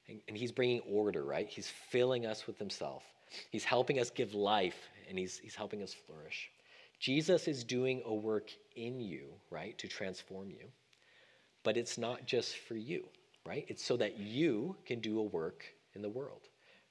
and, 0.09 0.21
and 0.27 0.37
he's 0.37 0.51
bringing 0.51 0.81
order, 0.81 1.25
right? 1.25 1.49
He's 1.49 1.69
filling 1.69 2.27
us 2.27 2.47
with 2.47 2.59
himself. 2.59 3.05
He's 3.51 3.65
helping 3.65 4.01
us 4.01 4.11
give 4.11 4.35
life, 4.35 4.79
and 5.09 5.19
he's, 5.19 5.39
he's 5.39 5.55
helping 5.55 5.83
us 5.83 5.95
flourish. 5.95 6.51
Jesus 6.99 7.47
is 7.47 7.63
doing 7.63 8.03
a 8.07 8.15
work 8.15 8.51
in 8.75 9.01
you, 9.01 9.29
right, 9.51 9.77
to 9.79 9.87
transform 9.87 10.51
you. 10.51 10.67
But 11.63 11.77
it's 11.77 11.99
not 11.99 12.27
just 12.27 12.57
for 12.57 12.75
you. 12.75 13.05
right? 13.47 13.65
It's 13.69 13.85
so 13.85 13.97
that 13.99 14.19
you 14.19 14.77
can 14.85 15.01
do 15.01 15.21
a 15.21 15.23
work 15.23 15.65
in 15.95 16.03
the 16.03 16.09
world. 16.09 16.43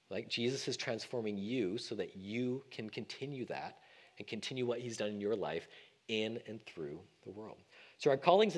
Like 0.10 0.30
Jesus 0.30 0.68
is 0.68 0.78
transforming 0.78 1.38
you 1.38 1.78
so 1.78 1.96
that 1.96 2.16
you 2.16 2.64
can 2.72 2.90
continue 2.90 3.46
that 3.48 3.78
and 4.18 4.28
continue 4.28 4.66
what 4.66 4.80
he's 4.80 4.98
done 4.98 5.10
in 5.10 5.20
your 5.20 5.36
life 5.36 5.68
in 6.08 6.40
and 6.48 6.64
through 6.66 7.00
the 7.24 7.32
world. 7.32 7.58
So 7.98 8.10
our 8.10 8.18
calling, 8.18 8.52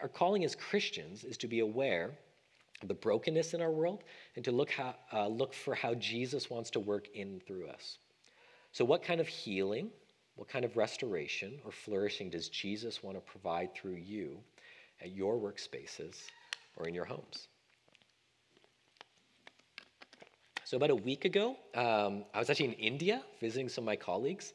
our 0.00 0.08
calling 0.08 0.44
as 0.44 0.54
Christians 0.54 1.24
is 1.24 1.36
to 1.38 1.46
be 1.46 1.60
aware 1.60 2.10
of 2.82 2.88
the 2.88 2.94
brokenness 2.94 3.54
in 3.54 3.62
our 3.62 3.70
world 3.70 4.02
and 4.36 4.44
to 4.44 4.52
look, 4.52 4.70
how, 4.70 4.94
uh, 5.12 5.28
look 5.28 5.54
for 5.54 5.74
how 5.74 5.94
Jesus 5.94 6.50
wants 6.50 6.70
to 6.70 6.80
work 6.80 7.08
in 7.14 7.40
through 7.46 7.68
us. 7.68 7.98
So 8.72 8.84
what 8.84 9.02
kind 9.02 9.20
of 9.20 9.28
healing, 9.28 9.90
what 10.36 10.48
kind 10.48 10.64
of 10.64 10.76
restoration 10.76 11.60
or 11.64 11.70
flourishing 11.70 12.30
does 12.30 12.48
Jesus 12.48 13.02
want 13.02 13.16
to 13.16 13.20
provide 13.20 13.74
through 13.74 13.96
you 13.96 14.38
at 15.00 15.12
your 15.12 15.36
workspaces 15.36 16.16
or 16.76 16.88
in 16.88 16.94
your 16.94 17.04
homes? 17.04 17.48
So 20.64 20.76
about 20.76 20.90
a 20.90 20.96
week 20.96 21.26
ago, 21.26 21.56
um, 21.74 22.24
I 22.32 22.38
was 22.38 22.48
actually 22.48 22.68
in 22.68 22.74
India 22.74 23.22
visiting 23.40 23.68
some 23.68 23.84
of 23.84 23.86
my 23.86 23.96
colleagues. 23.96 24.54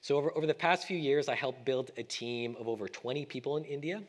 So 0.00 0.16
over, 0.16 0.36
over 0.36 0.46
the 0.46 0.54
past 0.54 0.86
few 0.86 0.98
years, 0.98 1.28
I 1.28 1.34
helped 1.34 1.64
build 1.64 1.90
a 1.96 2.02
team 2.02 2.56
of 2.58 2.68
over 2.68 2.88
20 2.88 3.26
people 3.26 3.56
in 3.56 3.64
India 3.64 4.02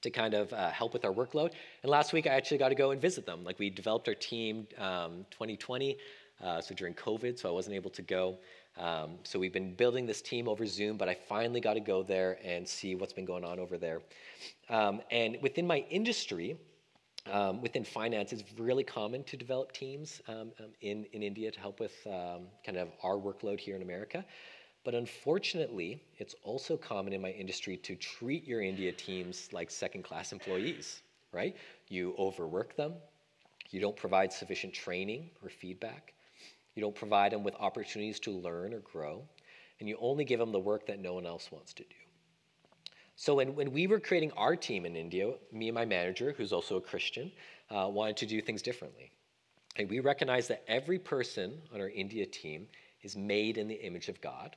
to 0.00 0.10
kind 0.10 0.34
of 0.34 0.52
uh, 0.52 0.70
help 0.70 0.92
with 0.92 1.04
our 1.04 1.12
workload. 1.12 1.52
And 1.82 1.90
last 1.90 2.12
week, 2.12 2.26
I 2.26 2.30
actually 2.30 2.58
got 2.58 2.68
to 2.68 2.74
go 2.74 2.92
and 2.92 3.00
visit 3.00 3.26
them. 3.26 3.44
Like 3.44 3.58
we 3.58 3.68
developed 3.70 4.08
our 4.08 4.14
team 4.14 4.66
um, 4.78 5.26
2020, 5.30 5.98
uh, 6.42 6.60
so 6.60 6.74
during 6.74 6.94
COVID, 6.94 7.38
so 7.38 7.48
I 7.48 7.52
wasn't 7.52 7.74
able 7.74 7.90
to 7.90 8.02
go. 8.02 8.38
Um, 8.78 9.18
so 9.24 9.40
we've 9.40 9.52
been 9.52 9.74
building 9.74 10.06
this 10.06 10.22
team 10.22 10.48
over 10.48 10.64
Zoom, 10.64 10.96
but 10.96 11.08
I 11.08 11.14
finally 11.14 11.60
got 11.60 11.74
to 11.74 11.80
go 11.80 12.04
there 12.04 12.38
and 12.44 12.66
see 12.66 12.94
what's 12.94 13.12
been 13.12 13.24
going 13.24 13.44
on 13.44 13.58
over 13.58 13.76
there. 13.76 14.00
Um, 14.70 15.00
and 15.10 15.36
within 15.42 15.66
my 15.66 15.78
industry, 15.90 16.56
um, 17.30 17.60
within 17.60 17.84
finance, 17.84 18.32
it's 18.32 18.44
really 18.56 18.84
common 18.84 19.24
to 19.24 19.36
develop 19.36 19.72
teams 19.72 20.22
um, 20.28 20.52
um, 20.60 20.70
in, 20.80 21.04
in 21.12 21.22
India 21.22 21.50
to 21.50 21.60
help 21.60 21.80
with 21.80 21.94
um, 22.06 22.42
kind 22.64 22.78
of 22.78 22.88
our 23.02 23.16
workload 23.16 23.58
here 23.58 23.74
in 23.74 23.82
America. 23.82 24.24
But 24.84 24.94
unfortunately, 24.94 26.02
it's 26.18 26.34
also 26.42 26.76
common 26.76 27.12
in 27.12 27.20
my 27.20 27.30
industry 27.30 27.76
to 27.78 27.94
treat 27.96 28.46
your 28.46 28.62
India 28.62 28.92
teams 28.92 29.48
like 29.52 29.70
second 29.70 30.02
class 30.02 30.32
employees, 30.32 31.02
right? 31.32 31.56
You 31.88 32.14
overwork 32.18 32.76
them, 32.76 32.94
you 33.70 33.80
don't 33.80 33.96
provide 33.96 34.32
sufficient 34.32 34.72
training 34.72 35.30
or 35.42 35.50
feedback, 35.50 36.14
you 36.74 36.80
don't 36.80 36.94
provide 36.94 37.32
them 37.32 37.44
with 37.44 37.54
opportunities 37.56 38.20
to 38.20 38.30
learn 38.30 38.72
or 38.72 38.78
grow, 38.78 39.22
and 39.80 39.88
you 39.88 39.98
only 40.00 40.24
give 40.24 40.38
them 40.40 40.52
the 40.52 40.58
work 40.58 40.86
that 40.86 41.00
no 41.00 41.14
one 41.14 41.26
else 41.26 41.50
wants 41.52 41.74
to 41.74 41.82
do. 41.82 41.94
So 43.16 43.34
when, 43.34 43.56
when 43.56 43.72
we 43.72 43.88
were 43.88 43.98
creating 43.98 44.30
our 44.36 44.54
team 44.54 44.86
in 44.86 44.94
India, 44.94 45.34
me 45.52 45.68
and 45.68 45.74
my 45.74 45.84
manager, 45.84 46.32
who's 46.36 46.52
also 46.52 46.76
a 46.76 46.80
Christian, 46.80 47.32
uh, 47.68 47.88
wanted 47.90 48.16
to 48.18 48.26
do 48.26 48.40
things 48.40 48.62
differently. 48.62 49.10
And 49.76 49.90
we 49.90 50.00
recognize 50.00 50.48
that 50.48 50.62
every 50.68 50.98
person 50.98 51.60
on 51.74 51.80
our 51.80 51.90
India 51.90 52.24
team 52.26 52.68
is 53.02 53.16
made 53.16 53.58
in 53.58 53.68
the 53.68 53.84
image 53.84 54.08
of 54.08 54.20
God 54.20 54.56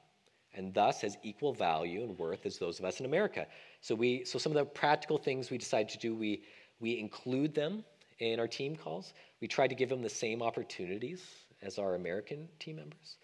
and 0.53 0.73
thus 0.73 1.01
has 1.01 1.17
equal 1.23 1.53
value 1.53 2.03
and 2.03 2.17
worth 2.17 2.45
as 2.45 2.57
those 2.57 2.79
of 2.79 2.85
us 2.85 2.99
in 2.99 3.05
America. 3.05 3.47
So 3.81 3.95
we 3.95 4.25
so 4.25 4.37
some 4.37 4.51
of 4.51 4.57
the 4.57 4.65
practical 4.65 5.17
things 5.17 5.49
we 5.49 5.57
decided 5.57 5.89
to 5.89 5.97
do, 5.97 6.15
we 6.15 6.43
we 6.79 6.99
include 6.99 7.53
them 7.53 7.83
in 8.19 8.39
our 8.39 8.47
team 8.47 8.75
calls. 8.75 9.13
We 9.39 9.47
try 9.47 9.67
to 9.67 9.75
give 9.75 9.89
them 9.89 10.01
the 10.01 10.09
same 10.09 10.41
opportunities 10.41 11.23
as 11.61 11.77
our 11.77 11.95
American 11.95 12.47
team 12.59 12.77
members. 12.77 13.17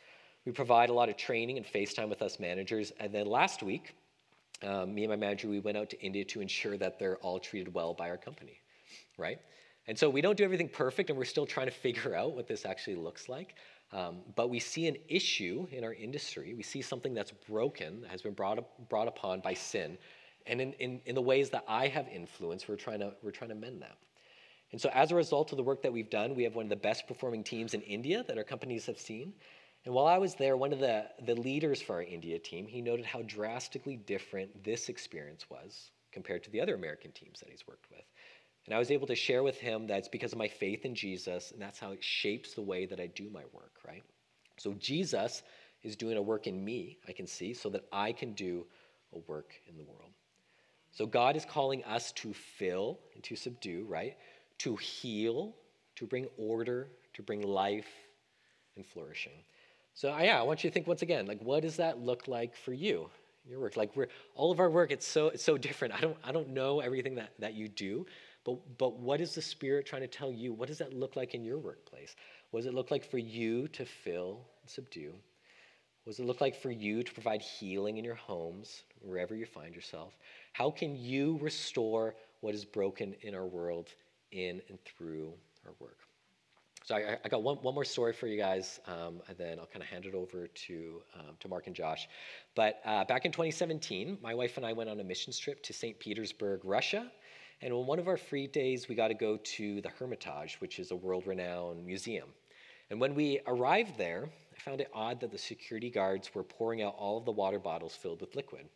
We 0.45 0.51
provide 0.51 0.89
a 0.89 0.93
lot 0.93 1.09
of 1.09 1.17
training 1.17 1.57
and 1.57 1.65
FaceTime 1.65 2.09
with 2.09 2.21
us 2.21 2.39
managers. 2.39 2.91
And 2.99 3.13
then 3.13 3.25
last 3.25 3.63
week, 3.63 3.95
um, 4.63 4.95
me 4.95 5.03
and 5.03 5.09
my 5.09 5.15
manager, 5.15 5.47
we 5.47 5.59
went 5.59 5.77
out 5.77 5.89
to 5.91 6.01
India 6.01 6.23
to 6.25 6.41
ensure 6.41 6.77
that 6.77 6.97
they're 6.99 7.17
all 7.17 7.39
treated 7.39 7.73
well 7.73 7.93
by 7.93 8.09
our 8.09 8.17
company, 8.17 8.59
right? 9.17 9.39
And 9.87 9.97
so 9.97 10.09
we 10.09 10.21
don't 10.21 10.37
do 10.37 10.43
everything 10.43 10.69
perfect, 10.69 11.09
and 11.09 11.17
we're 11.17 11.25
still 11.25 11.45
trying 11.45 11.67
to 11.67 11.73
figure 11.85 12.15
out 12.15 12.33
what 12.33 12.47
this 12.47 12.65
actually 12.65 12.95
looks 12.95 13.29
like. 13.29 13.55
Um, 13.93 14.17
but 14.35 14.49
we 14.49 14.59
see 14.59 14.87
an 14.87 14.97
issue 15.07 15.67
in 15.71 15.83
our 15.83 15.93
industry. 15.93 16.53
We 16.53 16.63
see 16.63 16.81
something 16.81 17.13
that's 17.13 17.31
broken, 17.31 18.01
that 18.01 18.11
has 18.11 18.21
been 18.21 18.33
brought, 18.33 18.57
up, 18.57 18.89
brought 18.89 19.07
upon 19.07 19.39
by 19.39 19.53
sin. 19.53 19.97
And 20.45 20.59
in, 20.59 20.73
in, 20.73 21.01
in 21.05 21.15
the 21.15 21.21
ways 21.21 21.49
that 21.51 21.63
I 21.67 21.87
have 21.87 22.07
influence, 22.07 22.67
we're 22.67 22.75
trying, 22.75 22.99
to, 22.99 23.13
we're 23.21 23.31
trying 23.31 23.49
to 23.49 23.55
mend 23.55 23.81
that. 23.81 23.97
And 24.73 24.81
so, 24.81 24.89
as 24.93 25.11
a 25.11 25.15
result 25.15 25.51
of 25.53 25.57
the 25.57 25.63
work 25.63 25.81
that 25.83 25.93
we've 25.93 26.09
done, 26.09 26.35
we 26.35 26.43
have 26.43 26.55
one 26.55 26.65
of 26.65 26.69
the 26.69 26.75
best 26.75 27.07
performing 27.07 27.43
teams 27.43 27.73
in 27.73 27.81
India 27.83 28.25
that 28.27 28.37
our 28.37 28.43
companies 28.43 28.85
have 28.85 28.99
seen. 28.99 29.33
And 29.85 29.93
while 29.93 30.07
I 30.07 30.17
was 30.17 30.35
there, 30.35 30.57
one 30.57 30.73
of 30.73 30.79
the, 30.79 31.05
the 31.25 31.35
leaders 31.35 31.81
for 31.81 31.95
our 31.95 32.03
India 32.03 32.37
team, 32.37 32.67
he 32.67 32.81
noted 32.81 33.05
how 33.05 33.21
drastically 33.21 33.95
different 33.95 34.65
this 34.65 34.89
experience 34.89 35.49
was 35.49 35.91
compared 36.11 36.43
to 36.43 36.49
the 36.49 36.59
other 36.59 36.75
American 36.75 37.11
teams 37.13 37.39
that 37.39 37.49
he's 37.49 37.65
worked 37.65 37.89
with. 37.89 38.03
And 38.67 38.75
I 38.75 38.79
was 38.79 38.91
able 38.91 39.07
to 39.07 39.15
share 39.15 39.43
with 39.43 39.57
him 39.57 39.87
that 39.87 39.97
it's 39.97 40.09
because 40.09 40.33
of 40.33 40.37
my 40.37 40.49
faith 40.49 40.83
in 40.83 40.93
Jesus, 40.93 41.51
and 41.51 41.61
that's 41.61 41.79
how 41.79 41.91
it 41.91 42.03
shapes 42.03 42.53
the 42.53 42.61
way 42.61 42.85
that 42.85 42.99
I 42.99 43.07
do 43.07 43.29
my 43.29 43.43
work, 43.53 43.79
right? 43.87 44.03
So 44.57 44.73
Jesus 44.73 45.41
is 45.83 45.95
doing 45.95 46.17
a 46.17 46.21
work 46.21 46.47
in 46.47 46.63
me, 46.63 46.97
I 47.07 47.13
can 47.13 47.25
see, 47.25 47.53
so 47.53 47.69
that 47.69 47.85
I 47.93 48.11
can 48.11 48.33
do 48.33 48.65
a 49.15 49.19
work 49.19 49.53
in 49.69 49.77
the 49.77 49.83
world. 49.83 50.11
So 50.91 51.05
God 51.05 51.37
is 51.37 51.45
calling 51.45 51.83
us 51.85 52.11
to 52.13 52.33
fill 52.33 52.99
and 53.13 53.23
to 53.23 53.35
subdue, 53.35 53.85
right? 53.87 54.17
To 54.59 54.75
heal, 54.75 55.55
to 55.95 56.05
bring 56.05 56.27
order, 56.37 56.89
to 57.13 57.21
bring 57.21 57.41
life 57.41 57.87
and 58.75 58.85
flourishing. 58.85 59.43
So 59.93 60.13
uh, 60.13 60.19
yeah, 60.19 60.39
I 60.39 60.43
want 60.43 60.63
you 60.63 60.69
to 60.69 60.73
think 60.73 60.87
once 60.87 61.01
again, 61.01 61.25
like 61.25 61.39
what 61.41 61.61
does 61.61 61.77
that 61.77 61.99
look 61.99 62.27
like 62.27 62.55
for 62.55 62.73
you? 62.73 63.09
Your 63.49 63.59
work, 63.59 63.77
like 63.77 63.95
we're 63.95 64.09
all 64.35 64.51
of 64.51 64.59
our 64.59 64.69
work, 64.69 64.91
it's 64.91 65.07
so 65.07 65.27
it's 65.27 65.43
so 65.43 65.57
different. 65.57 65.93
I 65.93 66.01
don't 66.01 66.17
I 66.23 66.31
don't 66.31 66.49
know 66.49 66.81
everything 66.81 67.15
that, 67.15 67.31
that 67.39 67.53
you 67.53 67.69
do, 67.69 68.05
but 68.47 68.77
but 68.77 68.97
what 68.97 69.19
is 69.19 69.35
the 69.35 69.41
spirit 69.41 69.85
trying 69.85 70.03
to 70.03 70.07
tell 70.07 70.31
you? 70.31 70.53
What 70.53 70.69
does 70.69 70.77
that 70.77 70.93
look 70.93 71.17
like 71.17 71.35
in 71.35 71.43
your 71.43 71.59
workplace? 71.59 72.15
What 72.49 72.61
does 72.61 72.67
it 72.67 72.73
look 72.73 72.89
like 72.89 73.03
for 73.03 73.17
you 73.17 73.67
to 73.67 73.85
fill 73.85 74.47
and 74.61 74.69
subdue? 74.69 75.11
What 76.03 76.11
does 76.11 76.19
it 76.19 76.25
look 76.25 76.39
like 76.39 76.55
for 76.55 76.71
you 76.71 77.03
to 77.03 77.13
provide 77.13 77.41
healing 77.41 77.97
in 77.97 78.05
your 78.05 78.15
homes, 78.15 78.83
wherever 79.01 79.35
you 79.35 79.45
find 79.45 79.75
yourself? 79.75 80.13
How 80.53 80.71
can 80.71 80.95
you 80.95 81.37
restore 81.41 82.15
what 82.39 82.55
is 82.55 82.63
broken 82.63 83.13
in 83.21 83.35
our 83.35 83.45
world 83.45 83.89
in 84.31 84.61
and 84.69 84.79
through 84.85 85.33
our 85.65 85.73
work? 85.81 85.97
So 86.85 86.95
I, 86.95 87.17
I, 87.25 87.27
got 87.27 87.43
one, 87.43 87.57
one 87.57 87.73
more 87.73 87.83
story 87.83 88.13
for 88.13 88.27
you 88.27 88.37
guys, 88.37 88.79
um, 88.87 89.21
and 89.27 89.37
then 89.37 89.59
I'll 89.59 89.65
kind 89.65 89.83
of 89.83 89.89
hand 89.89 90.05
it 90.05 90.15
over 90.15 90.47
to, 90.47 91.01
um, 91.19 91.35
to 91.41 91.49
Mark 91.49 91.67
and 91.67 91.75
Josh. 91.75 92.07
But 92.55 92.79
uh, 92.85 93.03
back 93.03 93.25
in 93.25 93.33
2017, 93.33 94.19
my 94.23 94.33
wife 94.33 94.55
and 94.55 94.65
I 94.65 94.71
went 94.71 94.89
on 94.89 94.97
a 95.01 95.03
missions 95.03 95.37
trip 95.37 95.61
to 95.63 95.73
St. 95.73 95.99
Petersburg, 95.99 96.61
Russia. 96.63 97.11
And 97.61 97.73
on 97.73 97.87
one 97.87 97.97
of 97.97 98.07
our 98.07 98.17
free 98.17 98.47
days, 98.47 98.87
we 98.87 98.93
got 98.95 99.07
to 99.07 99.15
go 99.15 99.37
to 99.37 99.81
the 99.81 99.89
Hermitage, 99.89 100.57
which 100.59 100.77
is 100.77 100.91
a 100.91 100.95
world 100.95 101.25
renowned 101.25 101.85
museum. 101.85 102.29
And 102.89 103.01
when 103.01 103.15
we 103.15 103.39
arrived 103.47 103.97
there, 103.97 104.29
I 104.55 104.59
found 104.59 104.79
it 104.79 104.89
odd 104.93 105.19
that 105.21 105.31
the 105.31 105.37
security 105.37 105.89
guards 105.89 106.33
were 106.33 106.43
pouring 106.43 106.81
out 106.83 106.95
all 106.97 107.17
of 107.17 107.25
the 107.25 107.31
water 107.31 107.59
bottles 107.59 107.95
filled 107.95 108.21
with 108.21 108.35
liquid, 108.35 108.67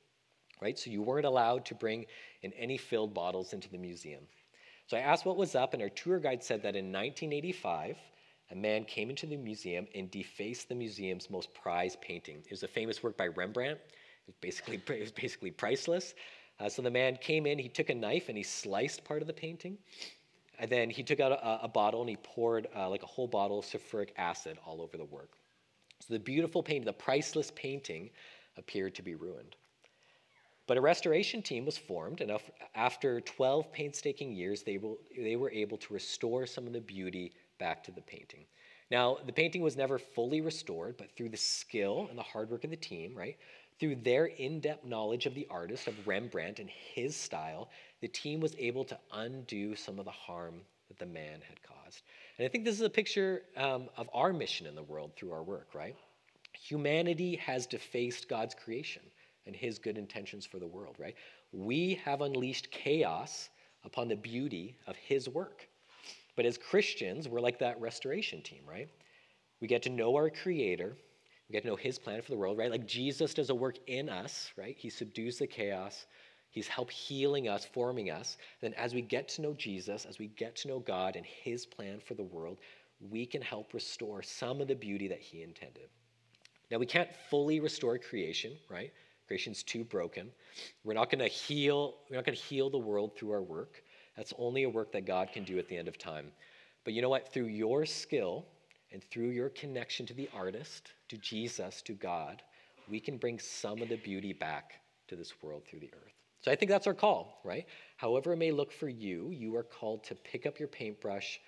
right? 0.62 0.78
So 0.78 0.90
you 0.90 1.02
weren't 1.02 1.26
allowed 1.26 1.66
to 1.66 1.76
bring 1.76 2.06
in 2.42 2.52
any 2.54 2.78
filled 2.78 3.14
bottles 3.14 3.54
into 3.54 3.70
the 3.70 3.78
museum. 3.78 4.24
So 4.88 4.98
I 4.98 5.02
asked 5.02 5.26
what 5.26 5.38
was 5.38 5.56
up, 5.56 5.74
and 5.74 5.82
our 5.82 5.90
tour 5.90 6.20
guide 6.20 6.44
said 6.44 6.64
that 6.64 6.76
in 6.76 6.92
1985, 6.92 7.98
a 8.52 8.56
man 8.56 8.84
came 8.84 9.10
into 9.10 9.26
the 9.26 9.38
museum 9.38 9.88
and 9.96 10.12
defaced 10.12 10.68
the 10.68 10.76
museum's 10.76 11.30
most 11.30 11.54
prized 11.54 12.02
painting. 12.02 12.38
It 12.44 12.52
was 12.52 12.64
a 12.64 12.68
famous 12.68 13.02
work 13.02 13.16
by 13.16 13.28
Rembrandt. 13.28 13.80
It 13.80 14.28
was 14.28 14.36
basically, 14.42 14.82
it 14.96 15.02
was 15.02 15.12
basically 15.12 15.52
priceless. 15.52 16.14
Uh, 16.62 16.70
so 16.70 16.82
the 16.82 16.92
man 16.92 17.18
came 17.18 17.46
in, 17.46 17.58
he 17.58 17.70
took 17.70 17.90
a 17.90 17.96
knife 17.96 18.30
and 18.30 18.38
he 18.38 18.44
sliced 18.44 19.04
part 19.04 19.22
of 19.22 19.28
the 19.28 19.34
painting. 19.34 19.78
And 20.60 20.70
then 20.70 20.92
he 20.92 21.02
took 21.02 21.20
out 21.20 21.32
a, 21.32 21.64
a 21.64 21.68
bottle 21.68 22.02
and 22.02 22.10
he 22.10 22.18
poured 22.18 22.68
uh, 22.76 22.88
like 22.88 23.02
a 23.02 23.08
whole 23.08 23.28
bottle 23.28 23.60
of 23.60 23.66
sulfuric 23.66 24.10
acid 24.18 24.60
all 24.66 24.82
over 24.82 24.96
the 24.96 25.06
work. 25.06 25.32
So 26.00 26.14
the 26.14 26.20
beautiful 26.20 26.62
painting, 26.62 26.86
the 26.86 26.94
priceless 26.94 27.52
painting, 27.56 28.12
appeared 28.58 28.94
to 28.96 29.02
be 29.02 29.16
ruined. 29.16 29.56
But 30.68 30.78
a 30.78 30.82
restoration 30.82 31.42
team 31.42 31.66
was 31.66 31.78
formed, 31.78 32.22
and 32.22 32.32
after 32.76 33.20
12 33.20 33.72
painstaking 33.72 34.34
years, 34.34 34.64
they, 34.64 34.78
will, 34.78 35.00
they 35.18 35.36
were 35.36 35.52
able 35.52 35.78
to 35.78 35.94
restore 35.94 36.46
some 36.46 36.68
of 36.68 36.74
the 36.74 36.80
beauty 36.80 37.34
back 37.60 37.84
to 37.86 37.92
the 37.92 38.02
painting. 38.02 38.46
Now, 38.90 39.18
the 39.26 39.34
painting 39.34 39.62
was 39.62 39.76
never 39.76 39.98
fully 39.98 40.42
restored, 40.42 40.98
but 40.98 41.12
through 41.16 41.30
the 41.30 41.38
skill 41.38 42.08
and 42.10 42.18
the 42.18 42.24
hard 42.24 42.50
work 42.50 42.64
of 42.64 42.70
the 42.70 42.76
team, 42.76 43.16
right, 43.16 43.38
through 43.82 43.96
their 43.96 44.28
in 44.28 44.60
depth 44.60 44.86
knowledge 44.86 45.26
of 45.26 45.34
the 45.34 45.48
artist, 45.50 45.88
of 45.88 46.08
Rembrandt 46.08 46.60
and 46.60 46.70
his 46.70 47.16
style, 47.16 47.70
the 48.00 48.08
team 48.08 48.40
was 48.40 48.56
able 48.60 48.86
to 48.86 48.98
undo 49.12 49.76
some 49.76 49.98
of 49.98 50.06
the 50.06 50.12
harm 50.12 50.62
that 50.88 51.00
the 51.00 51.06
man 51.08 51.40
had 51.50 51.58
caused. 51.64 52.04
And 52.38 52.46
I 52.46 52.50
think 52.50 52.64
this 52.64 52.76
is 52.76 52.82
a 52.82 52.90
picture 52.92 53.42
um, 53.58 53.90
of 53.98 54.08
our 54.14 54.34
mission 54.34 54.68
in 54.68 54.76
the 54.76 54.84
world 54.84 55.14
through 55.18 55.32
our 55.32 55.42
work, 55.42 55.70
right? 55.74 55.96
Humanity 56.54 57.36
has 57.38 57.66
defaced 57.66 58.30
God's 58.30 58.54
creation 58.54 59.02
and 59.48 59.56
his 59.56 59.80
good 59.80 59.98
intentions 59.98 60.46
for 60.46 60.60
the 60.60 60.68
world, 60.68 60.98
right? 61.00 61.16
We 61.52 62.00
have 62.06 62.22
unleashed 62.22 62.70
chaos 62.70 63.50
upon 63.84 64.10
the 64.10 64.16
beauty 64.16 64.78
of 64.86 64.96
his 64.96 65.28
work. 65.28 65.68
But 66.36 66.46
as 66.46 66.56
Christians, 66.56 67.28
we're 67.28 67.42
like 67.42 67.58
that 67.60 67.82
restoration 67.82 68.44
team, 68.44 68.62
right? 68.64 68.90
We 69.60 69.68
get 69.68 69.82
to 69.84 69.90
know 69.90 70.16
our 70.16 70.30
creator, 70.30 70.98
get 71.52 71.64
to 71.64 71.70
know 71.70 71.76
his 71.76 72.00
plan 72.00 72.22
for 72.22 72.32
the 72.32 72.38
world, 72.38 72.58
right? 72.58 72.72
Like 72.72 72.88
Jesus 72.88 73.34
does 73.34 73.50
a 73.50 73.56
work 73.56 73.78
in 73.88 74.10
us, 74.10 74.52
right? 74.58 74.76
He 74.78 74.90
subdues 74.90 75.38
the 75.38 75.48
chaos, 75.48 76.06
He's 76.52 76.68
helped 76.68 76.92
healing 76.92 77.48
us, 77.48 77.66
forming 77.66 78.12
us. 78.12 78.38
Then, 78.60 78.74
as 78.74 78.94
we 78.94 79.02
get 79.02 79.30
to 79.30 79.42
know 79.42 79.54
Jesus, 79.54 80.06
as 80.06 80.20
we 80.20 80.28
get 80.28 80.56
to 80.58 80.68
know 80.68 80.80
God 80.80 81.16
and 81.16 81.26
His 81.26 81.66
plan 81.66 82.00
for 82.00 82.14
the 82.14 82.24
world, 82.24 82.60
we 83.10 83.26
can 83.26 83.42
help 83.42 83.74
restore 83.74 84.22
some 84.22 84.60
of 84.60 84.68
the 84.68 84.76
beauty 84.76 85.08
that 85.08 85.20
He 85.20 85.44
intended. 85.44 85.88
Now, 86.70 86.78
we 86.78 86.86
can't 86.86 87.10
fully 87.30 87.62
restore 87.62 87.98
creation, 87.98 88.58
right? 88.70 88.92
Creation's 89.28 89.64
too 89.64 89.86
broken. 89.86 90.30
We're 90.84 90.94
not 90.94 91.10
going 91.10 91.20
to 91.20 91.28
heal. 91.28 91.96
We're 92.10 92.18
not 92.18 92.26
going 92.26 92.38
to 92.38 92.44
heal 92.44 92.70
the 92.70 92.78
world 92.78 93.16
through 93.16 93.32
our 93.32 93.42
work. 93.42 93.82
That's 94.18 94.34
only 94.38 94.64
a 94.64 94.70
work 94.70 94.92
that 94.92 95.06
God 95.06 95.30
can 95.32 95.46
do 95.46 95.58
at 95.58 95.70
the 95.70 95.78
end 95.78 95.88
of 95.88 95.98
time. 95.98 96.34
But 96.84 96.94
you 96.94 97.02
know 97.02 97.10
what? 97.10 97.32
Through 97.32 97.46
your 97.46 97.86
skill 97.86 98.46
and 98.92 99.04
through 99.06 99.30
your 99.30 99.50
connection 99.50 100.06
to 100.08 100.14
the 100.14 100.30
artist, 100.34 100.92
to 101.10 101.18
Jesus, 101.18 101.82
to 101.84 101.94
God, 101.94 102.42
we 102.90 103.00
can 103.00 103.18
bring 103.18 103.40
some 103.40 103.82
of 103.82 103.90
the 103.90 103.98
beauty 103.98 104.34
back 104.34 104.74
to 105.08 105.16
this 105.16 105.34
world 105.42 105.64
through 105.70 105.80
the 105.80 105.92
earth. 105.94 106.14
So 106.42 106.52
I 106.52 106.56
think 106.56 106.72
that's 106.72 106.88
our 106.88 106.94
call, 106.94 107.40
right? 107.44 107.66
However 107.98 108.34
it 108.34 108.38
may 108.38 108.52
look 108.52 108.72
for 108.72 108.90
you, 108.90 109.30
you 109.32 109.56
are 109.56 109.64
called 109.64 110.04
to 110.06 110.16
pick 110.16 110.46
up 110.46 110.60
your 110.60 110.68
paintbrush 110.68 111.40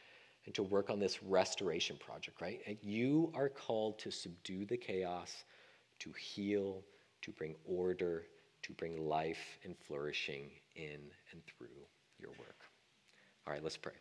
and 0.46 0.54
to 0.56 0.64
work 0.64 0.90
on 0.90 1.00
this 1.00 1.24
restoration 1.24 1.98
project, 1.98 2.42
right? 2.42 2.60
You 2.82 3.32
are 3.34 3.50
called 3.50 3.98
to 4.00 4.12
subdue 4.12 4.66
the 4.66 4.78
chaos, 4.78 5.44
to 6.00 6.12
heal, 6.12 6.84
to 7.24 7.32
bring 7.32 7.56
order, 7.66 8.24
to 8.62 8.74
bring 8.74 9.08
life 9.08 9.58
and 9.64 9.76
flourishing 9.88 10.50
in 10.76 11.00
and 11.32 11.42
through 11.46 11.68
your 12.20 12.32
work. 12.32 12.60
All 13.48 13.54
right, 13.54 13.64
let's 13.64 13.78
pray. 13.78 13.94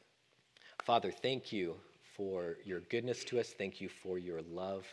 Father, 0.85 1.11
thank 1.11 1.53
you 1.53 1.77
for 2.17 2.57
your 2.65 2.81
goodness 2.81 3.25
to 3.25 3.41
us. 3.41 3.55
Thank 3.57 3.81
you 3.81 3.89
for 3.89 4.19
your 4.19 4.43
love. 4.43 4.87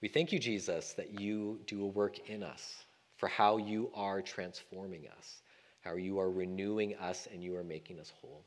We 0.00 0.08
thank 0.08 0.32
you, 0.32 0.38
Jesus, 0.38 0.94
that 0.94 1.20
you 1.20 1.60
do 1.66 1.82
a 1.82 1.86
work 1.86 2.28
in 2.28 2.42
us, 2.42 2.84
for 3.16 3.28
how 3.28 3.58
you 3.58 3.90
are 3.94 4.22
transforming 4.22 5.06
us, 5.18 5.42
how 5.82 5.94
you 5.94 6.18
are 6.18 6.30
renewing 6.30 6.96
us, 6.96 7.28
and 7.32 7.42
you 7.42 7.56
are 7.56 7.64
making 7.64 8.00
us 8.00 8.12
whole. 8.20 8.44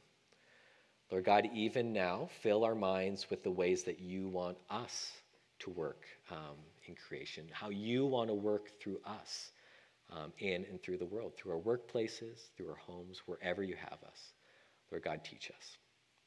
Lord 1.12 1.26
God, 1.26 1.48
even 1.54 1.94
now, 1.94 2.30
fill 2.42 2.64
our 2.64 2.74
minds 2.74 3.30
with 3.30 3.44
the 3.44 3.52
ways 3.52 3.84
that 3.84 4.00
you 4.00 4.28
want 4.28 4.58
us 4.70 5.12
to 5.60 5.70
work 5.70 6.06
um, 6.32 6.58
in 6.88 6.96
creation, 6.96 7.46
how 7.52 7.70
you 7.70 8.06
want 8.06 8.30
to 8.30 8.34
work 8.34 8.80
through 8.82 9.00
us 9.06 9.52
um, 10.10 10.34
in 10.40 10.66
and 10.70 10.82
through 10.82 10.98
the 10.98 11.06
world, 11.06 11.34
through 11.36 11.52
our 11.52 11.60
workplaces, 11.60 12.50
through 12.58 12.70
our 12.70 12.76
homes, 12.76 13.22
wherever 13.28 13.64
you 13.64 13.76
have 13.76 14.00
us. 14.08 14.34
Lord 14.92 15.04
God, 15.04 15.24
teach 15.24 15.52
us. 15.56 15.78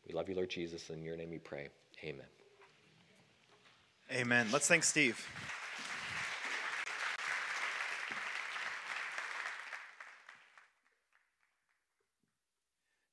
We 0.07 0.15
love 0.15 0.29
you, 0.29 0.37
Lord 0.37 0.51
Jesus. 0.51 0.91
In 0.91 1.03
your 1.03 1.17
name 1.17 1.31
we 1.31 1.39
pray. 1.39 1.69
Amen. 2.05 2.27
Amen. 4.13 4.47
Let's 4.53 4.69
thank 4.69 4.85
Steve. 4.85 5.27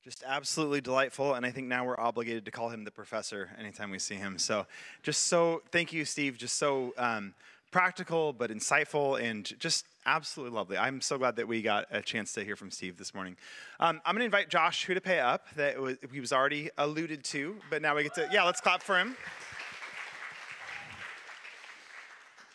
Just 0.04 0.22
absolutely 0.26 0.82
delightful, 0.82 1.32
and 1.32 1.46
I 1.46 1.50
think 1.50 1.66
now 1.66 1.86
we're 1.86 1.98
obligated 1.98 2.44
to 2.44 2.50
call 2.50 2.68
him 2.68 2.84
the 2.84 2.90
professor 2.90 3.50
anytime 3.58 3.90
we 3.90 3.98
see 3.98 4.16
him. 4.16 4.38
So, 4.38 4.66
just 5.02 5.28
so 5.28 5.62
thank 5.72 5.94
you, 5.94 6.04
Steve. 6.04 6.36
Just 6.36 6.56
so 6.58 6.92
um, 6.98 7.32
practical 7.72 8.34
but 8.34 8.50
insightful, 8.50 9.20
and 9.20 9.58
just 9.58 9.86
absolutely 10.06 10.54
lovely. 10.54 10.76
I'm 10.76 11.00
so 11.00 11.18
glad 11.18 11.36
that 11.36 11.48
we 11.48 11.62
got 11.62 11.86
a 11.90 12.02
chance 12.02 12.32
to 12.34 12.44
hear 12.44 12.56
from 12.56 12.70
Steve 12.70 12.96
this 12.96 13.14
morning. 13.14 13.36
Um, 13.80 14.00
I'm 14.04 14.14
going 14.14 14.20
to 14.20 14.26
invite 14.26 14.48
Josh 14.48 14.84
who 14.84 14.94
to 14.94 15.00
pay 15.00 15.20
up 15.20 15.46
that 15.56 15.80
was, 15.80 15.96
he 16.12 16.20
was 16.20 16.32
already 16.32 16.70
alluded 16.78 17.24
to, 17.24 17.56
but 17.70 17.82
now 17.82 17.96
we 17.96 18.02
get 18.02 18.14
to 18.14 18.28
yeah. 18.32 18.44
Let's 18.44 18.60
clap 18.60 18.82
for 18.82 18.98
him. 18.98 19.16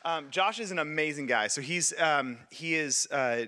Um, 0.05 0.27
Josh 0.31 0.59
is 0.59 0.71
an 0.71 0.79
amazing 0.79 1.25
guy. 1.25 1.47
So 1.47 1.61
he's 1.61 1.93
um, 1.99 2.37
he 2.49 2.75
is 2.75 3.07
uh, 3.11 3.45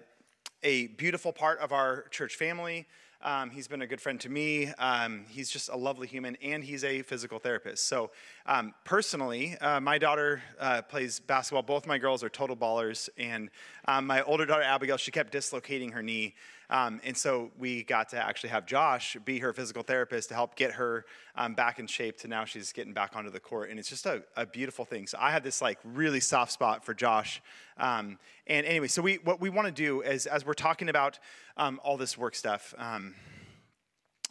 a 0.64 0.88
beautiful 0.88 1.32
part 1.32 1.60
of 1.60 1.72
our 1.72 2.06
church 2.10 2.36
family. 2.36 2.88
Um, 3.24 3.51
he's 3.51 3.67
been 3.67 3.84
a 3.84 3.88
good 3.88 4.01
friend 4.01 4.19
to 4.22 4.30
me. 4.30 4.67
Um, 4.80 5.26
he's 5.30 5.49
just 5.49 5.69
a 5.69 5.76
lovely 5.76 6.07
human, 6.07 6.38
and 6.41 6.63
he's 6.63 6.84
a 6.84 7.03
physical 7.03 7.38
therapist. 7.38 7.86
So, 7.86 8.09
um, 8.47 8.74
personally, 8.84 9.55
uh, 9.59 9.80
my 9.80 9.99
daughter 9.99 10.41
uh, 10.59 10.82
plays 10.82 11.19
basketball. 11.19 11.61
Both 11.61 11.86
my 11.86 11.99
girls 11.99 12.24
are 12.24 12.30
total 12.30 12.55
ballers, 12.55 13.09
and 13.17 13.49
um, 13.86 14.07
my 14.07 14.24
older 14.24 14.45
daughter 14.45 14.63
Abigail, 14.63 14.97
she 14.97 15.11
kept 15.11 15.32
dislocating 15.32 15.91
her 15.91 16.01
knee. 16.01 16.34
Um, 16.72 17.01
and 17.03 17.15
so 17.15 17.51
we 17.59 17.84
got 17.84 18.09
to 18.09 18.17
actually 18.17 18.49
have 18.51 18.65
Josh 18.65 19.17
be 19.26 19.39
her 19.39 19.51
physical 19.51 19.84
therapist 19.84 20.30
to 20.30 20.36
help 20.36 20.55
get 20.55 20.72
her 20.72 21.05
um, 21.36 21.53
back 21.53 21.80
in 21.80 21.86
shape 21.86 22.17
to 22.19 22.30
now 22.30 22.45
she's 22.45 22.72
getting 22.72 22.93
back 22.93 23.15
onto 23.15 23.30
the 23.30 23.41
court. 23.41 23.69
And 23.69 23.78
it's 23.78 23.89
just 23.89 24.05
a, 24.05 24.24
a 24.38 24.45
beautiful 24.45 24.86
thing. 24.86 25.05
So 25.05 25.17
I 25.19 25.32
had 25.32 25.43
this 25.43 25.61
like 25.61 25.80
really 25.84 26.22
soft 26.22 26.53
spot 26.53 26.86
for 26.86 26.93
Josh. 26.93 27.41
Um, 27.78 28.17
and 28.47 28.65
anyway, 28.65 28.88
so 28.88 29.01
we, 29.01 29.15
what 29.15 29.41
we 29.41 29.49
want 29.49 29.67
to 29.67 29.74
do 29.74 30.01
is 30.01 30.26
as 30.26 30.45
we're 30.45 30.53
talking 30.53 30.88
about 30.88 31.19
um, 31.57 31.80
all 31.84 31.97
this 31.97 32.17
work 32.17 32.36
stuff, 32.36 32.74
um, 32.78 33.15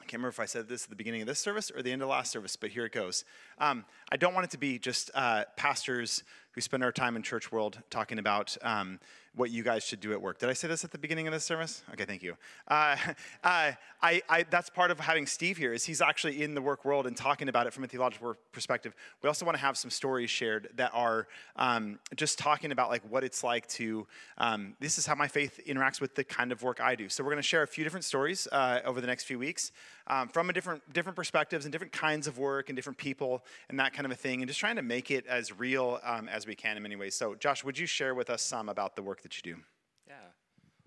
I 0.01 0.05
can't 0.05 0.15
remember 0.15 0.29
if 0.31 0.41
I 0.41 0.47
said 0.47 0.67
this 0.67 0.85
at 0.85 0.91
the 0.91 0.97
beginning 0.97 1.21
of 1.21 1.29
this 1.29 1.39
service 1.39 1.71
or 1.71 1.83
the 1.83 1.93
end 1.93 2.01
of 2.03 2.09
last 2.09 2.33
service, 2.33 2.57
but 2.57 2.71
here 2.71 2.87
it 2.87 2.93
goes. 2.93 3.25
Um, 3.59 3.85
I 4.11 4.17
don't 4.17 4.33
want 4.33 4.45
it 4.45 4.51
to 4.53 4.59
be 4.59 4.79
just 4.79 5.11
uh, 5.15 5.45
pastors 5.57 6.25
who 6.53 6.61
spend 6.63 6.83
our 6.83 6.91
time 6.91 7.17
in 7.17 7.23
church 7.23 7.53
world 7.53 7.79
talking 7.91 8.19
about 8.19 8.57
um, 8.63 8.99
what 9.35 9.51
you 9.51 9.63
guys 9.63 9.85
should 9.85 10.01
do 10.01 10.13
at 10.13 10.21
work. 10.21 10.39
Did 10.39 10.49
I 10.49 10.55
say 10.55 10.67
this 10.67 10.85
at 10.85 10.91
the 10.91 10.99
beginning 10.99 11.29
of 11.29 11.33
this 11.33 11.45
service? 11.45 11.83
Okay, 11.93 12.05
thank 12.05 12.23
you. 12.23 12.37
Uh, 12.67 12.97
uh, 13.45 13.73
I, 14.03 14.23
I, 14.29 14.45
that's 14.51 14.71
part 14.71 14.91
of 14.91 14.99
having 14.99 15.27
Steve 15.27 15.57
here 15.57 15.73
is 15.73 15.85
he's 15.85 16.01
actually 16.01 16.43
in 16.43 16.55
the 16.55 16.63
work 16.63 16.85
world 16.85 17.07
and 17.07 17.17
talking 17.17 17.49
about 17.49 17.67
it 17.67 17.73
from 17.73 17.85
a 17.85 17.87
theological 17.87 18.35
perspective. 18.51 18.95
We 19.23 19.29
also 19.29 19.45
want 19.45 19.57
to 19.57 19.63
have 19.63 19.77
some 19.77 19.91
stories 19.91 20.31
shared 20.31 20.71
that 20.75 20.91
are 20.95 21.29
um, 21.57 21.99
just 22.17 22.39
talking 22.39 22.73
about 22.73 22.91
like 22.91 23.03
what 23.09 23.23
it's 23.23 23.45
like 23.45 23.69
to. 23.69 24.07
Um, 24.39 24.75
this 24.81 24.99
is 24.99 25.07
how 25.07 25.15
my 25.15 25.29
faith 25.29 25.61
interacts 25.67 26.01
with 26.01 26.15
the 26.15 26.25
kind 26.25 26.51
of 26.51 26.63
work 26.63 26.81
I 26.81 26.95
do. 26.97 27.09
So 27.09 27.23
we're 27.23 27.31
going 27.31 27.43
to 27.43 27.49
share 27.49 27.63
a 27.63 27.69
few 27.69 27.85
different 27.85 28.05
stories 28.05 28.49
uh, 28.51 28.81
over 28.85 29.01
the 29.01 29.07
next 29.07 29.25
few 29.25 29.39
weeks 29.39 29.71
um, 30.11 30.29
from 30.29 30.51
a 30.51 30.53
different 30.53 30.83
different 30.93 31.17
perspectives 31.17 31.65
and 31.65 31.73
different 31.73 31.93
kinds 31.93 32.27
of 32.27 32.37
work 32.37 32.69
and 32.69 32.77
different 32.77 32.99
people 32.99 33.45
and 33.71 33.79
that 33.79 33.95
kind 33.95 34.05
of 34.05 34.13
a 34.13 34.17
thing, 34.17 34.43
and 34.43 34.49
just 34.49 34.61
trying 34.61 34.77
to 34.77 34.83
make 34.83 35.11
it 35.11 35.27
as 35.27 35.59
real 35.59 36.01
um, 36.03 36.29
as 36.29 36.47
we 36.47 36.55
can 36.55 36.77
in 36.77 36.83
many 36.83 36.97
ways. 36.97 37.15
So, 37.15 37.35
Josh, 37.37 37.65
would 37.65 37.79
you 37.79 37.87
share 37.87 38.15
with 38.15 38.29
us 38.29 38.43
some 38.43 38.69
about 38.69 38.97
the 38.97 39.03
work 39.03 39.23
that 39.23 39.37
you 39.37 39.55
do? 39.55 39.61
Yeah. 40.09 40.15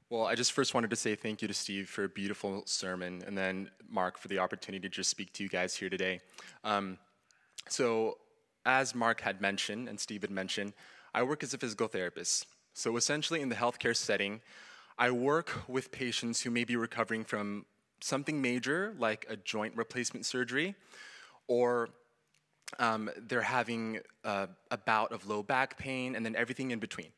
Well, 0.09 0.26
I 0.26 0.36
just 0.36 0.51
first 0.51 0.74
wanted 0.74 0.89
to 0.89 0.97
say 0.97 1.15
thank 1.15 1.41
you 1.41 1.47
to 1.47 1.53
Steve 1.53 1.89
for 1.89 2.03
a 2.03 2.09
beautiful 2.09 2.63
sermon, 2.65 3.24
and 3.26 3.38
then 3.38 3.71
Mark 3.89 4.17
for 4.17 4.28
the 4.28 4.39
opportunity 4.39 4.82
to 4.82 4.89
just 4.89 5.09
speak 5.09 5.32
to 5.34 5.43
you 5.43 5.49
guys 5.49 5.74
here 5.74 5.89
today. 5.89 6.19
Um, 6.65 6.97
so, 7.69 8.17
as 8.65 8.93
Mark 8.93 9.21
had 9.21 9.41
mentioned 9.41 9.88
and 9.88 9.99
Steve 9.99 10.21
had 10.21 10.32
mentioned, 10.32 10.74
I 11.13 11.24
work 11.24 11.43
as 11.43 11.53
a 11.53 11.57
physical 11.57 11.88
therapist. 11.88 12.45
So, 12.74 12.97
essentially, 12.97 13.39
in 13.39 13.47
the 13.47 13.55
healthcare 13.55 13.95
setting, 13.95 14.41
I 14.97 15.11
work 15.11 15.61
with 15.69 15.91
patients 15.91 16.41
who 16.41 16.51
may 16.51 16.65
be 16.65 16.76
recovering 16.76 17.24
from 17.24 17.65
something 18.04 18.41
major 18.41 18.93
like 18.99 19.26
a 19.30 19.38
joint 19.38 19.76
replacement 19.78 20.26
surgery, 20.26 20.76
or 21.47 21.89
um, 22.80 23.10
they're 23.28 23.41
having 23.41 23.99
a, 24.24 24.49
a 24.72 24.78
bout 24.78 25.12
of 25.14 25.26
low 25.26 25.41
back 25.41 25.78
pain, 25.78 26.16
and 26.16 26.26
then 26.26 26.36
everything 26.36 26.72
in 26.72 26.80
between. 26.80 27.12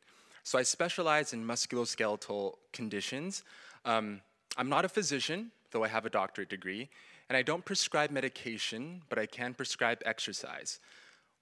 So 0.43 0.59
I 0.59 0.63
specialize 0.63 1.33
in 1.33 1.43
musculoskeletal 1.43 2.53
conditions. 2.71 3.43
Um, 3.83 4.21
I'm 4.57 4.69
not 4.69 4.85
a 4.85 4.89
physician, 4.89 5.51
though 5.71 5.83
I 5.83 5.87
have 5.87 6.05
a 6.05 6.09
doctorate 6.09 6.49
degree, 6.49 6.89
and 7.29 7.35
I 7.35 7.41
don't 7.41 7.65
prescribe 7.65 8.11
medication, 8.11 9.01
but 9.09 9.17
I 9.17 9.25
can 9.25 9.55
prescribe 9.55 10.03
exercise. 10.05 10.79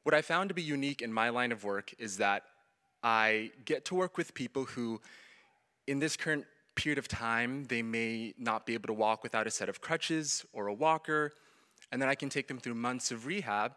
What 0.04 0.16
I 0.16 0.22
found 0.22 0.50
to 0.50 0.56
be 0.56 0.62
unique 0.62 1.02
in 1.02 1.12
my 1.12 1.30
line 1.30 1.52
of 1.52 1.64
work 1.66 1.94
is 2.00 2.18
that 2.18 2.44
I 3.04 3.52
get 3.66 3.84
to 3.86 3.96
work 3.96 4.18
with 4.18 4.34
people 4.34 4.64
who, 4.64 5.02
in 5.86 6.00
this 6.00 6.16
current 6.16 6.46
period 6.76 6.98
of 6.98 7.08
time, 7.08 7.66
they 7.66 7.82
may 7.82 8.34
not 8.38 8.66
be 8.66 8.74
able 8.74 8.88
to 8.88 8.94
walk 8.94 9.24
without 9.24 9.48
a 9.48 9.52
set 9.52 9.70
of 9.70 9.82
crutches 9.82 10.46
or 10.54 10.68
a 10.68 10.74
walker, 10.74 11.32
and 11.92 12.02
then 12.02 12.10
I 12.10 12.16
can 12.16 12.30
take 12.30 12.48
them 12.48 12.58
through 12.58 12.76
months 12.76 13.12
of 13.12 13.26
rehab. 13.26 13.74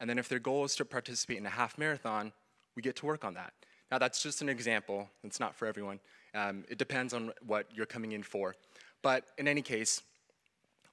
And 0.00 0.08
then, 0.08 0.18
if 0.18 0.28
their 0.28 0.38
goal 0.38 0.64
is 0.64 0.74
to 0.76 0.84
participate 0.84 1.38
in 1.38 1.46
a 1.46 1.50
half 1.50 1.76
marathon, 1.76 2.32
we 2.74 2.82
get 2.82 2.96
to 2.96 3.06
work 3.06 3.24
on 3.24 3.34
that. 3.34 3.52
Now, 3.90 3.98
that's 3.98 4.22
just 4.22 4.40
an 4.40 4.48
example, 4.48 5.08
it's 5.24 5.40
not 5.40 5.54
for 5.54 5.66
everyone. 5.66 6.00
Um, 6.34 6.64
it 6.68 6.78
depends 6.78 7.12
on 7.12 7.32
what 7.44 7.66
you're 7.74 7.86
coming 7.86 8.12
in 8.12 8.22
for. 8.22 8.54
But 9.02 9.24
in 9.36 9.48
any 9.48 9.62
case, 9.62 10.02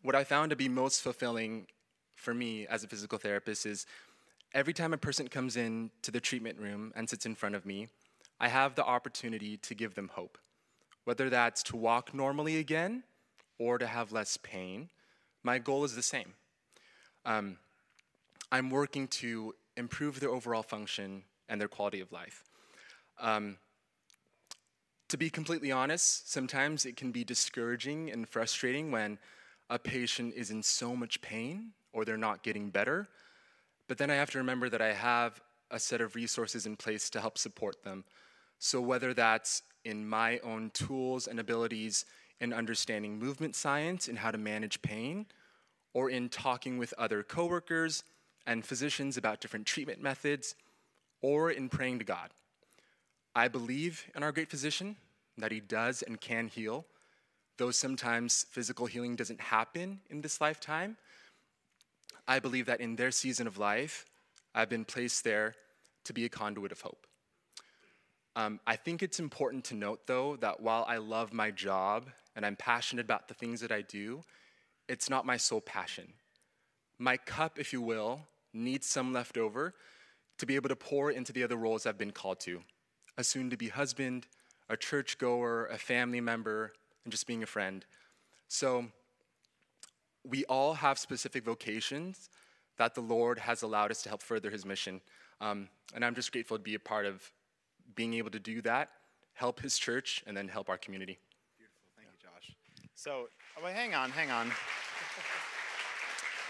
what 0.02 0.16
I 0.16 0.24
found 0.24 0.50
to 0.50 0.56
be 0.56 0.68
most 0.68 1.02
fulfilling 1.02 1.68
for 2.16 2.34
me 2.34 2.66
as 2.68 2.84
a 2.84 2.88
physical 2.88 3.18
therapist 3.18 3.66
is 3.66 3.86
every 4.54 4.74
time 4.74 4.94
a 4.94 4.98
person 4.98 5.28
comes 5.28 5.56
in 5.56 5.92
to 6.02 6.12
the 6.12 6.20
treatment 6.20 6.60
room 6.60 6.92
and 6.96 7.08
sits 7.08 7.26
in 7.26 7.36
front 7.36 7.56
of 7.56 7.66
me, 7.66 7.88
I 8.40 8.48
have 8.48 8.76
the 8.76 8.84
opportunity 8.84 9.58
to 9.58 9.76
give 9.76 9.96
them 9.96 10.10
hope 10.14 10.38
whether 11.08 11.30
that's 11.30 11.64
to 11.64 11.78
walk 11.78 12.14
normally 12.14 12.58
again 12.58 13.02
or 13.60 13.78
to 13.78 13.88
have 13.88 14.12
less 14.12 14.36
pain, 14.36 14.90
my 15.42 15.58
goal 15.58 15.86
is 15.86 15.96
the 15.96 16.02
same. 16.02 16.34
Um, 17.24 17.60
I'm 18.52 18.70
working 18.70 19.08
to 19.22 19.56
improve 19.78 20.20
their 20.20 20.32
overall 20.32 20.64
function 20.64 21.24
and 21.48 21.62
their 21.62 21.70
quality 21.70 22.02
of 22.02 22.12
life. 22.12 22.44
Um, 23.22 23.56
to 25.08 25.16
be 25.16 25.30
completely 25.30 25.72
honest, 25.72 26.30
sometimes 26.30 26.86
it 26.86 26.98
can 26.98 27.14
be 27.14 27.24
discouraging 27.24 28.12
and 28.12 28.28
frustrating 28.28 28.92
when 28.92 29.18
a 29.70 29.80
patient 29.80 30.34
is 30.36 30.52
in 30.52 30.62
so 30.62 30.94
much 30.94 31.22
pain 31.22 31.72
or 31.94 32.04
they're 32.04 32.18
not 32.18 32.44
getting 32.44 32.70
better. 32.70 33.08
But 33.88 33.98
then 33.98 34.12
I 34.12 34.16
have 34.16 34.32
to 34.32 34.40
remember 34.40 34.68
that 34.68 34.82
I 34.82 34.92
have 34.92 35.40
a 35.72 35.80
set 35.80 36.02
of 36.02 36.16
resources 36.16 36.66
in 36.66 36.76
place 36.76 37.10
to 37.12 37.22
help 37.22 37.38
support 37.38 37.82
them. 37.86 38.04
So, 38.60 38.82
whether 38.82 39.14
that's 39.14 39.62
in 39.88 40.08
my 40.08 40.38
own 40.40 40.70
tools 40.72 41.28
and 41.28 41.40
abilities 41.40 42.06
in 42.42 42.52
understanding 42.54 43.18
movement 43.18 43.56
science 43.56 44.08
and 44.10 44.20
how 44.20 44.30
to 44.30 44.38
manage 44.38 44.82
pain, 44.82 45.26
or 45.94 46.10
in 46.10 46.28
talking 46.30 46.78
with 46.78 46.94
other 46.98 47.24
coworkers 47.24 48.04
and 48.46 48.66
physicians 48.66 49.18
about 49.18 49.40
different 49.42 49.66
treatment 49.66 50.02
methods, 50.02 50.56
or 51.22 51.50
in 51.50 51.70
praying 51.70 51.98
to 52.00 52.06
God. 52.06 52.30
I 53.34 53.48
believe 53.48 54.06
in 54.14 54.24
our 54.24 54.32
great 54.32 54.50
physician 54.50 54.98
that 55.38 55.52
he 55.52 55.62
does 55.62 56.02
and 56.02 56.20
can 56.20 56.48
heal, 56.48 56.86
though 57.58 57.72
sometimes 57.72 58.46
physical 58.52 58.86
healing 58.86 59.16
doesn't 59.16 59.40
happen 59.40 60.02
in 60.10 60.22
this 60.22 60.42
lifetime. 60.42 60.98
I 62.28 62.40
believe 62.40 62.66
that 62.66 62.82
in 62.82 62.98
their 62.98 63.12
season 63.12 63.48
of 63.48 63.58
life, 63.58 64.06
I've 64.54 64.70
been 64.70 64.86
placed 64.86 65.24
there 65.24 65.56
to 66.04 66.14
be 66.14 66.26
a 66.26 66.30
conduit 66.30 66.72
of 66.72 66.82
hope. 66.82 67.07
Um, 68.38 68.60
I 68.68 68.76
think 68.76 69.02
it's 69.02 69.20
important 69.20 69.64
to 69.66 69.76
note, 69.76 70.02
though, 70.06 70.36
that 70.42 70.60
while 70.62 70.86
I 70.88 70.98
love 70.98 71.34
my 71.34 71.50
job 71.50 72.06
and 72.36 72.46
I'm 72.46 72.56
passionate 72.56 73.04
about 73.04 73.28
the 73.28 73.34
things 73.34 73.62
that 73.62 73.72
I 73.72 73.82
do, 73.82 74.22
it's 74.88 75.10
not 75.10 75.26
my 75.26 75.38
sole 75.38 75.60
passion. 75.60 76.14
My 77.00 77.18
cup, 77.18 77.58
if 77.58 77.74
you 77.74 77.82
will, 77.82 78.22
needs 78.54 78.86
some 78.86 79.12
left 79.12 79.40
over 79.40 79.74
to 80.38 80.46
be 80.46 80.54
able 80.56 80.70
to 80.70 80.76
pour 80.76 81.10
into 81.10 81.34
the 81.34 81.44
other 81.44 81.56
roles 81.56 81.88
I've 81.88 81.98
been 81.98 82.12
called 82.12 82.40
to 82.42 82.62
a 83.18 83.24
soon 83.24 83.50
to 83.50 83.58
be 83.58 83.70
husband, 83.70 84.28
a 84.70 84.78
churchgoer, 84.78 85.66
a 85.66 85.80
family 85.80 86.22
member, 86.22 86.74
and 87.04 87.12
just 87.12 87.26
being 87.26 87.42
a 87.42 87.48
friend. 87.48 87.84
So, 88.48 88.86
we 90.24 90.46
all 90.46 90.76
have 90.76 91.00
specific 91.00 91.44
vocations 91.44 92.30
that 92.78 92.94
the 92.94 93.02
Lord 93.02 93.40
has 93.40 93.64
allowed 93.64 93.90
us 93.90 94.04
to 94.04 94.10
help 94.10 94.22
further 94.22 94.52
His 94.52 94.64
mission. 94.64 95.02
Um, 95.42 95.70
and 95.96 96.06
I'm 96.06 96.14
just 96.14 96.32
grateful 96.32 96.58
to 96.58 96.64
be 96.64 96.76
a 96.76 96.80
part 96.80 97.08
of 97.08 97.32
being 97.96 98.14
able 98.16 98.32
to 98.32 98.40
do 98.40 98.62
that, 98.62 98.90
help 99.34 99.60
his 99.60 99.78
church, 99.78 100.24
and 100.28 100.36
then 100.36 100.48
help 100.48 100.70
our 100.70 100.78
community. 100.78 101.18
Beautiful. 101.58 101.82
Thank 101.96 102.10
you, 102.12 102.28
Josh. 102.28 102.56
So, 102.96 103.28
oh, 103.62 103.66
hang 103.68 103.96
on, 103.96 104.10
hang 104.12 104.32
on. 104.32 104.52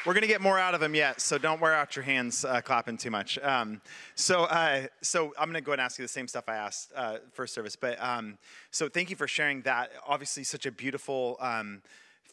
We're 0.06 0.14
going 0.14 0.22
to 0.22 0.28
get 0.28 0.40
more 0.40 0.58
out 0.58 0.74
of 0.74 0.82
him 0.82 0.96
yet, 0.96 1.20
so 1.20 1.38
don't 1.38 1.60
wear 1.60 1.74
out 1.74 1.98
your 1.98 2.04
hands 2.04 2.46
uh, 2.46 2.62
clapping 2.62 2.98
too 2.98 3.12
much. 3.12 3.38
Um, 3.40 3.82
so, 4.16 4.44
uh, 4.44 4.88
so 5.02 5.34
I'm 5.38 5.50
going 5.50 5.62
to 5.62 5.66
go 5.66 5.74
and 5.74 5.82
ask 5.82 6.00
you 6.00 6.06
the 6.06 6.10
same 6.10 6.30
stuff 6.30 6.46
I 6.48 6.56
asked 6.56 6.94
uh, 6.96 7.18
first 7.34 7.54
service. 7.54 7.76
But 7.76 8.02
um, 8.02 8.38
so, 8.72 8.88
thank 8.88 9.10
you 9.10 9.18
for 9.18 9.28
sharing 9.28 9.64
that. 9.64 9.92
Obviously, 10.08 10.46
such 10.46 10.66
a 10.66 10.72
beautiful. 10.72 11.36
Um, 11.42 11.82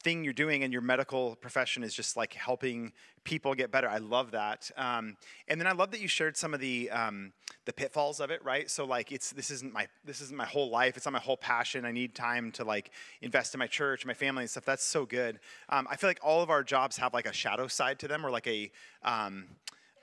thing 0.04 0.22
you're 0.22 0.34
doing 0.34 0.62
in 0.62 0.70
your 0.70 0.82
medical 0.82 1.34
profession 1.36 1.82
is 1.82 1.94
just 1.94 2.14
like 2.14 2.34
helping 2.34 2.92
people 3.24 3.54
get 3.54 3.72
better. 3.72 3.88
I 3.88 3.96
love 3.96 4.32
that. 4.32 4.70
Um, 4.76 5.16
and 5.48 5.58
then 5.58 5.66
I 5.66 5.72
love 5.72 5.90
that 5.92 6.00
you 6.00 6.08
shared 6.08 6.36
some 6.36 6.52
of 6.52 6.60
the 6.60 6.90
um, 6.90 7.32
the 7.64 7.72
pitfalls 7.72 8.20
of 8.20 8.30
it, 8.30 8.44
right? 8.44 8.70
So 8.70 8.84
like 8.84 9.10
it's 9.10 9.30
this 9.30 9.50
isn't 9.50 9.72
my 9.72 9.88
this 10.04 10.20
isn't 10.20 10.36
my 10.36 10.44
whole 10.44 10.70
life. 10.70 10.96
It's 10.98 11.06
not 11.06 11.12
my 11.12 11.20
whole 11.20 11.38
passion. 11.38 11.86
I 11.86 11.92
need 11.92 12.14
time 12.14 12.52
to 12.52 12.64
like 12.64 12.90
invest 13.22 13.54
in 13.54 13.58
my 13.58 13.66
church, 13.66 14.04
my 14.04 14.14
family, 14.14 14.42
and 14.42 14.50
stuff. 14.50 14.66
That's 14.66 14.84
so 14.84 15.06
good. 15.06 15.40
Um, 15.70 15.88
I 15.90 15.96
feel 15.96 16.10
like 16.10 16.20
all 16.22 16.42
of 16.42 16.50
our 16.50 16.62
jobs 16.62 16.98
have 16.98 17.14
like 17.14 17.26
a 17.26 17.32
shadow 17.32 17.66
side 17.66 17.98
to 18.00 18.08
them, 18.08 18.24
or 18.24 18.30
like 18.30 18.46
a 18.46 18.70
um, 19.02 19.46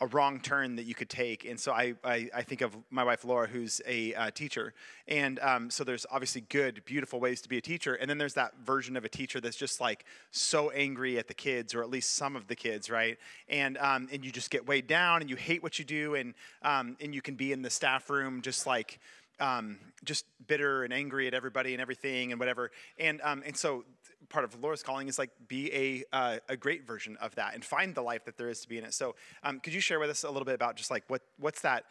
a 0.02 0.08
wrong 0.08 0.40
turn 0.40 0.76
that 0.78 0.86
you 0.86 0.96
could 0.96 1.10
take. 1.10 1.46
And 1.46 1.60
so 1.60 1.72
I, 1.72 1.94
I, 2.04 2.28
I 2.36 2.42
think 2.42 2.62
of 2.62 2.76
my 2.90 3.04
wife 3.04 3.24
Laura, 3.24 3.48
who's 3.48 3.82
a 3.88 4.16
uh, 4.16 4.32
teacher. 4.32 4.74
And 5.08 5.40
um, 5.40 5.70
so 5.70 5.84
there's 5.84 6.08
obviously 6.12 6.42
good, 6.42 6.84
beautiful 6.86 7.20
ways 7.20 7.40
to 7.42 7.50
be 7.50 7.58
a 7.60 7.62
teacher. 7.62 7.94
And 7.94 8.10
then 8.10 8.18
there's 8.18 8.34
that 8.34 8.54
version 8.66 8.98
of 8.98 9.06
a 9.06 9.10
teacher 9.10 9.40
that's 9.40 9.56
just 9.56 9.80
like 9.80 10.06
so 10.32 10.72
angry 10.72 11.20
at 11.20 11.28
the 11.28 11.36
kids, 11.36 11.76
or 11.76 11.84
at 11.84 11.90
least 11.92 12.16
some 12.16 12.36
of 12.36 12.48
the 12.48 12.56
kids, 12.56 12.90
right? 12.90 13.20
And 13.48 13.78
um, 13.78 14.10
and 14.12 14.26
you 14.26 14.32
just 14.32 14.50
get 14.50 14.68
weighed 14.68 14.88
down, 14.88 15.22
and 15.22 15.30
you 15.30 15.36
hate 15.36 15.62
what 15.62 15.78
you 15.78 15.86
do, 15.86 16.16
and 16.16 16.34
um, 16.64 16.98
and 17.00 17.14
you 17.14 17.22
can 17.22 17.36
be 17.36 17.52
in 17.52 17.62
the 17.62 17.70
staff 17.70 18.10
room 18.10 18.42
just 18.42 18.66
like. 18.66 19.00
Um, 19.40 19.80
just 20.04 20.26
bitter 20.46 20.84
and 20.84 20.94
angry 20.94 21.26
at 21.26 21.34
everybody 21.34 21.74
and 21.74 21.82
everything 21.82 22.32
and 22.32 22.40
whatever. 22.40 22.70
And 23.00 23.20
um, 23.24 23.42
and 23.44 23.58
so 23.58 23.86
part 24.32 24.46
of 24.46 24.62
Laura's 24.64 24.82
calling 24.82 25.08
is 25.08 25.20
like 25.20 25.30
be 25.48 25.72
a, 25.74 26.04
uh, 26.16 26.38
a 26.50 26.58
great 26.58 26.88
version 26.88 27.18
of 27.18 27.36
that 27.36 27.54
and 27.54 27.64
find 27.64 27.94
the 27.94 28.02
life 28.02 28.26
that 28.26 28.38
there 28.38 28.50
is 28.50 28.62
to 28.62 28.70
be 28.70 28.78
in 28.78 28.84
it. 28.84 28.94
So 28.94 29.16
um, 29.44 29.60
could 29.60 29.74
you 29.74 29.82
share 29.82 30.00
with 30.00 30.10
us 30.10 30.24
a 30.24 30.32
little 30.32 30.46
bit 30.46 30.56
about 30.56 30.76
just 30.76 30.90
like 30.90 31.04
what 31.08 31.22
what's 31.38 31.62
that 31.62 31.86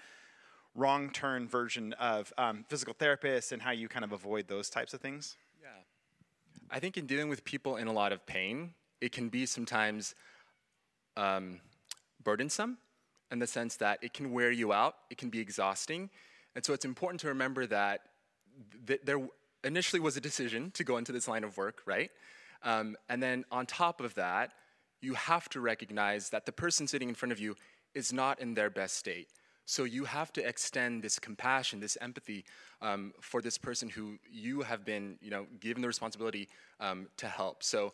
wrong 0.74 1.10
turn 1.10 1.48
version 1.48 1.92
of 1.94 2.32
um, 2.38 2.64
physical 2.68 2.94
therapists 2.94 3.52
and 3.52 3.60
how 3.60 3.70
you 3.70 3.88
kind 3.88 4.04
of 4.04 4.12
avoid 4.12 4.48
those 4.48 4.70
types 4.70 4.94
of 4.94 5.00
things? 5.00 5.36
Yeah. 5.62 5.68
I 6.70 6.80
think 6.80 6.96
in 6.96 7.06
dealing 7.06 7.28
with 7.28 7.44
people 7.44 7.76
in 7.76 7.86
a 7.86 7.92
lot 7.92 8.12
of 8.12 8.24
pain, 8.26 8.74
it 9.00 9.12
can 9.12 9.28
be 9.28 9.46
sometimes 9.46 10.14
um, 11.16 11.60
burdensome 12.22 12.78
in 13.30 13.38
the 13.38 13.46
sense 13.46 13.76
that 13.76 13.98
it 14.02 14.12
can 14.12 14.32
wear 14.32 14.50
you 14.50 14.72
out, 14.72 14.96
it 15.10 15.18
can 15.18 15.30
be 15.30 15.38
exhausting. 15.38 16.10
And 16.54 16.64
so 16.64 16.72
it's 16.72 16.84
important 16.84 17.20
to 17.20 17.28
remember 17.28 17.66
that 17.66 18.02
th- 18.86 19.00
there 19.04 19.20
initially 19.64 20.00
was 20.00 20.16
a 20.16 20.20
decision 20.20 20.70
to 20.72 20.84
go 20.84 20.96
into 20.96 21.12
this 21.12 21.28
line 21.28 21.44
of 21.44 21.56
work, 21.56 21.82
right? 21.86 22.10
Um, 22.62 22.96
and 23.08 23.22
then 23.22 23.44
on 23.50 23.66
top 23.66 24.00
of 24.00 24.14
that, 24.14 24.52
you 25.00 25.14
have 25.14 25.48
to 25.50 25.60
recognize 25.60 26.30
that 26.30 26.46
the 26.46 26.52
person 26.52 26.86
sitting 26.86 27.08
in 27.08 27.14
front 27.14 27.32
of 27.32 27.40
you 27.40 27.56
is 27.94 28.12
not 28.12 28.40
in 28.40 28.54
their 28.54 28.70
best 28.70 28.96
state. 28.96 29.28
So 29.64 29.84
you 29.84 30.04
have 30.04 30.32
to 30.32 30.46
extend 30.46 31.02
this 31.02 31.18
compassion, 31.18 31.80
this 31.80 31.96
empathy 32.00 32.44
um, 32.82 33.12
for 33.20 33.40
this 33.40 33.56
person 33.56 33.88
who 33.88 34.18
you 34.30 34.62
have 34.62 34.84
been, 34.84 35.16
you 35.20 35.30
know, 35.30 35.46
given 35.60 35.80
the 35.80 35.88
responsibility 35.88 36.48
um, 36.80 37.06
to 37.18 37.26
help. 37.26 37.62
So 37.62 37.92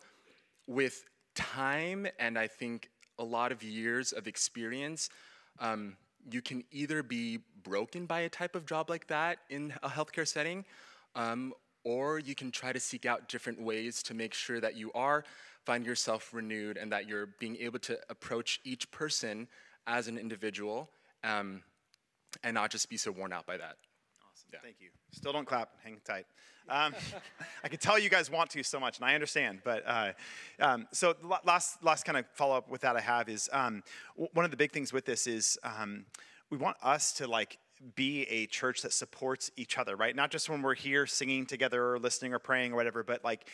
with 0.67 1.05
time 1.35 2.07
and 2.19 2.39
I 2.39 2.47
think 2.47 2.91
a 3.19 3.25
lot 3.25 3.53
of 3.53 3.63
years 3.63 4.13
of 4.13 4.27
experience, 4.27 5.11
um, 5.59 5.97
you 6.31 6.43
can 6.43 6.65
either 6.73 7.03
be 7.03 7.41
broken 7.63 8.07
by 8.07 8.21
a 8.21 8.29
type 8.29 8.57
of 8.57 8.67
job 8.67 8.91
like 8.91 9.07
that 9.09 9.39
in 9.49 9.75
a 9.83 9.89
healthcare 9.89 10.27
setting, 10.27 10.65
um, 11.17 11.53
or 11.83 12.21
you 12.21 12.37
can 12.37 12.53
try 12.53 12.73
to 12.73 12.81
seek 12.81 13.07
out 13.07 13.29
different 13.29 13.61
ways 13.61 14.03
to 14.05 14.15
make 14.15 14.35
sure 14.35 14.61
that 14.61 14.77
you 14.77 14.93
are 14.93 15.25
find 15.65 15.85
yourself 15.85 16.33
renewed 16.33 16.77
and 16.77 16.93
that 16.93 17.09
you're 17.09 17.27
being 17.41 17.57
able 17.57 17.81
to 17.81 17.99
approach 18.09 18.61
each 18.63 18.89
person 18.93 19.49
as 19.89 20.07
an 20.07 20.17
individual 20.17 20.89
um, 21.25 21.63
and 22.45 22.55
not 22.55 22.71
just 22.71 22.89
be 22.89 22.97
so 22.97 23.11
worn 23.11 23.33
out 23.33 23.47
by 23.47 23.57
that. 23.57 23.77
Awesome. 24.23 24.49
Yeah. 24.53 24.61
Thank 24.63 24.77
you. 24.81 24.91
Still 25.11 25.33
don't 25.33 25.45
clap. 25.45 25.71
Hang 25.83 25.99
tight. 26.05 26.27
Um, 26.69 26.95
I 27.65 27.69
can 27.69 27.79
tell 27.79 27.99
you 27.99 28.09
guys 28.09 28.31
want 28.31 28.51
to 28.51 28.63
so 28.63 28.79
much, 28.79 28.99
and 28.99 29.05
I 29.05 29.15
understand. 29.15 29.61
But 29.65 29.83
uh, 29.87 30.13
um, 30.61 30.87
so 30.93 31.15
last 31.45 31.83
last 31.83 32.05
kind 32.05 32.19
of 32.19 32.27
follow 32.35 32.57
up 32.57 32.71
with 32.71 32.83
that 32.83 32.97
I 32.97 33.01
have 33.01 33.29
is 33.29 33.49
um, 33.53 33.83
one 34.15 34.45
of 34.45 34.51
the 34.51 34.57
big 34.57 34.73
things 34.73 34.93
with 34.93 35.05
this 35.05 35.27
is 35.27 35.59
um, 35.65 36.07
we 36.51 36.59
want 36.59 36.77
us 36.83 37.13
to 37.15 37.27
like 37.27 37.59
be 37.95 38.23
a 38.25 38.47
church 38.47 38.83
that 38.83 38.93
supports 38.93 39.51
each 39.57 39.79
other, 39.79 39.97
right? 39.97 40.15
Not 40.15 40.31
just 40.31 40.49
when 40.49 40.63
we're 40.63 40.75
here 40.75 41.07
singing 41.07 41.47
together 41.47 41.93
or 41.93 41.99
listening 41.99 42.33
or 42.33 42.39
praying 42.39 42.73
or 42.73 42.77
whatever, 42.77 43.03
but 43.03 43.23
like 43.25 43.49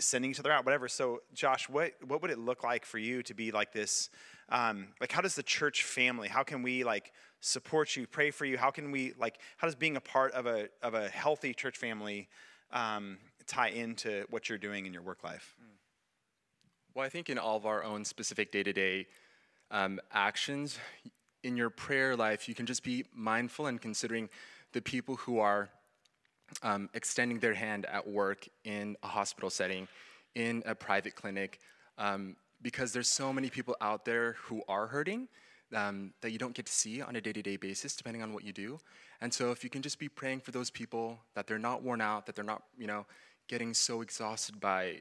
sending 0.00 0.30
each 0.30 0.40
other 0.40 0.52
out, 0.52 0.64
whatever. 0.64 0.88
So, 0.88 1.20
Josh, 1.32 1.68
what 1.68 1.92
what 2.06 2.22
would 2.22 2.30
it 2.30 2.38
look 2.38 2.64
like 2.64 2.84
for 2.84 2.98
you 2.98 3.22
to 3.24 3.34
be 3.34 3.52
like 3.52 3.72
this? 3.72 4.10
Um, 4.48 4.88
like, 5.00 5.12
how 5.12 5.20
does 5.20 5.34
the 5.34 5.42
church 5.42 5.84
family? 5.84 6.28
How 6.28 6.42
can 6.42 6.62
we 6.62 6.84
like 6.84 7.12
support 7.40 7.96
you, 7.96 8.06
pray 8.06 8.30
for 8.30 8.44
you? 8.44 8.58
How 8.58 8.70
can 8.70 8.90
we 8.90 9.12
like? 9.18 9.38
How 9.56 9.66
does 9.66 9.74
being 9.74 9.96
a 9.96 10.00
part 10.00 10.32
of 10.32 10.46
a 10.46 10.68
of 10.82 10.94
a 10.94 11.08
healthy 11.08 11.54
church 11.54 11.78
family 11.78 12.28
um, 12.72 13.18
tie 13.46 13.68
into 13.68 14.24
what 14.30 14.48
you're 14.48 14.58
doing 14.58 14.86
in 14.86 14.92
your 14.92 15.02
work 15.02 15.22
life? 15.22 15.56
Well, 16.94 17.06
I 17.06 17.08
think 17.08 17.30
in 17.30 17.38
all 17.38 17.56
of 17.56 17.66
our 17.66 17.82
own 17.82 18.04
specific 18.04 18.52
day 18.52 18.62
to 18.62 18.72
day 18.72 19.06
actions, 20.12 20.78
in 21.44 21.56
your 21.56 21.70
prayer 21.70 22.16
life, 22.16 22.48
you 22.48 22.54
can 22.54 22.66
just 22.66 22.82
be 22.82 23.04
mindful 23.14 23.66
and 23.66 23.80
considering 23.80 24.28
the 24.72 24.80
people 24.80 25.16
who 25.16 25.38
are 25.38 25.70
um, 26.62 26.88
extending 26.94 27.38
their 27.38 27.54
hand 27.54 27.86
at 27.86 28.06
work 28.06 28.48
in 28.64 28.96
a 29.02 29.06
hospital 29.06 29.50
setting, 29.50 29.88
in 30.34 30.62
a 30.66 30.74
private 30.74 31.14
clinic, 31.14 31.60
um, 31.98 32.36
because 32.60 32.92
there's 32.92 33.08
so 33.08 33.32
many 33.32 33.50
people 33.50 33.76
out 33.80 34.04
there 34.04 34.36
who 34.44 34.62
are 34.68 34.86
hurting 34.86 35.28
um, 35.74 36.12
that 36.20 36.30
you 36.30 36.38
don't 36.38 36.54
get 36.54 36.66
to 36.66 36.72
see 36.72 37.00
on 37.00 37.16
a 37.16 37.20
day-to-day 37.20 37.56
basis, 37.56 37.96
depending 37.96 38.22
on 38.22 38.32
what 38.32 38.44
you 38.44 38.52
do. 38.52 38.78
And 39.20 39.32
so, 39.32 39.50
if 39.50 39.64
you 39.64 39.70
can 39.70 39.82
just 39.82 39.98
be 39.98 40.08
praying 40.08 40.40
for 40.40 40.50
those 40.50 40.70
people 40.70 41.18
that 41.34 41.46
they're 41.46 41.58
not 41.58 41.82
worn 41.82 42.00
out, 42.00 42.26
that 42.26 42.36
they're 42.36 42.44
not, 42.44 42.62
you 42.76 42.86
know, 42.86 43.06
getting 43.48 43.74
so 43.74 44.02
exhausted 44.02 44.60
by 44.60 45.00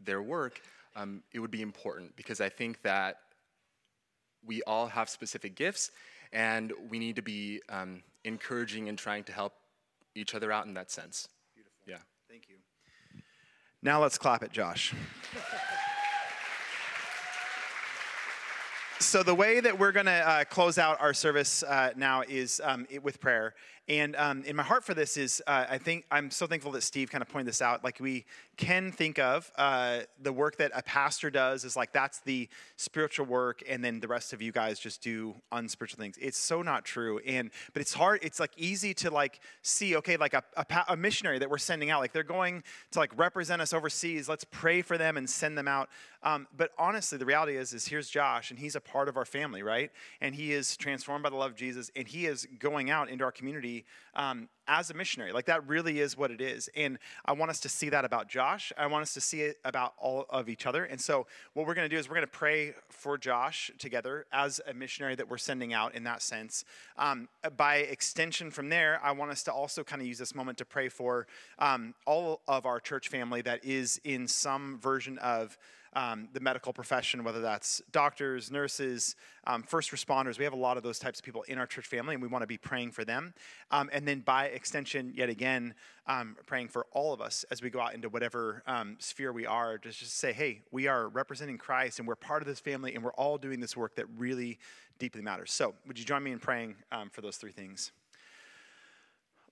their 0.00 0.22
work, 0.22 0.60
um, 0.94 1.22
it 1.32 1.40
would 1.40 1.50
be 1.50 1.62
important 1.62 2.14
because 2.16 2.40
I 2.40 2.48
think 2.48 2.82
that 2.82 3.16
we 4.46 4.62
all 4.62 4.86
have 4.88 5.08
specific 5.08 5.54
gifts, 5.54 5.90
and 6.32 6.72
we 6.90 6.98
need 6.98 7.16
to 7.16 7.22
be 7.22 7.60
um, 7.68 8.02
encouraging 8.24 8.88
and 8.88 8.98
trying 8.98 9.24
to 9.24 9.32
help 9.32 9.54
each 10.14 10.34
other 10.34 10.52
out 10.52 10.66
in 10.66 10.74
that 10.74 10.90
sense. 10.90 11.28
Beautiful. 11.54 11.76
Yeah. 11.86 11.98
Thank 12.28 12.48
you. 12.48 12.56
Now 13.82 14.00
let's 14.00 14.18
clap 14.18 14.42
at 14.42 14.52
Josh. 14.52 14.94
so 19.00 19.22
the 19.22 19.34
way 19.34 19.60
that 19.60 19.78
we're 19.78 19.92
going 19.92 20.06
to 20.06 20.12
uh, 20.12 20.44
close 20.44 20.78
out 20.78 21.00
our 21.00 21.12
service 21.12 21.62
uh, 21.64 21.90
now 21.96 22.22
is 22.22 22.60
um, 22.64 22.86
it, 22.88 23.02
with 23.02 23.20
prayer 23.20 23.54
And 23.88 24.14
um, 24.16 24.44
in 24.44 24.54
my 24.54 24.62
heart 24.62 24.84
for 24.84 24.94
this 24.94 25.16
is, 25.16 25.42
uh, 25.46 25.66
I 25.68 25.78
think 25.78 26.06
I'm 26.10 26.30
so 26.30 26.46
thankful 26.46 26.70
that 26.72 26.82
Steve 26.82 27.10
kind 27.10 27.20
of 27.22 27.28
pointed 27.28 27.48
this 27.48 27.60
out. 27.60 27.82
Like 27.82 27.98
we 28.00 28.24
can 28.62 28.92
think 28.92 29.18
of 29.18 29.50
uh, 29.56 30.00
the 30.20 30.32
work 30.32 30.56
that 30.56 30.70
a 30.72 30.82
pastor 30.82 31.30
does 31.30 31.64
is 31.64 31.74
like 31.74 31.92
that's 31.92 32.20
the 32.20 32.48
spiritual 32.76 33.26
work, 33.26 33.60
and 33.68 33.84
then 33.84 33.98
the 33.98 34.06
rest 34.06 34.32
of 34.32 34.40
you 34.40 34.52
guys 34.52 34.78
just 34.78 35.02
do 35.02 35.34
unspiritual 35.50 35.98
things. 35.98 36.16
It's 36.20 36.38
so 36.38 36.62
not 36.62 36.84
true. 36.84 37.18
And 37.26 37.50
but 37.72 37.82
it's 37.82 37.92
hard. 37.92 38.20
It's 38.22 38.38
like 38.38 38.52
easy 38.56 38.94
to 38.94 39.10
like 39.10 39.40
see. 39.62 39.96
Okay, 39.96 40.16
like 40.16 40.34
a, 40.34 40.44
a, 40.56 40.64
a 40.90 40.96
missionary 40.96 41.40
that 41.40 41.50
we're 41.50 41.58
sending 41.58 41.90
out, 41.90 42.00
like 42.00 42.12
they're 42.12 42.22
going 42.22 42.62
to 42.92 43.00
like 43.00 43.10
represent 43.18 43.60
us 43.60 43.72
overseas. 43.72 44.28
Let's 44.28 44.44
pray 44.44 44.80
for 44.80 44.96
them 44.96 45.16
and 45.16 45.28
send 45.28 45.58
them 45.58 45.66
out. 45.66 45.88
Um, 46.22 46.46
but 46.56 46.70
honestly, 46.78 47.18
the 47.18 47.26
reality 47.26 47.56
is, 47.56 47.72
is 47.72 47.86
here's 47.86 48.08
Josh, 48.08 48.50
and 48.50 48.60
he's 48.60 48.76
a 48.76 48.80
part 48.80 49.08
of 49.08 49.16
our 49.16 49.24
family, 49.24 49.64
right? 49.64 49.90
And 50.20 50.36
he 50.36 50.52
is 50.52 50.76
transformed 50.76 51.24
by 51.24 51.30
the 51.30 51.36
love 51.36 51.50
of 51.50 51.56
Jesus, 51.56 51.90
and 51.96 52.06
he 52.06 52.26
is 52.26 52.46
going 52.60 52.90
out 52.90 53.10
into 53.10 53.24
our 53.24 53.32
community 53.32 53.84
um, 54.14 54.48
as 54.68 54.90
a 54.90 54.94
missionary. 54.94 55.32
Like 55.32 55.46
that 55.46 55.66
really 55.66 56.00
is 56.00 56.16
what 56.16 56.30
it 56.30 56.40
is. 56.40 56.68
And 56.76 56.98
I 57.24 57.32
want 57.32 57.50
us 57.50 57.60
to 57.60 57.68
see 57.68 57.88
that 57.90 58.04
about 58.04 58.28
Josh. 58.28 58.72
I 58.76 58.86
want 58.86 59.02
us 59.02 59.14
to 59.14 59.20
see 59.20 59.42
it 59.42 59.58
about 59.64 59.94
all 59.98 60.26
of 60.30 60.48
each 60.48 60.66
other. 60.66 60.84
And 60.84 61.00
so 61.00 61.26
what 61.54 61.66
we're 61.66 61.74
going 61.74 61.88
to 61.88 61.94
do 61.94 61.98
is 61.98 62.08
we're 62.08 62.16
going 62.16 62.26
to 62.26 62.32
pray 62.32 62.74
for 62.88 63.18
Josh 63.18 63.70
together 63.78 64.26
as 64.32 64.60
a 64.66 64.74
missionary 64.74 65.14
that 65.16 65.28
we're 65.28 65.38
sending 65.38 65.72
out 65.72 65.94
in 65.94 66.04
that 66.04 66.22
sense. 66.22 66.64
Um, 66.96 67.28
by 67.56 67.76
extension 67.76 68.50
from 68.50 68.68
there, 68.68 69.00
I 69.02 69.12
want 69.12 69.30
us 69.30 69.42
to 69.44 69.52
also 69.52 69.84
kind 69.84 70.00
of 70.00 70.08
use 70.08 70.18
this 70.18 70.34
moment 70.34 70.58
to 70.58 70.64
pray 70.64 70.88
for 70.88 71.26
um, 71.58 71.94
all 72.06 72.40
of 72.48 72.66
our 72.66 72.80
church 72.80 73.08
family 73.08 73.42
that 73.42 73.64
is 73.64 74.00
in 74.04 74.28
some 74.28 74.78
version 74.80 75.18
of 75.18 75.58
um, 75.94 76.28
the 76.32 76.40
medical 76.40 76.72
profession, 76.72 77.22
whether 77.24 77.40
that's 77.40 77.82
doctors, 77.92 78.50
nurses, 78.50 79.14
um, 79.46 79.62
first 79.62 79.90
responders. 79.90 80.38
We 80.38 80.44
have 80.44 80.52
a 80.52 80.56
lot 80.56 80.76
of 80.76 80.82
those 80.82 80.98
types 80.98 81.18
of 81.18 81.24
people 81.24 81.42
in 81.42 81.58
our 81.58 81.66
church 81.66 81.86
family, 81.86 82.14
and 82.14 82.22
we 82.22 82.28
want 82.28 82.42
to 82.42 82.46
be 82.46 82.56
praying 82.56 82.92
for 82.92 83.04
them. 83.04 83.34
Um, 83.70 83.90
and 83.92 84.06
then 84.06 84.20
by 84.20 84.46
extension, 84.46 85.12
yet 85.14 85.28
again, 85.28 85.74
um, 86.06 86.36
praying 86.46 86.68
for 86.68 86.86
all 86.92 87.12
of 87.12 87.20
us 87.20 87.44
as 87.50 87.62
we 87.62 87.70
go 87.70 87.80
out 87.80 87.94
into 87.94 88.08
whatever 88.08 88.62
um, 88.66 88.96
sphere 88.98 89.32
we 89.32 89.46
are, 89.46 89.78
just, 89.78 89.98
just 89.98 90.16
say, 90.16 90.32
hey, 90.32 90.62
we 90.70 90.86
are 90.86 91.08
representing 91.08 91.58
Christ, 91.58 91.98
and 91.98 92.08
we're 92.08 92.16
part 92.16 92.42
of 92.42 92.48
this 92.48 92.60
family, 92.60 92.94
and 92.94 93.04
we're 93.04 93.12
all 93.14 93.36
doing 93.38 93.60
this 93.60 93.76
work 93.76 93.96
that 93.96 94.06
really 94.16 94.58
deeply 94.98 95.20
matters. 95.20 95.52
So, 95.52 95.74
would 95.86 95.98
you 95.98 96.04
join 96.04 96.22
me 96.22 96.32
in 96.32 96.38
praying 96.38 96.76
um, 96.90 97.10
for 97.10 97.20
those 97.20 97.36
three 97.36 97.52
things? 97.52 97.92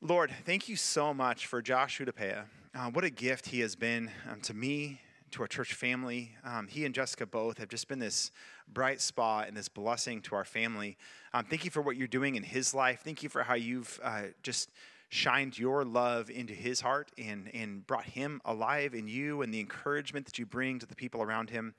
Lord, 0.01 0.32
thank 0.47 0.68
you 0.68 0.76
so 0.76 1.12
much 1.12 1.47
for 1.47 1.61
Josh 1.61 2.01
Udapaya. 2.01 2.45
Uh, 2.74 2.91
what 2.91 3.05
a 3.05 3.11
gift 3.11 3.49
he 3.49 3.61
has 3.61 3.76
been 3.76 4.11
um, 4.30 4.41
to 4.41 4.55
me 4.55 5.01
to 5.33 5.43
our 5.43 5.47
church 5.49 5.74
family. 5.74 6.37
Um, 6.45 6.66
he 6.68 6.85
and 6.85 6.95
Jessica 6.95 7.26
both 7.26 7.59
have 7.59 7.68
just 7.68 7.89
been 7.89 7.99
this 7.99 8.33
bright 8.72 9.01
spot 9.01 9.49
and 9.49 9.57
this 9.57 9.68
blessing 9.68 10.22
to 10.22 10.35
our 10.35 10.45
family. 10.45 10.97
Um, 11.33 11.45
thank 11.45 11.64
you 11.64 11.70
for 11.70 11.83
what 11.83 11.97
you're 11.97 12.09
doing 12.09 12.35
in 12.35 12.43
his 12.43 12.74
life. 12.74 13.01
Thank 13.05 13.22
you 13.22 13.28
for 13.28 13.43
how 13.43 13.55
you've 13.55 14.01
uh, 14.03 14.22
just 14.43 14.70
shined 15.09 15.59
your 15.59 15.85
love 15.85 16.31
into 16.31 16.55
his 16.55 16.81
heart 16.81 17.11
and, 17.18 17.51
and 17.53 17.87
brought 17.87 18.05
him 18.05 18.41
alive 18.45 18.95
in 18.95 19.09
you 19.09 19.43
and 19.43 19.53
the 19.53 19.61
encouragement 19.61 20.26
that 20.26 20.39
you 20.39 20.47
bring 20.47 20.78
to 20.78 20.87
the 20.87 20.95
people 20.95 21.20
around 21.20 21.51
him. 21.51 21.74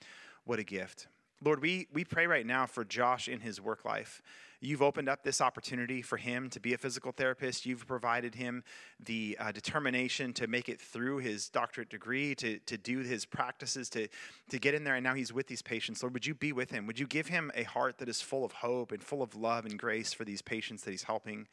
What 0.46 0.60
a 0.60 0.64
gift. 0.64 1.08
Lord, 1.44 1.62
we, 1.62 1.88
we 1.92 2.04
pray 2.04 2.28
right 2.28 2.46
now 2.46 2.66
for 2.66 2.84
Josh 2.84 3.28
in 3.28 3.40
his 3.40 3.60
work 3.60 3.84
life. 3.86 4.22
You've 4.64 4.84
opened 4.84 5.10
up 5.10 5.24
this 5.24 5.42
opportunity 5.42 6.04
for 6.04 6.18
him 6.18 6.48
to 6.52 6.60
be 6.60 6.76
a 6.76 6.78
physical 6.78 7.12
therapist. 7.12 7.66
You've 7.66 7.88
provided 7.88 8.36
him 8.36 8.64
the 9.04 9.36
uh, 9.40 9.52
determination 9.52 10.34
to 10.34 10.46
make 10.46 10.70
it 10.70 10.80
through 10.80 11.18
his 11.18 11.50
doctorate 11.50 11.90
degree, 11.90 12.36
to, 12.36 12.60
to 12.60 12.78
do 12.78 13.00
his 13.00 13.26
practices, 13.26 13.90
to, 13.90 14.08
to 14.50 14.60
get 14.60 14.76
in 14.76 14.84
there. 14.84 14.94
And 14.94 15.04
now 15.04 15.16
he's 15.16 15.34
with 15.34 15.48
these 15.48 15.64
patients. 15.64 16.04
Lord, 16.04 16.14
would 16.14 16.28
you 16.28 16.36
be 16.36 16.54
with 16.54 16.70
him? 16.70 16.86
Would 16.86 17.00
you 17.00 17.08
give 17.08 17.26
him 17.26 17.52
a 17.56 17.64
heart 17.64 17.98
that 17.98 18.08
is 18.08 18.22
full 18.22 18.46
of 18.46 18.52
hope 18.52 18.92
and 18.92 19.02
full 19.02 19.24
of 19.24 19.34
love 19.34 19.66
and 19.66 19.80
grace 19.80 20.14
for 20.14 20.26
these 20.26 20.44
patients 20.44 20.84
that 20.84 20.92
he's 20.92 21.04
helping? 21.04 21.48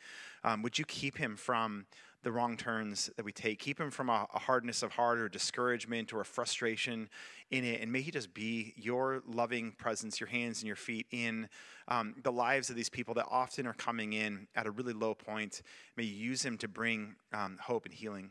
Um, 0.44 0.61
would 0.61 0.78
you 0.78 0.84
keep 0.84 1.16
him 1.16 1.34
from 1.34 1.86
the 2.22 2.32
wrong 2.32 2.56
turns 2.56 3.10
that 3.16 3.24
we 3.24 3.32
take. 3.32 3.58
Keep 3.58 3.80
him 3.80 3.90
from 3.90 4.08
a, 4.08 4.26
a, 4.34 4.38
hardness 4.38 4.82
of 4.82 4.92
heart 4.92 5.18
or 5.18 5.28
discouragement 5.28 6.12
or 6.12 6.20
a 6.20 6.24
frustration 6.24 7.08
in 7.50 7.64
it. 7.64 7.80
And 7.80 7.92
may 7.92 8.00
he 8.00 8.10
just 8.10 8.34
be 8.34 8.74
your 8.76 9.22
loving 9.26 9.72
presence, 9.72 10.18
your 10.18 10.28
hands 10.28 10.60
and 10.60 10.66
your 10.66 10.76
feet 10.76 11.06
in 11.10 11.48
um, 11.86 12.16
the 12.22 12.32
lives 12.32 12.70
of 12.70 12.76
these 12.76 12.88
people 12.88 13.14
that 13.14 13.26
often 13.30 13.66
are 13.66 13.74
coming 13.74 14.12
in 14.12 14.48
at 14.56 14.66
a 14.66 14.70
really 14.70 14.92
low 14.92 15.14
point. 15.14 15.62
May 15.96 16.04
you 16.04 16.14
use 16.14 16.44
him 16.44 16.58
to 16.58 16.68
bring 16.68 17.14
um, 17.32 17.58
hope 17.62 17.84
and 17.84 17.94
healing. 17.94 18.30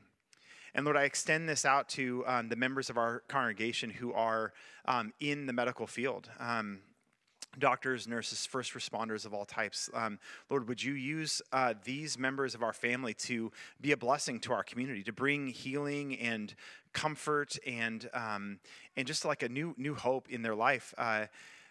And 0.76 0.86
Lord, 0.86 0.98
I 0.98 1.04
extend 1.04 1.48
this 1.48 1.66
out 1.66 1.90
to 1.90 2.24
um, 2.28 2.50
the 2.50 2.56
members 2.56 2.90
of 2.90 2.98
our 2.98 3.24
congregation 3.28 3.90
who 3.90 4.14
are 4.14 4.54
um, 4.86 5.14
in 5.20 5.46
the 5.46 5.54
medical 5.54 5.88
field. 5.88 6.30
Um, 6.40 6.80
doctors, 7.60 8.08
nurses, 8.08 8.46
first 8.46 8.74
responders 8.74 9.26
of 9.26 9.34
all 9.34 9.46
types. 9.46 9.90
Um, 9.94 10.20
Lord, 10.50 10.68
would 10.68 10.84
you 10.84 10.94
use 10.94 11.42
uh, 11.52 11.74
these 11.84 12.18
members 12.18 12.56
of 12.56 12.64
our 12.64 12.74
family 12.74 13.14
to 13.16 13.52
be 13.82 13.92
a 13.92 13.98
blessing 13.98 14.40
to 14.42 14.54
our 14.54 14.64
community, 14.64 15.04
to 15.04 15.14
bring 15.14 15.48
healing 15.48 16.18
and 16.20 16.54
comfort 16.94 17.58
and 17.66 18.10
um, 18.14 18.60
and 18.96 19.06
just 19.06 19.24
like 19.24 19.44
a 19.44 19.50
new 19.50 19.76
new 19.78 19.94
hope 19.94 20.30
in 20.30 20.42
their 20.42 20.56
life. 20.56 20.94
Uh, 20.98 21.26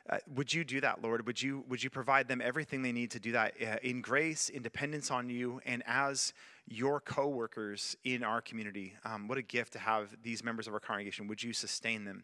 uh, 0.08 0.18
would 0.36 0.54
you 0.54 0.62
do 0.62 0.80
that, 0.80 1.02
Lord? 1.02 1.26
Would 1.26 1.42
you 1.42 1.64
would 1.68 1.82
you 1.82 1.90
provide 1.90 2.28
them 2.28 2.40
everything 2.40 2.82
they 2.82 2.92
need 2.92 3.10
to 3.10 3.18
do 3.18 3.32
that 3.32 3.54
uh, 3.60 3.76
in 3.82 4.00
grace, 4.00 4.48
in 4.48 4.62
dependence 4.62 5.10
on 5.10 5.28
you, 5.28 5.60
and 5.66 5.82
as 5.86 6.32
your 6.68 7.00
co-workers 7.00 7.96
in 8.04 8.22
our 8.22 8.40
community? 8.40 8.94
Um, 9.04 9.26
what 9.26 9.36
a 9.36 9.42
gift 9.42 9.72
to 9.72 9.80
have 9.80 10.16
these 10.22 10.44
members 10.44 10.68
of 10.68 10.74
our 10.74 10.80
congregation. 10.80 11.26
Would 11.26 11.42
you 11.42 11.52
sustain 11.52 12.04
them? 12.04 12.22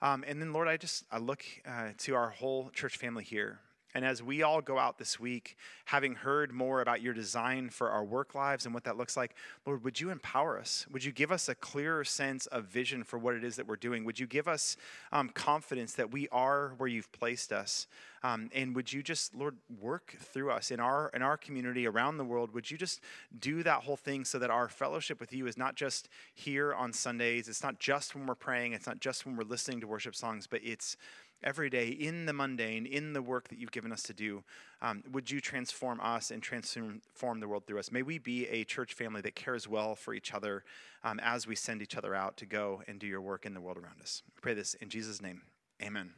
Um, 0.00 0.24
and 0.26 0.40
then, 0.40 0.52
Lord, 0.52 0.68
I 0.68 0.76
just 0.76 1.04
I 1.10 1.18
look 1.18 1.44
uh, 1.66 1.90
to 1.98 2.14
our 2.14 2.30
whole 2.30 2.70
church 2.70 2.96
family 2.96 3.24
here. 3.24 3.60
And 3.98 4.06
as 4.06 4.22
we 4.22 4.44
all 4.44 4.60
go 4.60 4.78
out 4.78 4.96
this 4.96 5.18
week, 5.18 5.56
having 5.86 6.14
heard 6.14 6.52
more 6.52 6.80
about 6.80 7.02
your 7.02 7.12
design 7.12 7.68
for 7.68 7.90
our 7.90 8.04
work 8.04 8.32
lives 8.32 8.64
and 8.64 8.72
what 8.72 8.84
that 8.84 8.96
looks 8.96 9.16
like, 9.16 9.34
Lord, 9.66 9.82
would 9.82 9.98
you 9.98 10.10
empower 10.10 10.56
us? 10.56 10.86
Would 10.92 11.02
you 11.02 11.10
give 11.10 11.32
us 11.32 11.48
a 11.48 11.54
clearer 11.56 12.04
sense 12.04 12.46
of 12.46 12.66
vision 12.66 13.02
for 13.02 13.18
what 13.18 13.34
it 13.34 13.42
is 13.42 13.56
that 13.56 13.66
we're 13.66 13.74
doing? 13.74 14.04
Would 14.04 14.20
you 14.20 14.28
give 14.28 14.46
us 14.46 14.76
um, 15.10 15.30
confidence 15.30 15.94
that 15.94 16.12
we 16.12 16.28
are 16.28 16.74
where 16.78 16.88
you've 16.88 17.10
placed 17.10 17.52
us? 17.52 17.88
Um, 18.22 18.50
and 18.54 18.74
would 18.76 18.92
you 18.92 19.02
just, 19.02 19.34
Lord, 19.34 19.56
work 19.80 20.16
through 20.20 20.52
us 20.52 20.70
in 20.70 20.78
our 20.78 21.10
in 21.14 21.22
our 21.22 21.36
community 21.36 21.86
around 21.86 22.18
the 22.18 22.24
world? 22.24 22.52
Would 22.52 22.70
you 22.70 22.78
just 22.78 23.00
do 23.38 23.62
that 23.64 23.82
whole 23.82 23.96
thing 23.96 24.24
so 24.24 24.38
that 24.38 24.50
our 24.50 24.68
fellowship 24.68 25.20
with 25.20 25.32
you 25.32 25.46
is 25.46 25.56
not 25.56 25.74
just 25.74 26.08
here 26.34 26.72
on 26.72 26.92
Sundays? 26.92 27.48
It's 27.48 27.62
not 27.62 27.78
just 27.78 28.14
when 28.14 28.26
we're 28.26 28.34
praying. 28.34 28.72
It's 28.72 28.86
not 28.86 29.00
just 29.00 29.26
when 29.26 29.36
we're 29.36 29.44
listening 29.44 29.80
to 29.80 29.86
worship 29.86 30.14
songs, 30.14 30.46
but 30.46 30.60
it's 30.64 30.96
every 31.42 31.70
day 31.70 31.88
in 31.88 32.26
the 32.26 32.32
mundane, 32.32 32.86
in 32.86 33.12
the 33.12 33.22
work 33.22 33.48
that 33.48 33.58
you've 33.58 33.72
given 33.72 33.92
us 33.92 34.02
to 34.04 34.14
do. 34.14 34.42
Um, 34.82 35.02
would 35.12 35.30
you 35.30 35.40
transform 35.40 36.00
us 36.00 36.30
and 36.30 36.42
transform 36.42 37.40
the 37.40 37.48
world 37.48 37.66
through 37.66 37.78
us? 37.78 37.92
May 37.92 38.02
we 38.02 38.18
be 38.18 38.46
a 38.48 38.64
church 38.64 38.94
family 38.94 39.20
that 39.22 39.34
cares 39.34 39.68
well 39.68 39.94
for 39.94 40.14
each 40.14 40.34
other 40.34 40.64
um, 41.04 41.20
as 41.22 41.46
we 41.46 41.54
send 41.54 41.82
each 41.82 41.96
other 41.96 42.14
out 42.14 42.36
to 42.38 42.46
go 42.46 42.82
and 42.88 42.98
do 42.98 43.06
your 43.06 43.20
work 43.20 43.46
in 43.46 43.54
the 43.54 43.60
world 43.60 43.78
around 43.78 44.00
us. 44.00 44.22
We 44.36 44.40
pray 44.40 44.54
this 44.54 44.74
in 44.74 44.88
Jesus' 44.88 45.22
name. 45.22 45.42
Amen. 45.82 46.10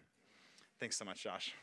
Thanks 0.78 0.98
so 0.98 1.04
much, 1.04 1.22
Josh. 1.22 1.54